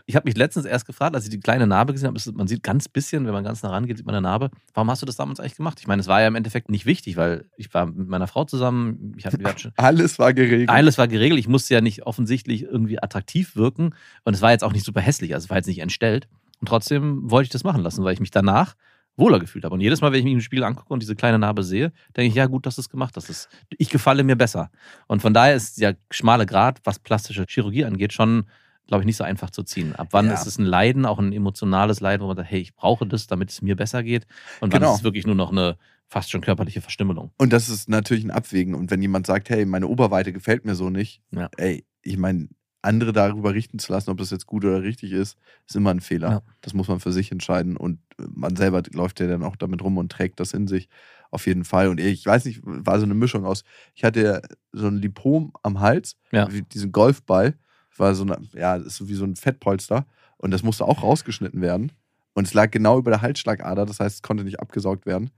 Ich 0.06 0.16
habe 0.16 0.28
mich 0.28 0.36
letztens 0.36 0.64
erst 0.64 0.86
gefragt, 0.86 1.14
als 1.14 1.24
ich 1.24 1.30
die 1.30 1.40
kleine 1.40 1.66
Narbe 1.66 1.92
gesehen 1.92 2.08
habe, 2.08 2.20
man 2.34 2.46
sieht 2.46 2.62
ganz 2.62 2.88
bisschen, 2.88 3.26
wenn 3.26 3.32
man 3.32 3.44
ganz 3.44 3.62
nah 3.62 3.70
rangeht, 3.70 3.96
sieht 3.96 4.06
man 4.06 4.14
eine 4.14 4.22
Narbe. 4.22 4.50
Warum 4.74 4.90
hast 4.90 5.02
du 5.02 5.06
das 5.06 5.16
damals 5.16 5.38
eigentlich 5.40 5.56
gemacht? 5.56 5.78
Ich 5.80 5.86
meine, 5.86 6.00
es 6.00 6.08
war 6.08 6.20
ja 6.20 6.28
im 6.28 6.34
Endeffekt 6.34 6.70
nicht 6.70 6.86
wichtig, 6.86 7.16
weil 7.16 7.46
ich 7.56 7.72
war 7.74 7.86
mit 7.86 8.08
meiner 8.08 8.26
Frau 8.26 8.44
zusammen, 8.44 9.14
ich 9.16 9.24
wir 9.24 9.32
hatten 9.32 9.58
schon, 9.58 9.72
Alles 9.76 10.18
war 10.18 10.32
geregelt. 10.34 10.68
alles 10.70 10.98
war 10.98 11.08
geregelt, 11.08 11.40
ich 11.40 11.48
musste 11.48 11.74
ja 11.74 11.80
nicht 11.80 12.04
offensichtlich 12.04 12.62
irgendwie 12.62 13.02
attraktiv 13.02 13.56
wirken 13.56 13.94
und 14.24 14.34
es 14.34 14.42
war 14.42 14.50
jetzt 14.50 14.64
auch 14.64 14.72
nicht 14.72 14.84
super 14.84 15.00
hässlich, 15.00 15.34
also 15.34 15.44
es 15.46 15.50
war 15.50 15.56
jetzt 15.58 15.66
nicht 15.68 15.80
entstellt. 15.80 16.28
Und 16.60 16.68
trotzdem 16.68 17.30
wollte 17.30 17.46
ich 17.46 17.52
das 17.52 17.64
machen 17.64 17.82
lassen, 17.82 18.04
weil 18.04 18.14
ich 18.14 18.20
mich 18.20 18.30
danach 18.30 18.74
wohler 19.16 19.38
gefühlt 19.38 19.64
habe. 19.64 19.74
Und 19.74 19.80
jedes 19.80 20.00
Mal, 20.00 20.10
wenn 20.12 20.18
ich 20.20 20.24
mich 20.24 20.32
im 20.34 20.40
Spiel 20.40 20.64
angucke 20.64 20.92
und 20.92 21.02
diese 21.02 21.14
kleine 21.14 21.38
Narbe 21.38 21.62
sehe, 21.62 21.92
denke 22.16 22.28
ich, 22.28 22.34
ja, 22.34 22.46
gut, 22.46 22.66
dass 22.66 22.76
du 22.76 22.80
es 22.80 22.88
gemacht 22.88 23.14
hast. 23.16 23.28
Das, 23.28 23.48
ich 23.76 23.90
gefalle 23.90 24.24
mir 24.24 24.36
besser. 24.36 24.70
Und 25.06 25.20
von 25.22 25.34
daher 25.34 25.54
ist 25.54 25.80
der 25.80 25.96
schmale 26.10 26.46
Grad, 26.46 26.80
was 26.84 26.98
plastische 26.98 27.44
Chirurgie 27.48 27.84
angeht, 27.84 28.12
schon, 28.12 28.44
glaube 28.86 29.02
ich, 29.02 29.06
nicht 29.06 29.16
so 29.18 29.24
einfach 29.24 29.50
zu 29.50 29.62
ziehen. 29.62 29.94
Ab 29.94 30.08
wann 30.12 30.26
Ja. 30.26 30.34
ist 30.34 30.46
es 30.46 30.58
ein 30.58 30.64
Leiden, 30.64 31.04
auch 31.06 31.18
ein 31.18 31.32
emotionales 31.32 32.00
Leiden, 32.00 32.22
wo 32.22 32.28
man 32.28 32.36
sagt, 32.36 32.50
hey, 32.50 32.60
ich 32.60 32.74
brauche 32.74 33.06
das, 33.06 33.26
damit 33.26 33.50
es 33.50 33.60
mir 33.62 33.76
besser 33.76 34.02
geht. 34.02 34.26
Und 34.60 34.72
wann 34.72 34.80
Genau. 34.80 34.92
ist 34.92 34.98
es 35.00 35.04
wirklich 35.04 35.26
nur 35.26 35.34
noch 35.36 35.50
eine 35.52 35.76
fast 36.08 36.30
schon 36.30 36.40
körperliche 36.40 36.80
Verstümmelung. 36.80 37.32
Und 37.38 37.52
das 37.52 37.68
ist 37.68 37.88
natürlich 37.88 38.24
ein 38.24 38.30
Abwägen. 38.30 38.74
Und 38.74 38.90
wenn 38.90 39.00
jemand 39.00 39.26
sagt, 39.26 39.48
hey, 39.50 39.64
meine 39.66 39.86
Oberweite 39.88 40.32
gefällt 40.32 40.64
mir 40.64 40.74
so 40.74 40.90
nicht, 40.90 41.22
Ja. 41.30 41.48
ey, 41.58 41.84
ich 42.02 42.16
meine, 42.18 42.48
andere 42.82 43.12
darüber 43.12 43.54
richten 43.54 43.78
zu 43.78 43.92
lassen, 43.92 44.10
ob 44.10 44.18
das 44.18 44.30
jetzt 44.30 44.46
gut 44.46 44.64
oder 44.64 44.82
richtig 44.82 45.12
ist, 45.12 45.38
ist 45.68 45.76
immer 45.76 45.90
ein 45.90 46.00
Fehler. 46.00 46.30
Ja. 46.30 46.42
Das 46.60 46.74
muss 46.74 46.88
man 46.88 47.00
für 47.00 47.12
sich 47.12 47.30
entscheiden. 47.32 47.76
Und 47.76 48.00
man 48.18 48.56
selber 48.56 48.82
läuft 48.92 49.20
ja 49.20 49.28
dann 49.28 49.44
auch 49.44 49.56
damit 49.56 49.82
rum 49.82 49.96
und 49.98 50.10
trägt 50.10 50.40
das 50.40 50.52
in 50.52 50.66
sich. 50.66 50.88
Auf 51.30 51.46
jeden 51.46 51.64
Fall. 51.64 51.88
Und 51.88 51.98
ich 52.00 52.26
weiß 52.26 52.44
nicht, 52.44 52.60
war 52.64 52.98
so 52.98 53.04
eine 53.04 53.14
Mischung 53.14 53.44
aus. 53.46 53.64
Ich 53.94 54.04
hatte 54.04 54.42
so 54.72 54.88
ein 54.88 54.96
Lipom 54.96 55.52
am 55.62 55.80
Hals, 55.80 56.16
Ja. 56.32 56.52
wie 56.52 56.62
diesen 56.62 56.92
Golfball. 56.92 57.54
War 57.96 58.14
so 58.14 58.24
eine, 58.24 58.38
ja, 58.52 58.76
das 58.78 58.88
ist 58.88 58.96
so 58.96 59.08
wie 59.08 59.14
so 59.14 59.24
ein 59.24 59.36
Fettpolster. 59.36 60.06
Und 60.36 60.50
das 60.50 60.62
musste 60.62 60.84
auch 60.84 61.02
rausgeschnitten 61.02 61.60
werden. 61.60 61.92
Und 62.34 62.46
es 62.46 62.54
lag 62.54 62.70
genau 62.70 62.98
über 62.98 63.10
der 63.10 63.22
Halsschlagader. 63.22 63.86
Das 63.86 64.00
heißt, 64.00 64.16
es 64.16 64.22
konnte 64.22 64.44
nicht 64.44 64.60
abgesaugt 64.60 65.06
werden. 65.06 65.30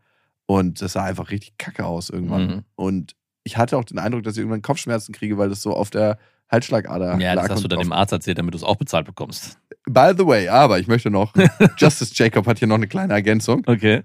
Und 0.47 0.81
das 0.81 0.93
sah 0.95 1.05
einfach 1.05 1.31
richtig 1.31 1.59
kacke 1.59 1.85
aus 1.85 2.11
irgendwann. 2.11 2.47
Mhm. 2.47 2.63
Und 2.75 3.17
ich 3.43 3.57
hatte 3.57 3.77
auch 3.77 3.85
den 3.85 3.99
Eindruck, 3.99 4.23
dass 4.23 4.35
ich 4.35 4.39
irgendwann 4.39 4.63
Kopfschmerzen 4.63 5.13
kriege, 5.13 5.37
weil 5.37 5.49
das 5.51 5.61
so 5.63 5.75
auf 5.75 5.91
der 5.91 6.19
Halsschlagader 6.55 7.19
Ja, 7.19 7.35
das 7.35 7.51
hast 7.51 7.65
du 7.65 7.69
dann 7.69 7.81
dem 7.81 7.93
Arzt 7.93 8.13
erzählt, 8.13 8.39
damit 8.39 8.55
du 8.55 8.59
es 8.59 8.65
auch 8.65 8.77
bezahlt 8.77 9.07
bekommst. 9.07 9.59
By 9.87 10.13
the 10.17 10.27
way, 10.27 10.49
aber 10.49 10.79
ich 10.79 10.87
möchte 10.87 11.11
noch, 11.11 11.35
Justice 11.79 12.13
Jacob 12.15 12.47
hat 12.47 12.59
hier 12.59 12.69
noch 12.69 12.77
eine 12.77 12.89
kleine 12.89 13.13
Ergänzung. 13.13 13.63
Okay. 13.67 14.03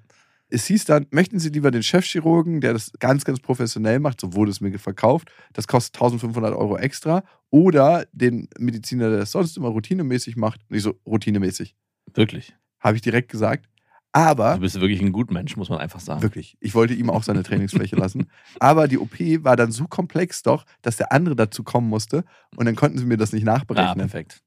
Es 0.50 0.66
hieß 0.66 0.86
dann, 0.86 1.06
möchten 1.12 1.38
Sie 1.40 1.50
lieber 1.50 1.70
den 1.70 1.84
Chefchirurgen, 1.84 2.60
der 2.60 2.74
das 2.74 2.92
ganz, 3.00 3.24
ganz 3.24 3.40
professionell 3.40 4.00
macht, 4.00 4.20
so 4.20 4.34
wurde 4.34 4.50
es 4.50 4.62
mir 4.62 4.78
verkauft, 4.80 5.32
das 5.54 5.68
kostet 5.68 5.96
1500 5.96 6.56
Euro 6.56 6.76
extra, 6.78 7.24
oder 7.52 8.06
den 8.14 8.50
Mediziner, 8.58 9.10
der 9.10 9.20
das 9.20 9.32
sonst 9.32 9.58
immer 9.58 9.70
routinemäßig 9.70 10.36
macht, 10.38 10.60
nicht 10.72 10.84
so 10.84 10.96
routinemäßig, 11.06 11.76
Wirklich. 12.16 12.56
habe 12.80 12.96
ich 12.96 13.04
direkt 13.04 13.30
gesagt. 13.30 13.70
Aber 14.12 14.56
Du 14.56 14.62
bist 14.62 14.80
wirklich 14.80 15.02
ein 15.02 15.12
Gutmensch, 15.12 15.56
muss 15.56 15.70
man 15.70 15.80
einfach 15.80 16.00
sagen. 16.00 16.22
Wirklich. 16.24 16.58
Ich 16.60 16.74
wollte 16.74 16.94
ihm 16.96 17.10
auch 17.12 17.22
seine 17.24 17.44
Trainingsfläche 17.44 17.96
lassen. 17.96 18.28
Aber 18.60 18.88
die 18.88 18.98
OP 18.98 19.20
war 19.44 19.56
dann 19.56 19.72
so 19.72 19.86
komplex 19.88 20.42
doch, 20.42 20.66
dass 20.82 20.98
der 20.98 21.12
andere 21.12 21.36
dazu 21.36 21.64
kommen 21.64 21.88
musste 21.90 22.24
und 22.56 22.66
dann 22.66 22.76
konnten 22.76 22.98
sie 22.98 23.06
mir 23.06 23.18
das 23.18 23.34
nicht 23.34 23.48
Ah, 23.48 23.52
nachberechnen. 23.54 23.98
perfekt. 24.10 24.42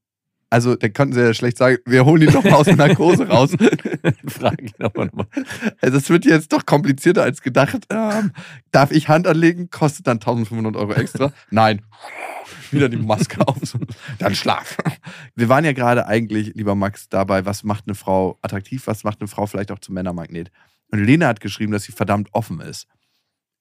Also 0.52 0.76
dann 0.76 0.92
konnten 0.92 1.14
sie 1.14 1.22
ja 1.22 1.32
schlecht 1.32 1.56
sagen, 1.56 1.78
wir 1.86 2.04
holen 2.04 2.20
ihn 2.20 2.30
doch 2.30 2.44
mal 2.44 2.52
aus 2.52 2.66
der 2.66 2.76
Narkose 2.76 3.26
raus. 3.26 3.52
Frage 4.28 4.66
ich 4.66 4.78
nochmal. 4.78 5.06
nochmal. 5.06 5.26
Also 5.80 5.96
es 5.96 6.10
wird 6.10 6.26
jetzt 6.26 6.52
doch 6.52 6.66
komplizierter 6.66 7.22
als 7.22 7.40
gedacht. 7.40 7.86
Ähm, 7.88 8.32
darf 8.70 8.90
ich 8.90 9.08
Hand 9.08 9.26
anlegen? 9.26 9.70
Kostet 9.70 10.06
dann 10.06 10.18
1500 10.18 10.76
Euro 10.76 10.92
extra? 10.92 11.32
Nein. 11.50 11.80
Wieder 12.70 12.90
die 12.90 12.98
Maske 12.98 13.40
auf. 13.48 13.56
Dann 14.18 14.34
schlaf. 14.34 14.76
Wir 15.34 15.48
waren 15.48 15.64
ja 15.64 15.72
gerade 15.72 16.06
eigentlich, 16.06 16.52
lieber 16.54 16.74
Max, 16.74 17.08
dabei, 17.08 17.46
was 17.46 17.64
macht 17.64 17.84
eine 17.86 17.94
Frau 17.94 18.38
attraktiv, 18.42 18.86
was 18.86 19.04
macht 19.04 19.22
eine 19.22 19.28
Frau 19.28 19.46
vielleicht 19.46 19.72
auch 19.72 19.78
zum 19.78 19.94
Männermagnet. 19.94 20.50
Und 20.90 21.02
Lena 21.02 21.28
hat 21.28 21.40
geschrieben, 21.40 21.72
dass 21.72 21.84
sie 21.84 21.92
verdammt 21.92 22.28
offen 22.32 22.60
ist. 22.60 22.86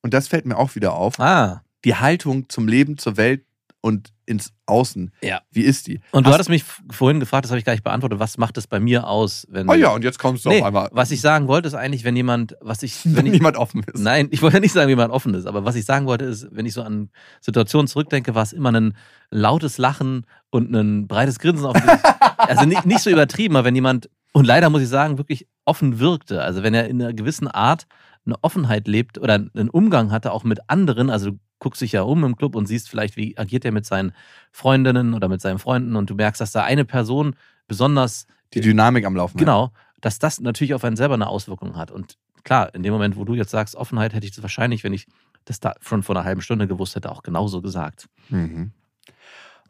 Und 0.02 0.14
das 0.14 0.28
fällt 0.28 0.46
mir 0.46 0.58
auch 0.58 0.76
wieder 0.76 0.92
auf. 0.92 1.18
Ah, 1.22 1.64
Die 1.86 1.96
Haltung 1.96 2.50
zum 2.50 2.68
Leben, 2.68 2.98
zur 2.98 3.16
Welt 3.16 3.46
und 3.82 4.14
ins 4.28 4.54
Außen. 4.68 5.12
Ja. 5.24 5.42
Wie 5.52 5.62
ist 5.64 5.88
die? 5.88 6.00
und 6.12 6.24
du 6.26 6.30
Hast- 6.30 6.36
hattest 6.36 6.50
mich 6.52 6.64
vorhin 6.92 7.20
gefragt, 7.20 7.46
das 7.46 7.52
habe 7.52 7.58
ich 7.60 7.66
gar 7.66 7.74
nicht 7.74 7.84
beantwortet. 7.84 8.20
Was 8.20 8.38
macht 8.38 8.58
es 8.58 8.68
bei 8.68 8.80
mir 8.80 9.08
aus, 9.08 9.48
wenn. 9.50 9.68
Oh 9.68 9.74
ja, 9.74 9.90
und 9.90 10.04
jetzt 10.04 10.20
kommst 10.20 10.46
du 10.46 10.50
nee, 10.50 10.60
auf 10.62 10.68
einmal, 10.68 10.90
was 10.92 11.10
ich 11.12 11.20
sagen 11.20 11.48
wollte, 11.48 11.68
ist 11.68 11.74
eigentlich, 11.74 12.04
wenn 12.04 12.16
jemand, 12.16 12.56
was 12.62 12.84
ich, 12.84 13.04
wenn 13.06 13.16
wenn 13.18 13.26
ich, 13.26 13.34
niemand 13.34 13.58
offen 13.58 13.84
ist. 13.92 14.00
nein, 14.02 14.28
ich 14.32 14.42
wollte 14.42 14.60
nicht 14.60 14.72
sagen, 14.72 14.90
wie 14.90 14.96
man 14.96 15.10
offen 15.12 15.34
ist, 15.34 15.48
aber 15.48 15.66
was 15.66 15.76
ich 15.76 15.86
sagen 15.86 16.06
wollte, 16.06 16.26
ist, 16.26 16.48
wenn 16.52 16.66
ich 16.68 16.74
so 16.74 16.84
an 16.84 17.10
Situationen 17.42 17.88
zurückdenke, 17.88 18.36
war 18.36 18.44
es 18.44 18.54
immer 18.54 18.72
ein 18.72 18.96
lautes 19.32 19.78
Lachen 19.80 20.26
und 20.52 20.72
ein 20.74 21.08
breites 21.08 21.40
Grinsen 21.40 21.66
auf 21.66 21.74
dem 21.74 21.90
Also 22.38 22.66
nicht, 22.66 22.86
nicht 22.86 23.00
so 23.02 23.10
übertrieben, 23.10 23.56
aber 23.56 23.66
wenn 23.66 23.76
jemand, 23.76 24.10
und 24.34 24.46
leider 24.46 24.70
muss 24.70 24.82
ich 24.82 24.90
sagen, 24.90 25.18
wirklich 25.18 25.48
offen 25.66 26.00
wirkte, 26.00 26.42
also 26.42 26.64
wenn 26.64 26.74
er 26.74 26.88
in 26.88 27.02
einer 27.02 27.14
gewissen 27.14 27.48
Art 27.48 27.86
eine 28.26 28.36
Offenheit 28.44 28.88
lebt 28.88 29.18
oder 29.18 29.34
einen 29.36 29.70
Umgang 29.70 30.12
hatte, 30.12 30.32
auch 30.32 30.44
mit 30.44 30.60
anderen, 30.70 31.10
also 31.10 31.32
guckst 31.62 31.82
dich 31.82 31.92
ja 31.94 32.02
um 32.02 32.24
im 32.26 32.36
Club 32.36 32.56
und 32.56 32.66
siehst 32.66 32.90
vielleicht, 32.90 33.16
wie 33.16 33.38
agiert 33.38 33.64
er 33.64 33.72
mit 33.72 33.86
seinen 33.86 34.14
Freundinnen 34.52 35.14
oder 35.14 35.30
mit 35.30 35.42
seinen 35.42 35.60
Freunden 35.60 35.96
und 35.96 36.10
du 36.10 36.16
merkst, 36.16 36.42
dass 36.42 36.52
da 36.52 36.64
eine 36.64 36.86
Person 36.86 37.36
besonders 37.68 38.26
Die 38.54 38.62
Dynamik 38.62 39.06
am 39.06 39.16
Laufen. 39.16 39.38
Genau, 39.38 39.72
dass 40.02 40.18
das 40.20 40.42
natürlich 40.42 40.74
auf 40.74 40.84
einen 40.84 40.98
selber 40.98 41.14
eine 41.14 41.28
Auswirkung 41.28 41.78
hat. 41.78 41.92
Und 41.92 42.18
klar, 42.44 42.74
in 42.74 42.82
dem 42.82 42.92
Moment, 42.92 43.16
wo 43.16 43.26
du 43.26 43.36
jetzt 43.36 43.52
sagst, 43.52 43.76
Offenheit, 43.76 44.14
hätte 44.14 44.26
ich 44.26 44.34
das 44.34 44.42
wahrscheinlich, 44.42 44.84
wenn 44.84 44.92
ich 44.92 45.06
das 45.46 45.60
da 45.60 45.76
schon 45.82 46.02
vor 46.02 46.16
einer 46.16 46.26
halben 46.26 46.42
Stunde 46.42 46.68
gewusst 46.68 46.96
hätte, 46.96 47.12
auch 47.12 47.22
genauso 47.22 47.62
gesagt. 47.62 48.10
Mhm. 48.30 48.72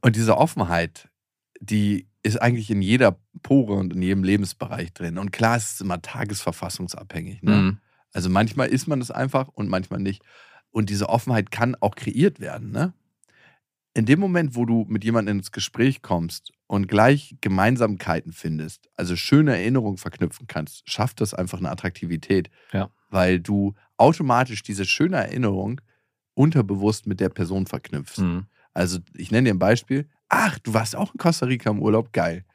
Und 0.02 0.16
diese 0.16 0.38
Offenheit, 0.38 1.10
die 1.60 2.08
ist 2.24 2.42
eigentlich 2.42 2.72
in 2.72 2.82
jeder 2.82 3.18
Pore 3.44 3.74
und 3.74 3.94
in 3.94 4.02
jedem 4.02 4.24
Lebensbereich 4.24 4.94
drin. 4.94 5.18
Und 5.18 5.32
klar, 5.32 5.58
es 5.58 5.74
ist 5.74 5.82
immer 5.82 6.02
tagesverfassungsabhängig. 6.02 7.44
Ne? 7.44 7.52
Mhm. 7.52 7.78
Also 8.14 8.30
manchmal 8.30 8.70
ist 8.70 8.88
man 8.88 9.02
es 9.02 9.12
einfach 9.12 9.50
und 9.50 9.68
manchmal 9.70 10.00
nicht. 10.00 10.24
Und 10.72 10.90
diese 10.90 11.10
Offenheit 11.10 11.52
kann 11.52 11.76
auch 11.80 11.96
kreiert 11.96 12.40
werden. 12.40 12.72
Ne? 12.72 12.94
In 13.94 14.06
dem 14.06 14.20
Moment, 14.20 14.56
wo 14.56 14.66
du 14.66 14.86
mit 14.88 15.04
jemandem 15.04 15.40
ins 15.40 15.52
Gespräch 15.52 16.02
kommst 16.02 16.54
und 16.68 16.88
gleich 16.88 17.36
Gemeinsamkeiten 17.42 18.32
findest, 18.32 18.90
also 18.96 19.18
schöne 19.18 19.56
Erinnerungen 19.56 19.98
verknüpfen 19.98 20.48
kannst, 20.48 20.90
schafft 20.90 21.20
das 21.20 21.34
einfach 21.34 21.60
eine 21.60 21.70
Attraktivität. 21.70 22.50
Ja. 22.72 22.90
Weil 23.10 23.42
du 23.42 23.76
automatisch 23.98 24.64
diese 24.64 24.86
schöne 24.86 25.18
Erinnerung 25.18 25.82
unterbewusst 26.34 27.06
mit 27.06 27.20
der 27.20 27.28
Person 27.28 27.68
verknüpfst. 27.68 28.20
Mhm. 28.20 28.46
Also, 28.74 29.00
ich 29.16 29.32
nenne 29.32 29.50
dir 29.50 29.56
ein 29.56 29.60
Beispiel. 29.60 30.08
Ach, 30.30 30.58
du 30.60 30.74
warst 30.74 30.96
auch 30.96 31.14
in 31.14 31.18
Costa 31.18 31.46
Rica 31.46 31.70
im 31.70 31.82
Urlaub. 31.82 32.14
Geil. 32.14 32.46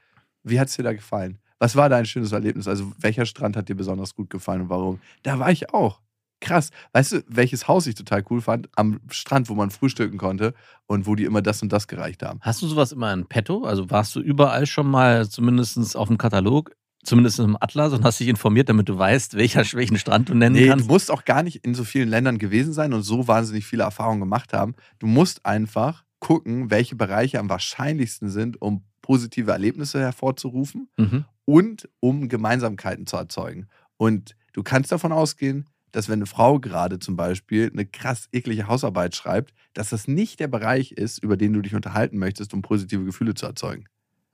Wie 0.42 0.58
hat 0.58 0.68
es 0.68 0.76
dir 0.76 0.82
da 0.82 0.94
gefallen? 0.94 1.38
Was 1.58 1.76
war 1.76 1.90
dein 1.90 2.06
schönes 2.06 2.32
Erlebnis? 2.32 2.68
Also, 2.68 2.92
welcher 2.98 3.26
Strand 3.26 3.56
hat 3.56 3.68
dir 3.68 3.76
besonders 3.76 4.14
gut 4.14 4.30
gefallen 4.30 4.62
und 4.62 4.70
warum? 4.70 5.00
Da 5.22 5.38
war 5.38 5.50
ich 5.50 5.74
auch. 5.74 6.00
Krass. 6.40 6.70
Weißt 6.92 7.12
du, 7.12 7.24
welches 7.28 7.66
Haus 7.66 7.86
ich 7.86 7.94
total 7.94 8.22
cool 8.30 8.40
fand? 8.40 8.68
Am 8.76 9.00
Strand, 9.10 9.48
wo 9.48 9.54
man 9.54 9.70
frühstücken 9.70 10.18
konnte 10.18 10.54
und 10.86 11.06
wo 11.06 11.14
die 11.14 11.24
immer 11.24 11.42
das 11.42 11.62
und 11.62 11.72
das 11.72 11.88
gereicht 11.88 12.22
haben. 12.22 12.40
Hast 12.42 12.60
du 12.62 12.66
sowas 12.66 12.92
immer 12.92 13.12
in 13.12 13.26
petto? 13.26 13.64
Also 13.64 13.90
warst 13.90 14.14
du 14.16 14.20
überall 14.20 14.66
schon 14.66 14.86
mal 14.90 15.28
zumindest 15.28 15.96
auf 15.96 16.08
dem 16.08 16.18
Katalog, 16.18 16.72
zumindest 17.04 17.38
im 17.38 17.56
Atlas 17.60 17.92
und 17.94 18.04
hast 18.04 18.20
dich 18.20 18.28
informiert, 18.28 18.68
damit 18.68 18.88
du 18.88 18.98
weißt, 18.98 19.34
welcher, 19.36 19.60
welchen 19.72 19.98
Strand 19.98 20.28
du 20.28 20.34
nennen 20.34 20.54
Nee, 20.56 20.64
du 20.64 20.70
kannst? 20.70 20.88
musst 20.88 21.10
auch 21.10 21.24
gar 21.24 21.42
nicht 21.42 21.64
in 21.64 21.74
so 21.74 21.84
vielen 21.84 22.08
Ländern 22.08 22.36
gewesen 22.38 22.72
sein 22.72 22.92
und 22.92 23.02
so 23.02 23.26
wahnsinnig 23.28 23.64
viele 23.64 23.84
Erfahrungen 23.84 24.20
gemacht 24.20 24.52
haben. 24.52 24.74
Du 24.98 25.06
musst 25.06 25.46
einfach 25.46 26.04
gucken, 26.18 26.70
welche 26.70 26.96
Bereiche 26.96 27.38
am 27.40 27.48
wahrscheinlichsten 27.48 28.28
sind, 28.30 28.60
um 28.60 28.84
positive 29.02 29.52
Erlebnisse 29.52 30.00
hervorzurufen. 30.00 30.88
Mhm. 30.98 31.24
und 31.44 31.88
um 32.00 32.28
Gemeinsamkeiten 32.28 33.06
zu 33.06 33.16
erzeugen. 33.16 33.68
Und 33.98 34.34
du 34.52 34.62
kannst 34.64 34.90
davon 34.90 35.12
ausgehen, 35.12 35.66
dass 35.92 36.08
wenn 36.08 36.18
eine 36.18 36.26
Frau 36.26 36.58
gerade 36.60 36.98
zum 36.98 37.16
Beispiel 37.16 37.70
eine 37.72 37.86
krass 37.86 38.28
eklige 38.32 38.66
Hausarbeit 38.66 39.14
schreibt, 39.16 39.54
dass 39.72 39.90
das 39.90 40.08
nicht 40.08 40.40
der 40.40 40.48
Bereich 40.48 40.92
ist, 40.92 41.18
über 41.22 41.36
den 41.36 41.52
du 41.52 41.62
dich 41.62 41.74
unterhalten 41.74 42.18
möchtest, 42.18 42.52
um 42.54 42.62
positive 42.62 43.04
Gefühle 43.04 43.34
zu 43.34 43.46
erzeugen. 43.46 43.84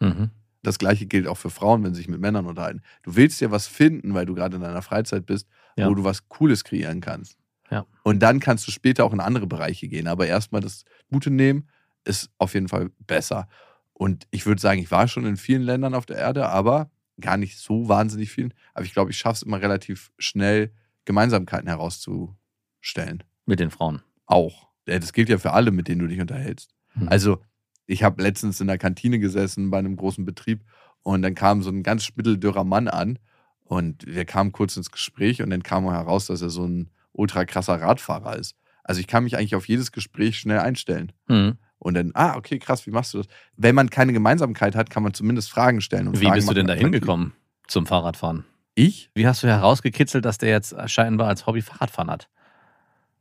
Mhm. 0.01 0.31
Das 0.63 0.79
gleiche 0.79 1.07
gilt 1.07 1.27
auch 1.27 1.37
für 1.39 1.51
Frauen, 1.51 1.83
wenn 1.83 1.93
sie 1.95 1.99
sich 1.99 2.09
mit 2.09 2.21
Männern 2.21 2.47
unterhalten. 2.47 2.83
Du 3.03 3.17
willst 3.17 3.41
ja 3.41 3.51
was 3.51 3.67
finden, 3.67 4.15
weil 4.15 4.27
du 4.27 4.35
gerade 4.35 4.57
in 4.57 4.63
deiner 4.63 4.83
Freizeit 4.83 5.27
bist, 5.27 5.49
Ja. 5.77 5.89
wo 5.89 5.95
du 5.95 6.05
was 6.05 6.29
Cooles 6.29 6.63
kreieren 6.65 7.01
kannst. 7.01 7.37
Ja. 7.71 7.87
Und 8.05 8.21
dann 8.21 8.39
kannst 8.39 8.67
du 8.69 8.71
später 8.71 9.05
auch 9.05 9.13
in 9.13 9.21
andere 9.21 9.47
Bereiche 9.47 9.89
gehen. 9.89 10.07
Aber 10.07 10.27
erstmal 10.27 10.61
das 10.61 10.85
Gute 11.11 11.31
nehmen, 11.31 11.69
ist 12.05 12.31
auf 12.39 12.55
jeden 12.55 12.69
Fall 12.69 12.91
besser. 13.07 13.49
Und 13.93 14.27
ich 14.31 14.47
würde 14.47 14.61
sagen, 14.61 14.81
ich 14.81 14.91
war 14.91 15.09
schon 15.09 15.25
in 15.27 15.37
vielen 15.37 15.63
Ländern 15.63 15.95
auf 15.95 16.07
der 16.07 16.17
Erde, 16.17 16.49
aber 16.49 16.91
gar 17.21 17.37
nicht 17.37 17.59
so 17.59 17.89
wahnsinnig 17.89 18.31
vielen. 18.31 18.55
Aber 18.75 18.85
ich 18.85 18.93
glaube, 18.93 19.11
ich 19.11 19.19
schaffe 19.19 19.37
es 19.37 19.43
immer 19.43 19.61
relativ 19.61 20.13
schnell, 20.19 20.73
Gemeinsamkeiten 21.05 21.69
herauszustellen. 21.69 23.25
Mit 23.47 23.61
den 23.61 23.71
Frauen. 23.71 24.03
Auch. 24.27 24.69
Das 24.85 25.13
gilt 25.13 25.29
ja 25.29 25.39
für 25.39 25.53
alle, 25.53 25.71
mit 25.71 25.89
denen 25.89 26.01
du 26.01 26.07
dich 26.07 26.21
unterhältst. 26.21 26.75
Hm. 26.95 27.09
Also, 27.09 27.39
ich 27.87 28.03
habe 28.03 28.23
letztens 28.23 28.61
in 28.61 28.67
der 28.67 28.79
Kantine 28.79 29.19
gesessen 29.19 29.71
bei 29.71 29.79
einem 29.79 29.97
großen 29.97 30.25
Betrieb 30.25 30.65
und 31.03 31.23
dann 31.23 31.35
kam 31.35 31.63
so 31.63 31.71
ein 31.71 31.83
ganz 31.83 32.05
spitteldürrer 32.05 32.65
Mann 32.65 32.89
an 32.89 33.19
und 33.65 34.07
wir 34.07 34.25
kamen 34.25 34.53
kurz 34.53 34.77
ins 34.77 34.91
Gespräch 34.91 35.43
und 35.43 35.51
dann 35.51 35.63
kam 35.63 35.91
heraus, 35.91 36.27
dass 36.27 36.43
er 36.43 36.51
so 36.51 36.65
ein 36.65 36.91
ultra 37.13 37.45
krasser 37.45 37.81
Radfahrer 37.81 38.37
ist. 38.37 38.57
Also 38.85 39.01
ich 39.01 39.07
kann 39.07 39.25
mich 39.25 39.37
eigentlich 39.37 39.55
auf 39.55 39.69
jedes 39.69 39.93
Gespräch 39.93 40.39
schnell 40.39 40.59
einstellen. 40.59 41.13
Hm. 41.29 41.57
Und 41.79 41.95
dann, 41.95 42.13
ah, 42.15 42.37
okay, 42.37 42.59
krass, 42.59 42.87
wie 42.87 42.91
machst 42.91 43.13
du 43.15 43.19
das? 43.19 43.27
Wenn 43.57 43.75
man 43.75 43.91
keine 43.91 44.13
Gemeinsamkeit 44.13 44.77
hat, 44.77 44.89
kann 44.91 45.03
man 45.03 45.15
zumindest 45.15 45.51
Fragen 45.51 45.81
stellen. 45.81 46.09
Und 46.09 46.21
Wie 46.21 46.27
Fragen 46.27 46.37
bist 46.37 46.51
du 46.51 46.55
denn 46.55 46.69
da 46.69 46.75
hingekommen 46.75 47.33
zum 47.67 47.87
Fahrradfahren? 47.87 48.45
Ich? 48.75 49.11
Wie 49.15 49.27
hast 49.27 49.43
du 49.43 49.49
herausgekitzelt, 49.49 50.25
dass 50.25 50.39
der 50.39 50.51
jetzt 50.51 50.75
scheinbar 50.87 51.29
als 51.29 51.47
Hobby 51.47 51.63
Fahrradfahren 51.63 52.11
hat? 52.11 52.29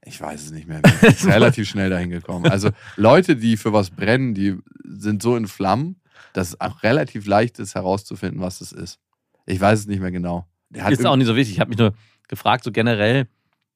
Ich 0.03 0.19
weiß 0.19 0.45
es 0.45 0.51
nicht 0.51 0.67
mehr. 0.67 0.81
Ich 1.01 1.21
bin 1.21 1.31
relativ 1.31 1.69
schnell 1.69 1.89
dahin 1.89 2.09
gekommen. 2.09 2.49
Also 2.49 2.69
Leute, 2.95 3.35
die 3.35 3.57
für 3.57 3.73
was 3.73 3.91
brennen, 3.91 4.33
die 4.33 4.57
sind 4.83 5.21
so 5.21 5.35
in 5.35 5.47
Flammen, 5.47 5.97
dass 6.33 6.49
es 6.49 6.61
auch 6.61 6.83
relativ 6.83 7.27
leicht 7.27 7.59
ist, 7.59 7.75
herauszufinden, 7.75 8.41
was 8.41 8.61
es 8.61 8.71
ist. 8.71 8.99
Ich 9.45 9.59
weiß 9.59 9.79
es 9.79 9.87
nicht 9.87 9.99
mehr 9.99 10.11
genau. 10.11 10.47
Ist 10.73 11.05
auch 11.05 11.15
nicht 11.15 11.27
so 11.27 11.35
wichtig. 11.35 11.55
Ich 11.55 11.59
habe 11.59 11.69
mich 11.69 11.77
nur 11.77 11.93
gefragt, 12.27 12.63
so 12.63 12.71
generell 12.71 13.27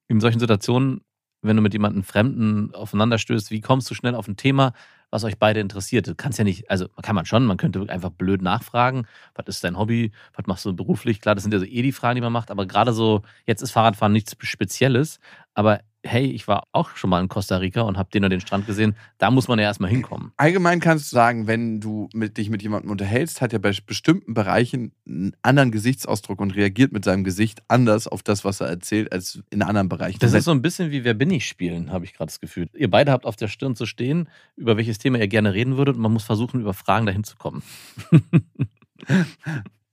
in 0.08 0.20
solchen 0.20 0.40
Situationen, 0.40 1.02
wenn 1.42 1.56
du 1.56 1.62
mit 1.62 1.74
jemandem 1.74 2.02
Fremden 2.02 2.74
aufeinanderstößt, 2.74 3.50
wie 3.50 3.60
kommst 3.60 3.90
du 3.90 3.94
schnell 3.94 4.14
auf 4.14 4.26
ein 4.26 4.36
Thema, 4.36 4.72
was 5.16 5.24
euch 5.24 5.38
beide 5.38 5.60
interessiert? 5.60 6.06
Du 6.06 6.14
kannst 6.14 6.38
ja 6.38 6.44
nicht, 6.44 6.70
also 6.70 6.88
kann 7.02 7.14
man 7.14 7.24
schon, 7.24 7.46
man 7.46 7.56
könnte 7.56 7.88
einfach 7.88 8.10
blöd 8.10 8.42
nachfragen, 8.42 9.06
was 9.34 9.46
ist 9.48 9.64
dein 9.64 9.78
Hobby, 9.78 10.12
was 10.34 10.46
machst 10.46 10.64
du 10.66 10.76
beruflich? 10.76 11.20
Klar, 11.20 11.34
das 11.34 11.42
sind 11.42 11.52
ja 11.52 11.58
so 11.58 11.64
eh 11.64 11.82
die 11.82 11.92
Fragen, 11.92 12.16
die 12.16 12.20
man 12.20 12.32
macht, 12.32 12.50
aber 12.50 12.66
gerade 12.66 12.92
so, 12.92 13.22
jetzt 13.46 13.62
ist 13.62 13.70
Fahrradfahren 13.72 14.12
nichts 14.12 14.36
Spezielles, 14.38 15.18
aber 15.54 15.80
hey, 16.06 16.26
ich 16.26 16.48
war 16.48 16.64
auch 16.72 16.96
schon 16.96 17.10
mal 17.10 17.20
in 17.20 17.28
Costa 17.28 17.56
Rica 17.56 17.82
und 17.82 17.98
habe 17.98 18.08
den 18.10 18.24
und 18.24 18.30
den 18.30 18.40
Strand 18.40 18.66
gesehen, 18.66 18.96
da 19.18 19.30
muss 19.30 19.48
man 19.48 19.58
ja 19.58 19.64
erstmal 19.64 19.90
hinkommen. 19.90 20.32
Allgemein 20.36 20.80
kannst 20.80 21.10
du 21.10 21.16
sagen, 21.16 21.46
wenn 21.46 21.80
du 21.80 22.08
mit, 22.14 22.36
dich 22.38 22.50
mit 22.50 22.62
jemandem 22.62 22.90
unterhältst, 22.90 23.40
hat 23.40 23.52
er 23.52 23.58
bei 23.58 23.72
bestimmten 23.84 24.34
Bereichen 24.34 24.92
einen 25.06 25.36
anderen 25.42 25.70
Gesichtsausdruck 25.70 26.40
und 26.40 26.56
reagiert 26.56 26.92
mit 26.92 27.04
seinem 27.04 27.24
Gesicht 27.24 27.62
anders 27.68 28.08
auf 28.08 28.22
das, 28.22 28.44
was 28.44 28.60
er 28.60 28.68
erzählt, 28.68 29.12
als 29.12 29.40
in 29.50 29.62
anderen 29.62 29.88
Bereichen. 29.88 30.18
Das 30.20 30.32
ist 30.32 30.44
so 30.44 30.52
ein 30.52 30.62
bisschen 30.62 30.90
wie 30.90 31.04
Wer 31.04 31.14
bin 31.14 31.30
ich 31.30 31.46
spielen, 31.46 31.92
habe 31.92 32.04
ich 32.04 32.14
gerade 32.14 32.28
das 32.28 32.40
Gefühl. 32.40 32.68
Ihr 32.74 32.90
beide 32.90 33.12
habt 33.12 33.26
auf 33.26 33.36
der 33.36 33.48
Stirn 33.48 33.76
zu 33.76 33.86
stehen, 33.86 34.28
über 34.56 34.76
welches 34.76 34.98
Thema 34.98 35.18
ihr 35.18 35.28
gerne 35.28 35.52
reden 35.52 35.76
würdet 35.76 35.96
und 35.96 36.02
man 36.02 36.12
muss 36.12 36.24
versuchen, 36.24 36.60
über 36.60 36.74
Fragen 36.74 37.06
dahin 37.06 37.24
zu 37.24 37.36
kommen. 37.36 37.62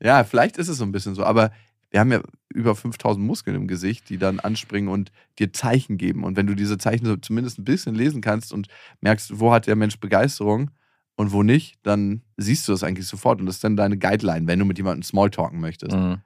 Ja, 0.04 0.26
vielleicht 0.26 0.58
ist 0.58 0.68
es 0.68 0.78
so 0.78 0.84
ein 0.84 0.92
bisschen 0.92 1.16
so, 1.16 1.24
aber 1.24 1.52
wir 1.94 2.00
haben 2.00 2.12
ja 2.12 2.22
über 2.50 2.76
5000 2.76 3.24
Muskeln 3.24 3.56
im 3.56 3.68
Gesicht, 3.68 4.10
die 4.10 4.18
dann 4.18 4.40
anspringen 4.40 4.90
und 4.92 5.12
dir 5.38 5.54
Zeichen 5.54 5.98
geben. 5.98 6.24
Und 6.24 6.36
wenn 6.36 6.48
du 6.48 6.56
diese 6.56 6.80
Zeichen 6.80 7.06
so 7.06 7.16
zumindest 7.18 7.60
ein 7.60 7.66
bisschen 7.66 7.94
lesen 7.94 8.20
kannst 8.20 8.52
und 8.52 8.68
merkst, 9.02 9.40
wo 9.40 9.54
hat 9.54 9.68
der 9.68 9.76
Mensch 9.76 10.00
Begeisterung 10.00 10.72
und 11.16 11.32
wo 11.32 11.44
nicht, 11.44 11.76
dann 11.84 12.24
siehst 12.36 12.68
du 12.68 12.72
das 12.72 12.82
eigentlich 12.82 13.06
sofort. 13.06 13.40
Und 13.40 13.46
das 13.46 13.56
ist 13.56 13.64
dann 13.64 13.76
deine 13.76 14.00
Guideline, 14.00 14.48
wenn 14.48 14.58
du 14.58 14.66
mit 14.66 14.80
jemandem 14.80 15.04
Smalltalken 15.04 15.62
möchtest. 15.62 15.96
Mhm. 15.96 16.22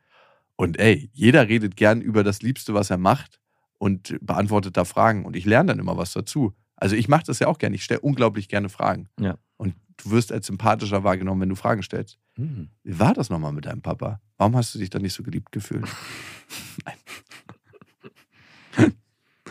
Und 0.56 0.80
ey, 0.80 1.10
jeder 1.12 1.50
redet 1.50 1.76
gern 1.76 2.00
über 2.00 2.24
das 2.24 2.42
Liebste, 2.42 2.74
was 2.74 2.90
er 2.90 2.98
macht 2.98 3.42
und 3.78 4.18
beantwortet 4.22 4.78
da 4.78 4.86
Fragen. 4.86 5.26
Und 5.26 5.36
ich 5.36 5.44
lerne 5.44 5.74
dann 5.74 5.80
immer 5.80 5.98
was 5.98 6.14
dazu. 6.14 6.54
Also 6.78 6.96
ich 6.96 7.08
mache 7.08 7.26
das 7.26 7.40
ja 7.40 7.48
auch 7.48 7.58
gerne. 7.58 7.76
Ich 7.76 7.84
stelle 7.84 8.00
unglaublich 8.00 8.48
gerne 8.48 8.70
Fragen. 8.70 9.10
Ja. 9.20 9.38
Und 9.58 9.76
du 9.98 10.12
wirst 10.12 10.32
als 10.32 10.48
sympathischer 10.48 11.04
wahrgenommen, 11.04 11.42
wenn 11.42 11.50
du 11.50 11.56
Fragen 11.56 11.84
stellst. 11.84 12.20
Mhm. 12.38 12.70
Wie 12.84 13.00
war 13.00 13.14
das 13.14 13.30
nochmal 13.30 13.52
mit 13.52 13.66
deinem 13.66 13.82
Papa? 13.82 14.22
Warum 14.38 14.56
hast 14.56 14.74
du 14.76 14.80
dich 14.80 14.90
da 14.90 15.00
nicht 15.00 15.14
so 15.14 15.24
geliebt 15.24 15.52
gefühlt? 15.52 15.86
Nein. 16.86 16.96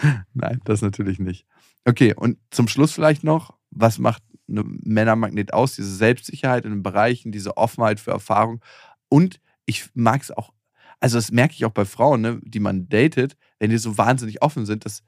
Nein, 0.34 0.60
das 0.64 0.82
natürlich 0.82 1.18
nicht. 1.18 1.46
Okay, 1.84 2.14
und 2.14 2.38
zum 2.50 2.68
Schluss 2.68 2.92
vielleicht 2.92 3.24
noch, 3.24 3.54
was 3.70 3.98
macht 3.98 4.22
eine 4.48 4.62
Männermagnet 4.64 5.52
aus? 5.52 5.74
Diese 5.74 5.94
Selbstsicherheit 5.94 6.64
in 6.64 6.70
den 6.70 6.82
Bereichen, 6.82 7.32
diese 7.32 7.56
Offenheit 7.56 7.98
für 7.98 8.12
Erfahrung. 8.12 8.60
Und 9.08 9.40
ich 9.66 9.90
mag 9.94 10.22
es 10.22 10.30
auch, 10.30 10.52
also 11.00 11.18
das 11.18 11.32
merke 11.32 11.54
ich 11.54 11.64
auch 11.64 11.72
bei 11.72 11.84
Frauen, 11.84 12.20
ne, 12.20 12.40
die 12.42 12.60
man 12.60 12.88
datet, 12.88 13.36
wenn 13.58 13.70
die 13.70 13.78
so 13.78 13.98
wahnsinnig 13.98 14.42
offen 14.42 14.66
sind, 14.66 14.84
das 14.84 15.02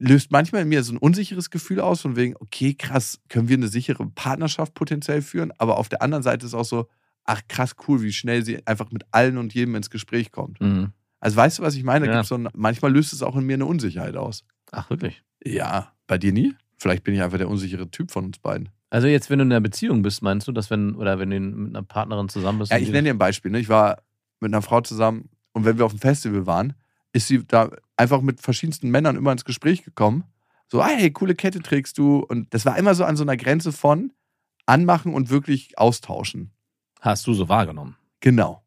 löst 0.00 0.32
manchmal 0.32 0.62
in 0.62 0.68
mir 0.68 0.82
so 0.82 0.92
ein 0.92 0.96
unsicheres 0.98 1.50
Gefühl 1.50 1.78
aus, 1.80 2.00
von 2.00 2.16
wegen, 2.16 2.34
okay, 2.40 2.74
krass, 2.74 3.20
können 3.28 3.48
wir 3.48 3.56
eine 3.56 3.68
sichere 3.68 4.04
Partnerschaft 4.06 4.74
potenziell 4.74 5.22
führen, 5.22 5.52
aber 5.58 5.76
auf 5.78 5.88
der 5.88 6.02
anderen 6.02 6.22
Seite 6.22 6.46
ist 6.46 6.54
auch 6.54 6.64
so, 6.64 6.88
ach 7.24 7.42
krass, 7.48 7.76
cool, 7.86 8.02
wie 8.02 8.12
schnell 8.12 8.44
sie 8.44 8.66
einfach 8.66 8.90
mit 8.90 9.04
allen 9.12 9.36
und 9.38 9.54
jedem 9.54 9.74
ins 9.76 9.90
Gespräch 9.90 10.32
kommt. 10.32 10.60
Mhm. 10.60 10.92
Also 11.20 11.36
weißt 11.36 11.58
du, 11.58 11.62
was 11.62 11.74
ich 11.76 11.84
meine? 11.84 12.06
Da 12.06 12.12
Ja. 12.12 12.18
gibt's 12.18 12.30
so 12.30 12.34
ein, 12.36 12.48
manchmal 12.54 12.92
löst 12.92 13.12
es 13.12 13.22
auch 13.22 13.36
in 13.36 13.44
mir 13.44 13.54
eine 13.54 13.66
Unsicherheit 13.66 14.16
aus. 14.16 14.44
Ach, 14.72 14.88
wirklich? 14.88 15.22
Ja, 15.44 15.92
bei 16.06 16.16
dir 16.18 16.32
nie? 16.32 16.54
Vielleicht 16.78 17.04
bin 17.04 17.14
ich 17.14 17.20
einfach 17.20 17.36
der 17.36 17.50
unsichere 17.50 17.90
Typ 17.90 18.10
von 18.10 18.24
uns 18.24 18.38
beiden. 18.38 18.70
Also 18.88 19.06
jetzt, 19.06 19.28
wenn 19.28 19.38
du 19.38 19.44
in 19.44 19.52
einer 19.52 19.60
Beziehung 19.60 20.00
bist, 20.02 20.22
meinst 20.22 20.48
du, 20.48 20.52
dass 20.52 20.70
wenn, 20.70 20.94
oder 20.94 21.18
wenn 21.18 21.30
du 21.30 21.38
mit 21.38 21.76
einer 21.76 21.84
Partnerin 21.84 22.28
zusammen 22.30 22.58
bist? 22.58 22.72
Ja, 22.72 22.78
ich 22.78 22.90
nenne 22.90 23.04
dir 23.08 23.10
ein 23.14 23.18
Beispiel. 23.18 23.50
Ne? 23.50 23.60
Ich 23.60 23.68
war 23.68 24.02
mit 24.40 24.50
einer 24.52 24.62
Frau 24.62 24.80
zusammen 24.80 25.28
und 25.52 25.66
wenn 25.66 25.76
wir 25.76 25.84
auf 25.84 25.92
dem 25.92 26.00
Festival 26.00 26.46
waren, 26.46 26.72
ist 27.12 27.26
sie 27.28 27.44
da 27.44 27.70
einfach 27.96 28.20
mit 28.20 28.40
verschiedensten 28.40 28.90
Männern 28.90 29.16
immer 29.16 29.32
ins 29.32 29.44
Gespräch 29.44 29.82
gekommen. 29.84 30.24
So, 30.68 30.84
hey, 30.84 31.10
coole 31.10 31.34
Kette 31.34 31.60
trägst 31.60 31.98
du. 31.98 32.18
Und 32.20 32.52
das 32.54 32.64
war 32.64 32.78
immer 32.78 32.94
so 32.94 33.04
an 33.04 33.16
so 33.16 33.24
einer 33.24 33.36
Grenze 33.36 33.72
von 33.72 34.12
anmachen 34.66 35.14
und 35.14 35.30
wirklich 35.30 35.76
austauschen. 35.78 36.52
Hast 37.00 37.26
du 37.26 37.34
so 37.34 37.48
wahrgenommen? 37.48 37.96
Genau. 38.20 38.62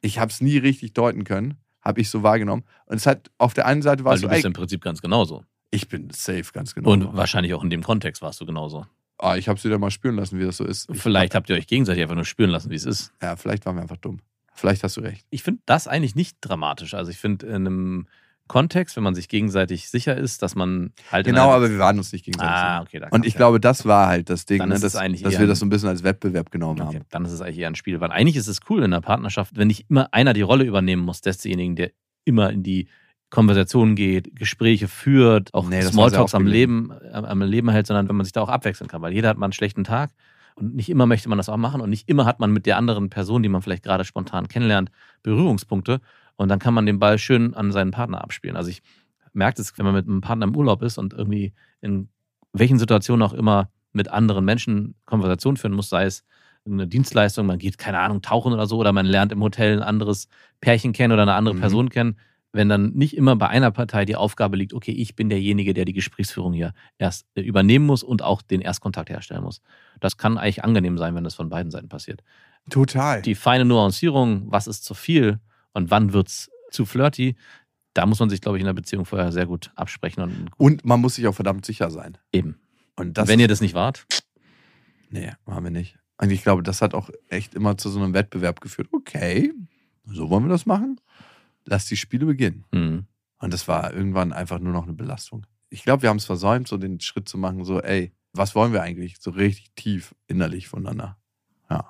Ich 0.00 0.18
habe 0.18 0.30
es 0.30 0.40
nie 0.40 0.56
richtig 0.58 0.92
deuten 0.94 1.24
können, 1.24 1.58
habe 1.82 2.00
ich 2.00 2.08
so 2.08 2.22
wahrgenommen. 2.22 2.64
Und 2.86 2.96
es 2.96 3.06
hat 3.06 3.30
auf 3.36 3.52
der 3.52 3.66
einen 3.66 3.82
Seite 3.82 4.04
war 4.04 4.10
Weil 4.10 4.16
es 4.16 4.20
du 4.22 4.28
so, 4.28 4.30
bist 4.30 4.44
ey, 4.44 4.46
im 4.46 4.52
Prinzip 4.54 4.80
ganz 4.80 5.02
genauso. 5.02 5.44
ich 5.70 5.88
bin 5.88 6.08
safe, 6.10 6.44
ganz 6.52 6.74
genau. 6.74 6.90
Und 6.90 7.14
wahrscheinlich 7.16 7.52
auch 7.54 7.62
in 7.64 7.70
dem 7.70 7.82
Kontext 7.82 8.22
warst 8.22 8.40
du 8.40 8.46
genauso. 8.46 8.86
ah, 9.18 9.36
ich 9.36 9.48
habe 9.48 9.58
sie 9.60 9.68
dann 9.68 9.80
mal 9.80 9.90
spüren 9.90 10.14
lassen, 10.16 10.38
wie 10.38 10.44
das 10.44 10.56
so 10.56 10.64
ist. 10.64 10.88
Ich, 10.88 11.02
Vielleicht 11.02 11.34
habt 11.34 11.50
ihr 11.50 11.56
euch 11.56 11.66
gegenseitig 11.66 12.02
einfach 12.02 12.14
nur 12.14 12.24
spüren 12.24 12.50
lassen, 12.50 12.70
wie 12.70 12.76
es 12.76 12.84
ist. 12.84 13.12
Ja, 13.20 13.34
vielleicht 13.36 13.66
waren 13.66 13.74
wir 13.76 13.82
einfach 13.82 13.96
dumm. 13.96 14.20
Vielleicht 14.58 14.82
hast 14.84 14.96
du 14.96 15.00
recht. 15.00 15.24
Ich 15.30 15.42
finde 15.42 15.62
das 15.66 15.86
eigentlich 15.88 16.14
nicht 16.14 16.38
dramatisch. 16.40 16.94
Also 16.94 17.10
ich 17.10 17.18
finde 17.18 17.46
in 17.46 17.54
einem 17.54 18.06
Kontext, 18.48 18.96
wenn 18.96 19.02
man 19.04 19.14
sich 19.14 19.28
gegenseitig 19.28 19.88
sicher 19.90 20.16
ist, 20.16 20.42
dass 20.42 20.54
man 20.54 20.92
halt 21.12 21.26
Genau, 21.26 21.50
aber 21.52 21.70
wir 21.70 21.78
waren 21.78 21.98
uns 21.98 22.12
nicht 22.12 22.24
gegenseitig. 22.24 22.52
Ah, 22.54 22.84
sicher. 22.90 23.04
okay. 23.04 23.14
Und 23.14 23.26
ich 23.26 23.34
ja. 23.34 23.38
glaube, 23.38 23.60
das 23.60 23.84
war 23.84 24.08
halt 24.08 24.30
das 24.30 24.46
Ding, 24.46 24.66
ne, 24.66 24.78
dass, 24.80 24.92
dass 24.94 25.38
wir 25.38 25.46
das 25.46 25.58
so 25.60 25.66
ein 25.66 25.68
bisschen 25.68 25.90
als 25.90 26.02
Wettbewerb 26.02 26.50
genommen 26.50 26.80
Okay, 26.80 26.96
haben. 26.96 27.06
dann 27.10 27.24
ist 27.24 27.32
es 27.32 27.40
eigentlich 27.40 27.58
eher 27.58 27.68
ein 27.68 27.74
Spiel. 27.74 28.00
Weil 28.00 28.10
eigentlich 28.10 28.36
ist 28.36 28.48
es 28.48 28.60
cool 28.68 28.78
in 28.78 28.84
einer 28.86 29.00
Partnerschaft, 29.02 29.56
wenn 29.56 29.68
nicht 29.68 29.86
immer 29.90 30.12
einer 30.12 30.32
die 30.32 30.42
Rolle 30.42 30.64
übernehmen 30.64 31.02
muss, 31.02 31.20
desjenigen, 31.20 31.76
der 31.76 31.90
immer 32.24 32.50
in 32.50 32.62
die 32.62 32.88
Konversation 33.30 33.94
geht, 33.94 34.34
Gespräche 34.34 34.88
führt, 34.88 35.52
auch 35.52 35.68
Nee, 35.68 35.82
Smalltalks 35.82 36.34
am. 36.34 36.46
Leben, 36.46 36.90
am 37.12 37.42
Leben 37.42 37.68
hält, 37.68 37.86
sondern 37.86 38.08
wenn 38.08 38.16
man 38.16 38.24
sich 38.24 38.32
da 38.32 38.40
auch 38.40 38.48
abwechseln 38.48 38.88
kann. 38.88 39.02
Weil 39.02 39.12
jeder 39.12 39.28
hat 39.28 39.36
mal 39.36 39.46
einen 39.46 39.52
schlechten 39.52 39.84
Tag 39.84 40.10
und 40.58 40.74
nicht 40.74 40.88
immer 40.88 41.06
möchte 41.06 41.28
man 41.28 41.38
das 41.38 41.48
auch 41.48 41.56
machen 41.56 41.80
und 41.80 41.90
nicht 41.90 42.08
immer 42.08 42.24
hat 42.24 42.40
man 42.40 42.52
mit 42.52 42.66
der 42.66 42.76
anderen 42.76 43.10
Person, 43.10 43.42
die 43.42 43.48
man 43.48 43.62
vielleicht 43.62 43.84
gerade 43.84 44.04
spontan 44.04 44.48
kennenlernt, 44.48 44.90
Berührungspunkte. 45.22 46.00
Und 46.36 46.48
dann 46.48 46.58
kann 46.58 46.74
man 46.74 46.86
den 46.86 46.98
Ball 46.98 47.18
schön 47.18 47.54
an 47.54 47.72
seinen 47.72 47.90
Partner 47.92 48.22
abspielen. 48.22 48.56
Also 48.56 48.70
ich 48.70 48.82
merke 49.32 49.56
das, 49.58 49.76
wenn 49.78 49.84
man 49.86 49.94
mit 49.94 50.06
einem 50.06 50.20
Partner 50.20 50.46
im 50.46 50.56
Urlaub 50.56 50.82
ist 50.82 50.98
und 50.98 51.12
irgendwie 51.12 51.52
in 51.80 52.08
welchen 52.52 52.78
Situationen 52.78 53.26
auch 53.26 53.32
immer 53.32 53.70
mit 53.92 54.08
anderen 54.08 54.44
Menschen 54.44 54.94
Konversation 55.04 55.56
führen 55.56 55.74
muss, 55.74 55.88
sei 55.88 56.04
es 56.04 56.24
eine 56.66 56.86
Dienstleistung, 56.86 57.46
man 57.46 57.58
geht, 57.58 57.78
keine 57.78 58.00
Ahnung, 58.00 58.20
tauchen 58.20 58.52
oder 58.52 58.66
so, 58.66 58.78
oder 58.78 58.92
man 58.92 59.06
lernt 59.06 59.32
im 59.32 59.42
Hotel 59.42 59.78
ein 59.78 59.82
anderes 59.82 60.28
Pärchen 60.60 60.92
kennen 60.92 61.12
oder 61.12 61.22
eine 61.22 61.34
andere 61.34 61.54
Mhm. 61.54 61.60
Person 61.60 61.88
kennen, 61.88 62.16
wenn 62.52 62.68
dann 62.68 62.92
nicht 62.92 63.16
immer 63.16 63.36
bei 63.36 63.48
einer 63.48 63.70
Partei 63.70 64.04
die 64.04 64.16
Aufgabe 64.16 64.56
liegt, 64.56 64.72
okay, 64.72 64.92
ich 64.92 65.14
bin 65.14 65.28
derjenige, 65.28 65.74
der 65.74 65.84
die 65.84 65.92
Gesprächsführung 65.92 66.52
hier 66.52 66.72
erst 66.98 67.26
äh, 67.34 67.42
übernehmen 67.42 67.86
muss 67.86 68.02
und 68.02 68.22
auch 68.22 68.42
den 68.42 68.60
Erstkontakt 68.60 69.10
herstellen 69.10 69.42
muss. 69.42 69.60
Das 70.00 70.16
kann 70.16 70.38
eigentlich 70.38 70.64
angenehm 70.64 70.96
sein, 70.98 71.14
wenn 71.14 71.24
das 71.24 71.34
von 71.34 71.48
beiden 71.48 71.70
Seiten 71.70 71.88
passiert. 71.88 72.22
Total. 72.70 73.22
Die 73.22 73.34
feine 73.34 73.64
Nuancierung, 73.64 74.50
was 74.50 74.66
ist 74.66 74.84
zu 74.84 74.94
viel 74.94 75.40
und 75.72 75.90
wann 75.90 76.12
wird's 76.12 76.50
zu 76.70 76.84
flirty, 76.86 77.36
da 77.94 78.06
muss 78.06 78.20
man 78.20 78.30
sich, 78.30 78.40
glaube 78.40 78.58
ich, 78.58 78.60
in 78.62 78.66
der 78.66 78.74
Beziehung 78.74 79.04
vorher 79.04 79.32
sehr 79.32 79.46
gut 79.46 79.70
absprechen 79.74 80.22
und 80.22 80.50
Und 80.56 80.84
man 80.84 81.00
muss 81.00 81.16
sich 81.16 81.26
auch 81.26 81.34
verdammt 81.34 81.64
sicher 81.66 81.90
sein. 81.90 82.18
eben. 82.32 82.58
Und 82.96 83.16
das 83.16 83.28
wenn 83.28 83.40
ihr 83.40 83.48
das 83.48 83.60
nicht 83.60 83.74
wart, 83.74 84.06
Nee, 85.10 85.32
haben 85.46 85.64
wir 85.64 85.70
nicht. 85.70 85.98
Und 86.18 86.30
ich 86.30 86.42
glaube, 86.42 86.62
das 86.62 86.82
hat 86.82 86.94
auch 86.94 87.10
echt 87.28 87.54
immer 87.54 87.78
zu 87.78 87.88
so 87.88 88.00
einem 88.00 88.12
Wettbewerb 88.12 88.60
geführt. 88.60 88.88
Okay, 88.92 89.52
so 90.04 90.28
wollen 90.30 90.44
wir 90.44 90.50
das 90.50 90.66
machen? 90.66 91.00
Lass 91.68 91.86
die 91.86 91.96
Spiele 91.96 92.26
beginnen. 92.26 92.64
hm, 92.72 93.06
Und 93.40 93.52
das 93.52 93.68
war 93.68 93.92
irgendwann 93.92 94.32
einfach 94.32 94.58
nur 94.58 94.72
noch 94.72 94.84
eine 94.84 94.94
Belastung. 94.94 95.46
Ich 95.70 95.82
glaube, 95.84 96.02
wir 96.02 96.08
haben 96.08 96.16
es 96.16 96.24
versäumt, 96.24 96.66
so 96.66 96.78
den 96.78 96.98
Schritt 97.00 97.28
zu 97.28 97.36
machen, 97.36 97.64
so, 97.64 97.80
ey, 97.82 98.12
was 98.32 98.54
wollen 98.54 98.72
wir 98.72 98.82
eigentlich? 98.82 99.16
So 99.20 99.30
richtig 99.30 99.70
tief 99.76 100.14
innerlich 100.26 100.68
voneinander. 100.68 101.18
Ja. 101.68 101.84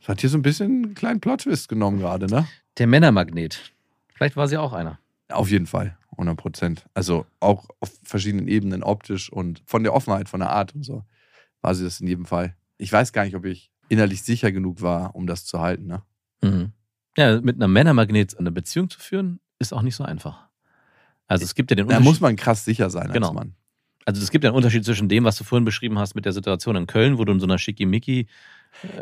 Das 0.00 0.08
hat 0.08 0.20
hier 0.20 0.30
so 0.30 0.38
ein 0.38 0.42
bisschen 0.42 0.84
einen 0.84 0.94
kleinen 0.94 1.20
Plot-Twist 1.20 1.68
genommen 1.68 2.00
gerade, 2.00 2.26
ne? 2.26 2.46
der 2.78 2.86
Männermagnet. 2.86 3.72
Vielleicht 4.14 4.36
war 4.36 4.48
sie 4.48 4.56
auch 4.56 4.72
einer. 4.72 4.98
Auf 5.28 5.50
jeden 5.50 5.66
Fall, 5.66 5.96
100 6.12 6.36
Prozent. 6.36 6.86
Also 6.94 7.26
auch 7.38 7.68
auf 7.80 7.92
verschiedenen 8.02 8.48
Ebenen, 8.48 8.82
optisch 8.82 9.30
und 9.30 9.62
von 9.66 9.82
der 9.84 9.92
Offenheit, 9.94 10.28
von 10.28 10.40
der 10.40 10.50
Art 10.50 10.74
und 10.74 10.82
so, 10.82 11.04
war 11.60 11.74
sie 11.74 11.84
das 11.84 12.00
in 12.00 12.06
jedem 12.08 12.24
Fall. 12.24 12.56
Ich 12.78 12.92
weiß 12.92 13.12
gar 13.12 13.24
nicht, 13.24 13.36
ob 13.36 13.44
ich 13.44 13.70
innerlich 13.88 14.22
sicher 14.22 14.50
genug 14.50 14.82
war, 14.82 15.14
um 15.14 15.26
das 15.26 15.44
zu 15.44 15.60
halten, 15.60 15.86
ne? 15.86 16.02
Mhm. 16.42 16.72
Ja, 17.16 17.40
mit 17.40 17.56
einem 17.56 17.72
Männermagnet 17.72 18.38
eine 18.38 18.50
Beziehung 18.52 18.88
zu 18.90 19.00
führen, 19.00 19.40
ist 19.58 19.72
auch 19.72 19.82
nicht 19.82 19.96
so 19.96 20.04
einfach. 20.04 20.46
Also 21.26 21.44
es 21.44 21.54
gibt 21.54 21.70
ja 21.70 21.74
den 21.76 21.86
Da 21.86 21.96
Unterschied. 21.96 22.04
muss 22.04 22.20
man 22.20 22.36
krass 22.36 22.64
sicher 22.64 22.90
sein 22.90 23.12
Genau. 23.12 23.28
als 23.28 23.34
Mann. 23.34 23.54
Also 24.06 24.22
es 24.22 24.30
gibt 24.30 24.44
ja 24.44 24.50
einen 24.50 24.56
Unterschied 24.56 24.84
zwischen 24.84 25.08
dem, 25.08 25.24
was 25.24 25.36
du 25.36 25.44
vorhin 25.44 25.64
beschrieben 25.64 25.98
hast 25.98 26.14
mit 26.14 26.24
der 26.24 26.32
Situation 26.32 26.74
in 26.76 26.86
Köln, 26.86 27.18
wo 27.18 27.24
du 27.24 27.32
in 27.32 27.40
so 27.40 27.46
einer 27.46 27.58
Schickimicki 27.58 28.26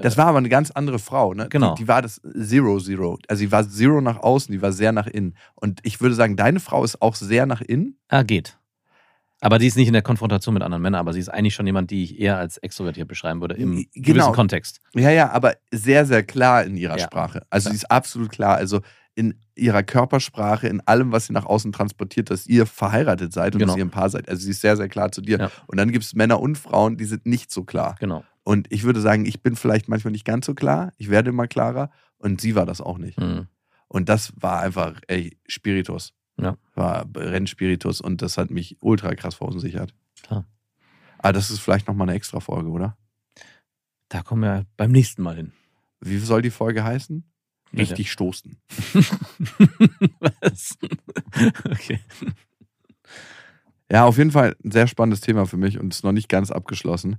Das 0.03 0.17
war 0.17 0.27
aber 0.27 0.39
eine 0.39 0.49
ganz 0.49 0.71
andere 0.71 0.99
Frau, 0.99 1.35
ne? 1.35 1.49
Genau. 1.49 1.75
Die, 1.75 1.83
die 1.85 1.89
war 1.89 2.03
das 2.03 2.21
Zero 2.37 2.79
Zero. 2.81 3.19
Also 3.29 3.39
sie 3.41 3.53
war 3.53 3.67
Zero 3.69 4.01
nach 4.01 4.19
außen, 4.19 4.51
die 4.53 4.61
war 4.61 4.73
sehr 4.73 4.93
nach 4.93 5.07
innen. 5.07 5.37
Und 5.55 5.81
ich 5.85 6.01
würde 6.01 6.15
sagen, 6.15 6.37
deine 6.37 6.59
Frau 6.61 6.83
ist 6.85 7.01
auch 7.01 7.15
sehr 7.15 7.47
nach 7.47 7.61
innen. 7.61 7.97
Ah, 8.09 8.23
geht. 8.25 8.58
Aber 9.41 9.59
die 9.59 9.67
ist 9.67 9.77
nicht 9.77 9.87
in 9.87 9.93
der 9.93 10.03
Konfrontation 10.03 10.53
mit 10.55 10.63
anderen 10.63 10.83
Männern, 10.83 10.99
aber 11.01 11.13
sie 11.13 11.21
ist 11.21 11.29
eigentlich 11.29 11.55
schon 11.55 11.67
jemand, 11.67 11.91
die 11.91 12.03
ich 12.05 12.19
eher 12.19 12.39
als 12.39 12.57
extrovertiert 12.59 13.07
beschreiben 13.07 13.41
würde 13.41 13.55
im 13.55 13.77
Genau. 13.95 14.15
gewissen 14.15 14.33
Kontext. 14.33 14.81
Ja, 14.95 15.11
ja, 15.11 15.31
aber 15.31 15.55
sehr, 15.71 16.07
sehr 16.07 16.23
klar 16.25 16.65
in 16.65 16.77
ihrer 16.77 16.99
Ja. 16.99 17.05
Sprache. 17.05 17.43
Also 17.51 17.69
Ja. 17.69 17.73
sie 17.73 17.77
ist 17.77 17.91
absolut 17.91 18.31
klar. 18.31 18.57
Also 18.57 18.81
in 19.15 19.35
ihrer 19.57 19.83
Körpersprache, 19.83 20.69
in 20.69 20.81
allem, 20.87 21.11
was 21.13 21.27
sie 21.27 21.33
nach 21.33 21.45
außen 21.45 21.73
transportiert, 21.73 22.31
dass 22.31 22.47
ihr 22.47 22.67
verheiratet 22.67 23.33
seid 23.33 23.55
und 23.55 23.61
Genau. 23.61 23.73
dass 23.73 23.79
ihr 23.79 23.85
ein 23.85 23.91
Paar 23.91 24.11
seid. 24.11 24.29
Also 24.29 24.43
sie 24.43 24.51
ist 24.51 24.61
sehr, 24.61 24.77
sehr 24.77 24.89
klar 24.89 25.11
zu 25.13 25.21
dir. 25.21 25.39
Ja. 25.39 25.51
Und 25.67 25.77
dann 25.79 25.91
gibt 25.93 26.05
es 26.05 26.15
Männer 26.15 26.41
und 26.41 26.57
Frauen, 26.59 26.97
die 26.97 27.05
sind 27.05 27.27
nicht 27.27 27.51
so 27.51 27.65
klar. 27.65 27.97
Genau. 28.01 28.25
Und 28.45 28.67
ich 28.71 28.85
würde 28.85 29.01
sagen, 29.01 29.27
ich 29.27 29.43
bin 29.43 29.57
vielleicht 29.57 29.89
manchmal 29.89 30.13
nicht 30.13 30.25
ganz 30.25 30.47
so 30.47 30.55
klar. 30.55 30.93
Ich 30.97 31.11
werde 31.11 31.31
immer 31.31 31.47
klarer. 31.49 31.91
Und 32.19 32.41
sie 32.41 32.55
war 32.55 32.67
das 32.67 32.81
auch 32.81 32.99
nicht. 32.99 33.19
Mhm. 33.21 33.47
Und 33.89 34.09
das 34.09 34.33
war 34.37 34.61
einfach, 34.61 35.01
ey, 35.09 35.37
Spiritus. 35.47 36.13
Ja. 36.41 36.57
War 36.75 37.07
Rennspiritus 37.15 38.01
und 38.01 38.23
das 38.23 38.39
hat 38.39 38.51
mich 38.51 38.77
ultra 38.81 39.15
krass 39.15 39.35
verunsichert. 39.37 39.95
Klar. 40.23 40.47
Aber 41.19 41.33
das 41.33 41.51
ist 41.51 41.59
vielleicht 41.61 41.89
nochmal 41.89 42.09
eine 42.09 42.17
extra 42.17 42.41
Folge, 42.41 42.71
oder? 42.71 42.97
Da 44.09 44.23
kommen 44.23 44.43
wir 44.43 44.67
beim 44.77 44.93
nächsten 44.93 45.23
Mal 45.23 45.37
hin. 45.37 45.53
Wie 46.01 46.19
soll 46.19 46.43
die 46.43 46.51
Folge 46.51 46.85
heißen? 46.85 47.25
Ja, 47.73 47.81
Richtig 47.81 48.11
stoßen. 48.11 48.57
Was? 50.21 50.79
okay. 51.65 52.01
Ja, 53.91 54.05
auf 54.05 54.17
jeden 54.19 54.31
Fall 54.31 54.55
ein 54.65 54.71
sehr 54.71 54.87
spannendes 54.87 55.21
Thema 55.21 55.47
für 55.47 55.57
mich 55.57 55.79
und 55.79 55.93
ist 55.93 56.05
noch 56.05 56.13
nicht 56.13 56.29
ganz 56.29 56.51
abgeschlossen. 56.51 57.17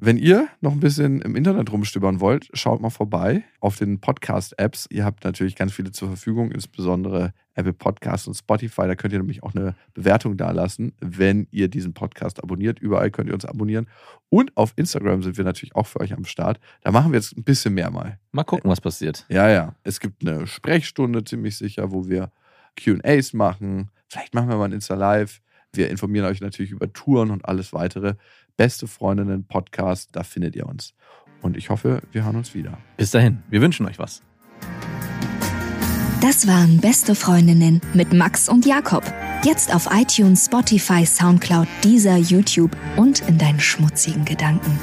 Wenn 0.00 0.16
ihr 0.16 0.46
noch 0.60 0.70
ein 0.70 0.78
bisschen 0.78 1.20
im 1.22 1.34
Internet 1.34 1.72
rumstöbern 1.72 2.20
wollt, 2.20 2.48
schaut 2.52 2.80
mal 2.80 2.88
vorbei 2.88 3.42
auf 3.58 3.74
den 3.74 4.00
Podcast-Apps. 4.00 4.86
Ihr 4.90 5.04
habt 5.04 5.24
natürlich 5.24 5.56
ganz 5.56 5.72
viele 5.72 5.90
zur 5.90 6.06
Verfügung, 6.06 6.52
insbesondere 6.52 7.34
Apple 7.54 7.72
Podcasts 7.72 8.28
und 8.28 8.34
Spotify. 8.34 8.82
Da 8.82 8.94
könnt 8.94 9.12
ihr 9.12 9.18
nämlich 9.18 9.42
auch 9.42 9.56
eine 9.56 9.74
Bewertung 9.94 10.36
dalassen, 10.36 10.92
wenn 11.00 11.48
ihr 11.50 11.66
diesen 11.66 11.94
Podcast 11.94 12.40
abonniert. 12.40 12.78
Überall 12.78 13.10
könnt 13.10 13.28
ihr 13.28 13.34
uns 13.34 13.44
abonnieren. 13.44 13.88
Und 14.28 14.56
auf 14.56 14.72
Instagram 14.76 15.24
sind 15.24 15.36
wir 15.36 15.44
natürlich 15.44 15.74
auch 15.74 15.88
für 15.88 15.98
euch 15.98 16.12
am 16.12 16.24
Start. 16.24 16.60
Da 16.82 16.92
machen 16.92 17.10
wir 17.10 17.18
jetzt 17.18 17.36
ein 17.36 17.42
bisschen 17.42 17.74
mehr 17.74 17.90
mal. 17.90 18.20
Mal 18.30 18.44
gucken, 18.44 18.70
was 18.70 18.80
passiert. 18.80 19.26
Ja, 19.28 19.50
ja. 19.50 19.74
Es 19.82 19.98
gibt 19.98 20.24
eine 20.24 20.46
Sprechstunde 20.46 21.24
ziemlich 21.24 21.56
sicher, 21.56 21.90
wo 21.90 22.06
wir 22.06 22.30
QAs 22.76 23.32
machen. 23.32 23.90
Vielleicht 24.06 24.32
machen 24.32 24.48
wir 24.48 24.58
mal 24.58 24.66
ein 24.66 24.72
Insta-Live. 24.72 25.40
Wir 25.72 25.90
informieren 25.90 26.26
euch 26.26 26.40
natürlich 26.40 26.70
über 26.70 26.92
Touren 26.92 27.32
und 27.32 27.44
alles 27.46 27.72
weitere. 27.72 28.14
Beste 28.58 28.88
Freundinnen 28.88 29.44
Podcast, 29.44 30.10
da 30.12 30.24
findet 30.24 30.56
ihr 30.56 30.66
uns. 30.66 30.92
Und 31.42 31.56
ich 31.56 31.70
hoffe, 31.70 32.02
wir 32.10 32.24
hören 32.24 32.34
uns 32.34 32.54
wieder. 32.54 32.76
Bis 32.96 33.12
dahin, 33.12 33.44
wir 33.48 33.60
wünschen 33.60 33.86
euch 33.86 34.00
was. 34.00 34.20
Das 36.20 36.48
waren 36.48 36.80
Beste 36.80 37.14
Freundinnen 37.14 37.80
mit 37.94 38.12
Max 38.12 38.48
und 38.48 38.66
Jakob. 38.66 39.04
Jetzt 39.44 39.72
auf 39.72 39.88
iTunes, 39.92 40.46
Spotify, 40.46 41.06
Soundcloud, 41.06 41.68
dieser 41.84 42.16
YouTube 42.16 42.76
und 42.96 43.20
in 43.28 43.38
deinen 43.38 43.60
schmutzigen 43.60 44.24
Gedanken. 44.24 44.76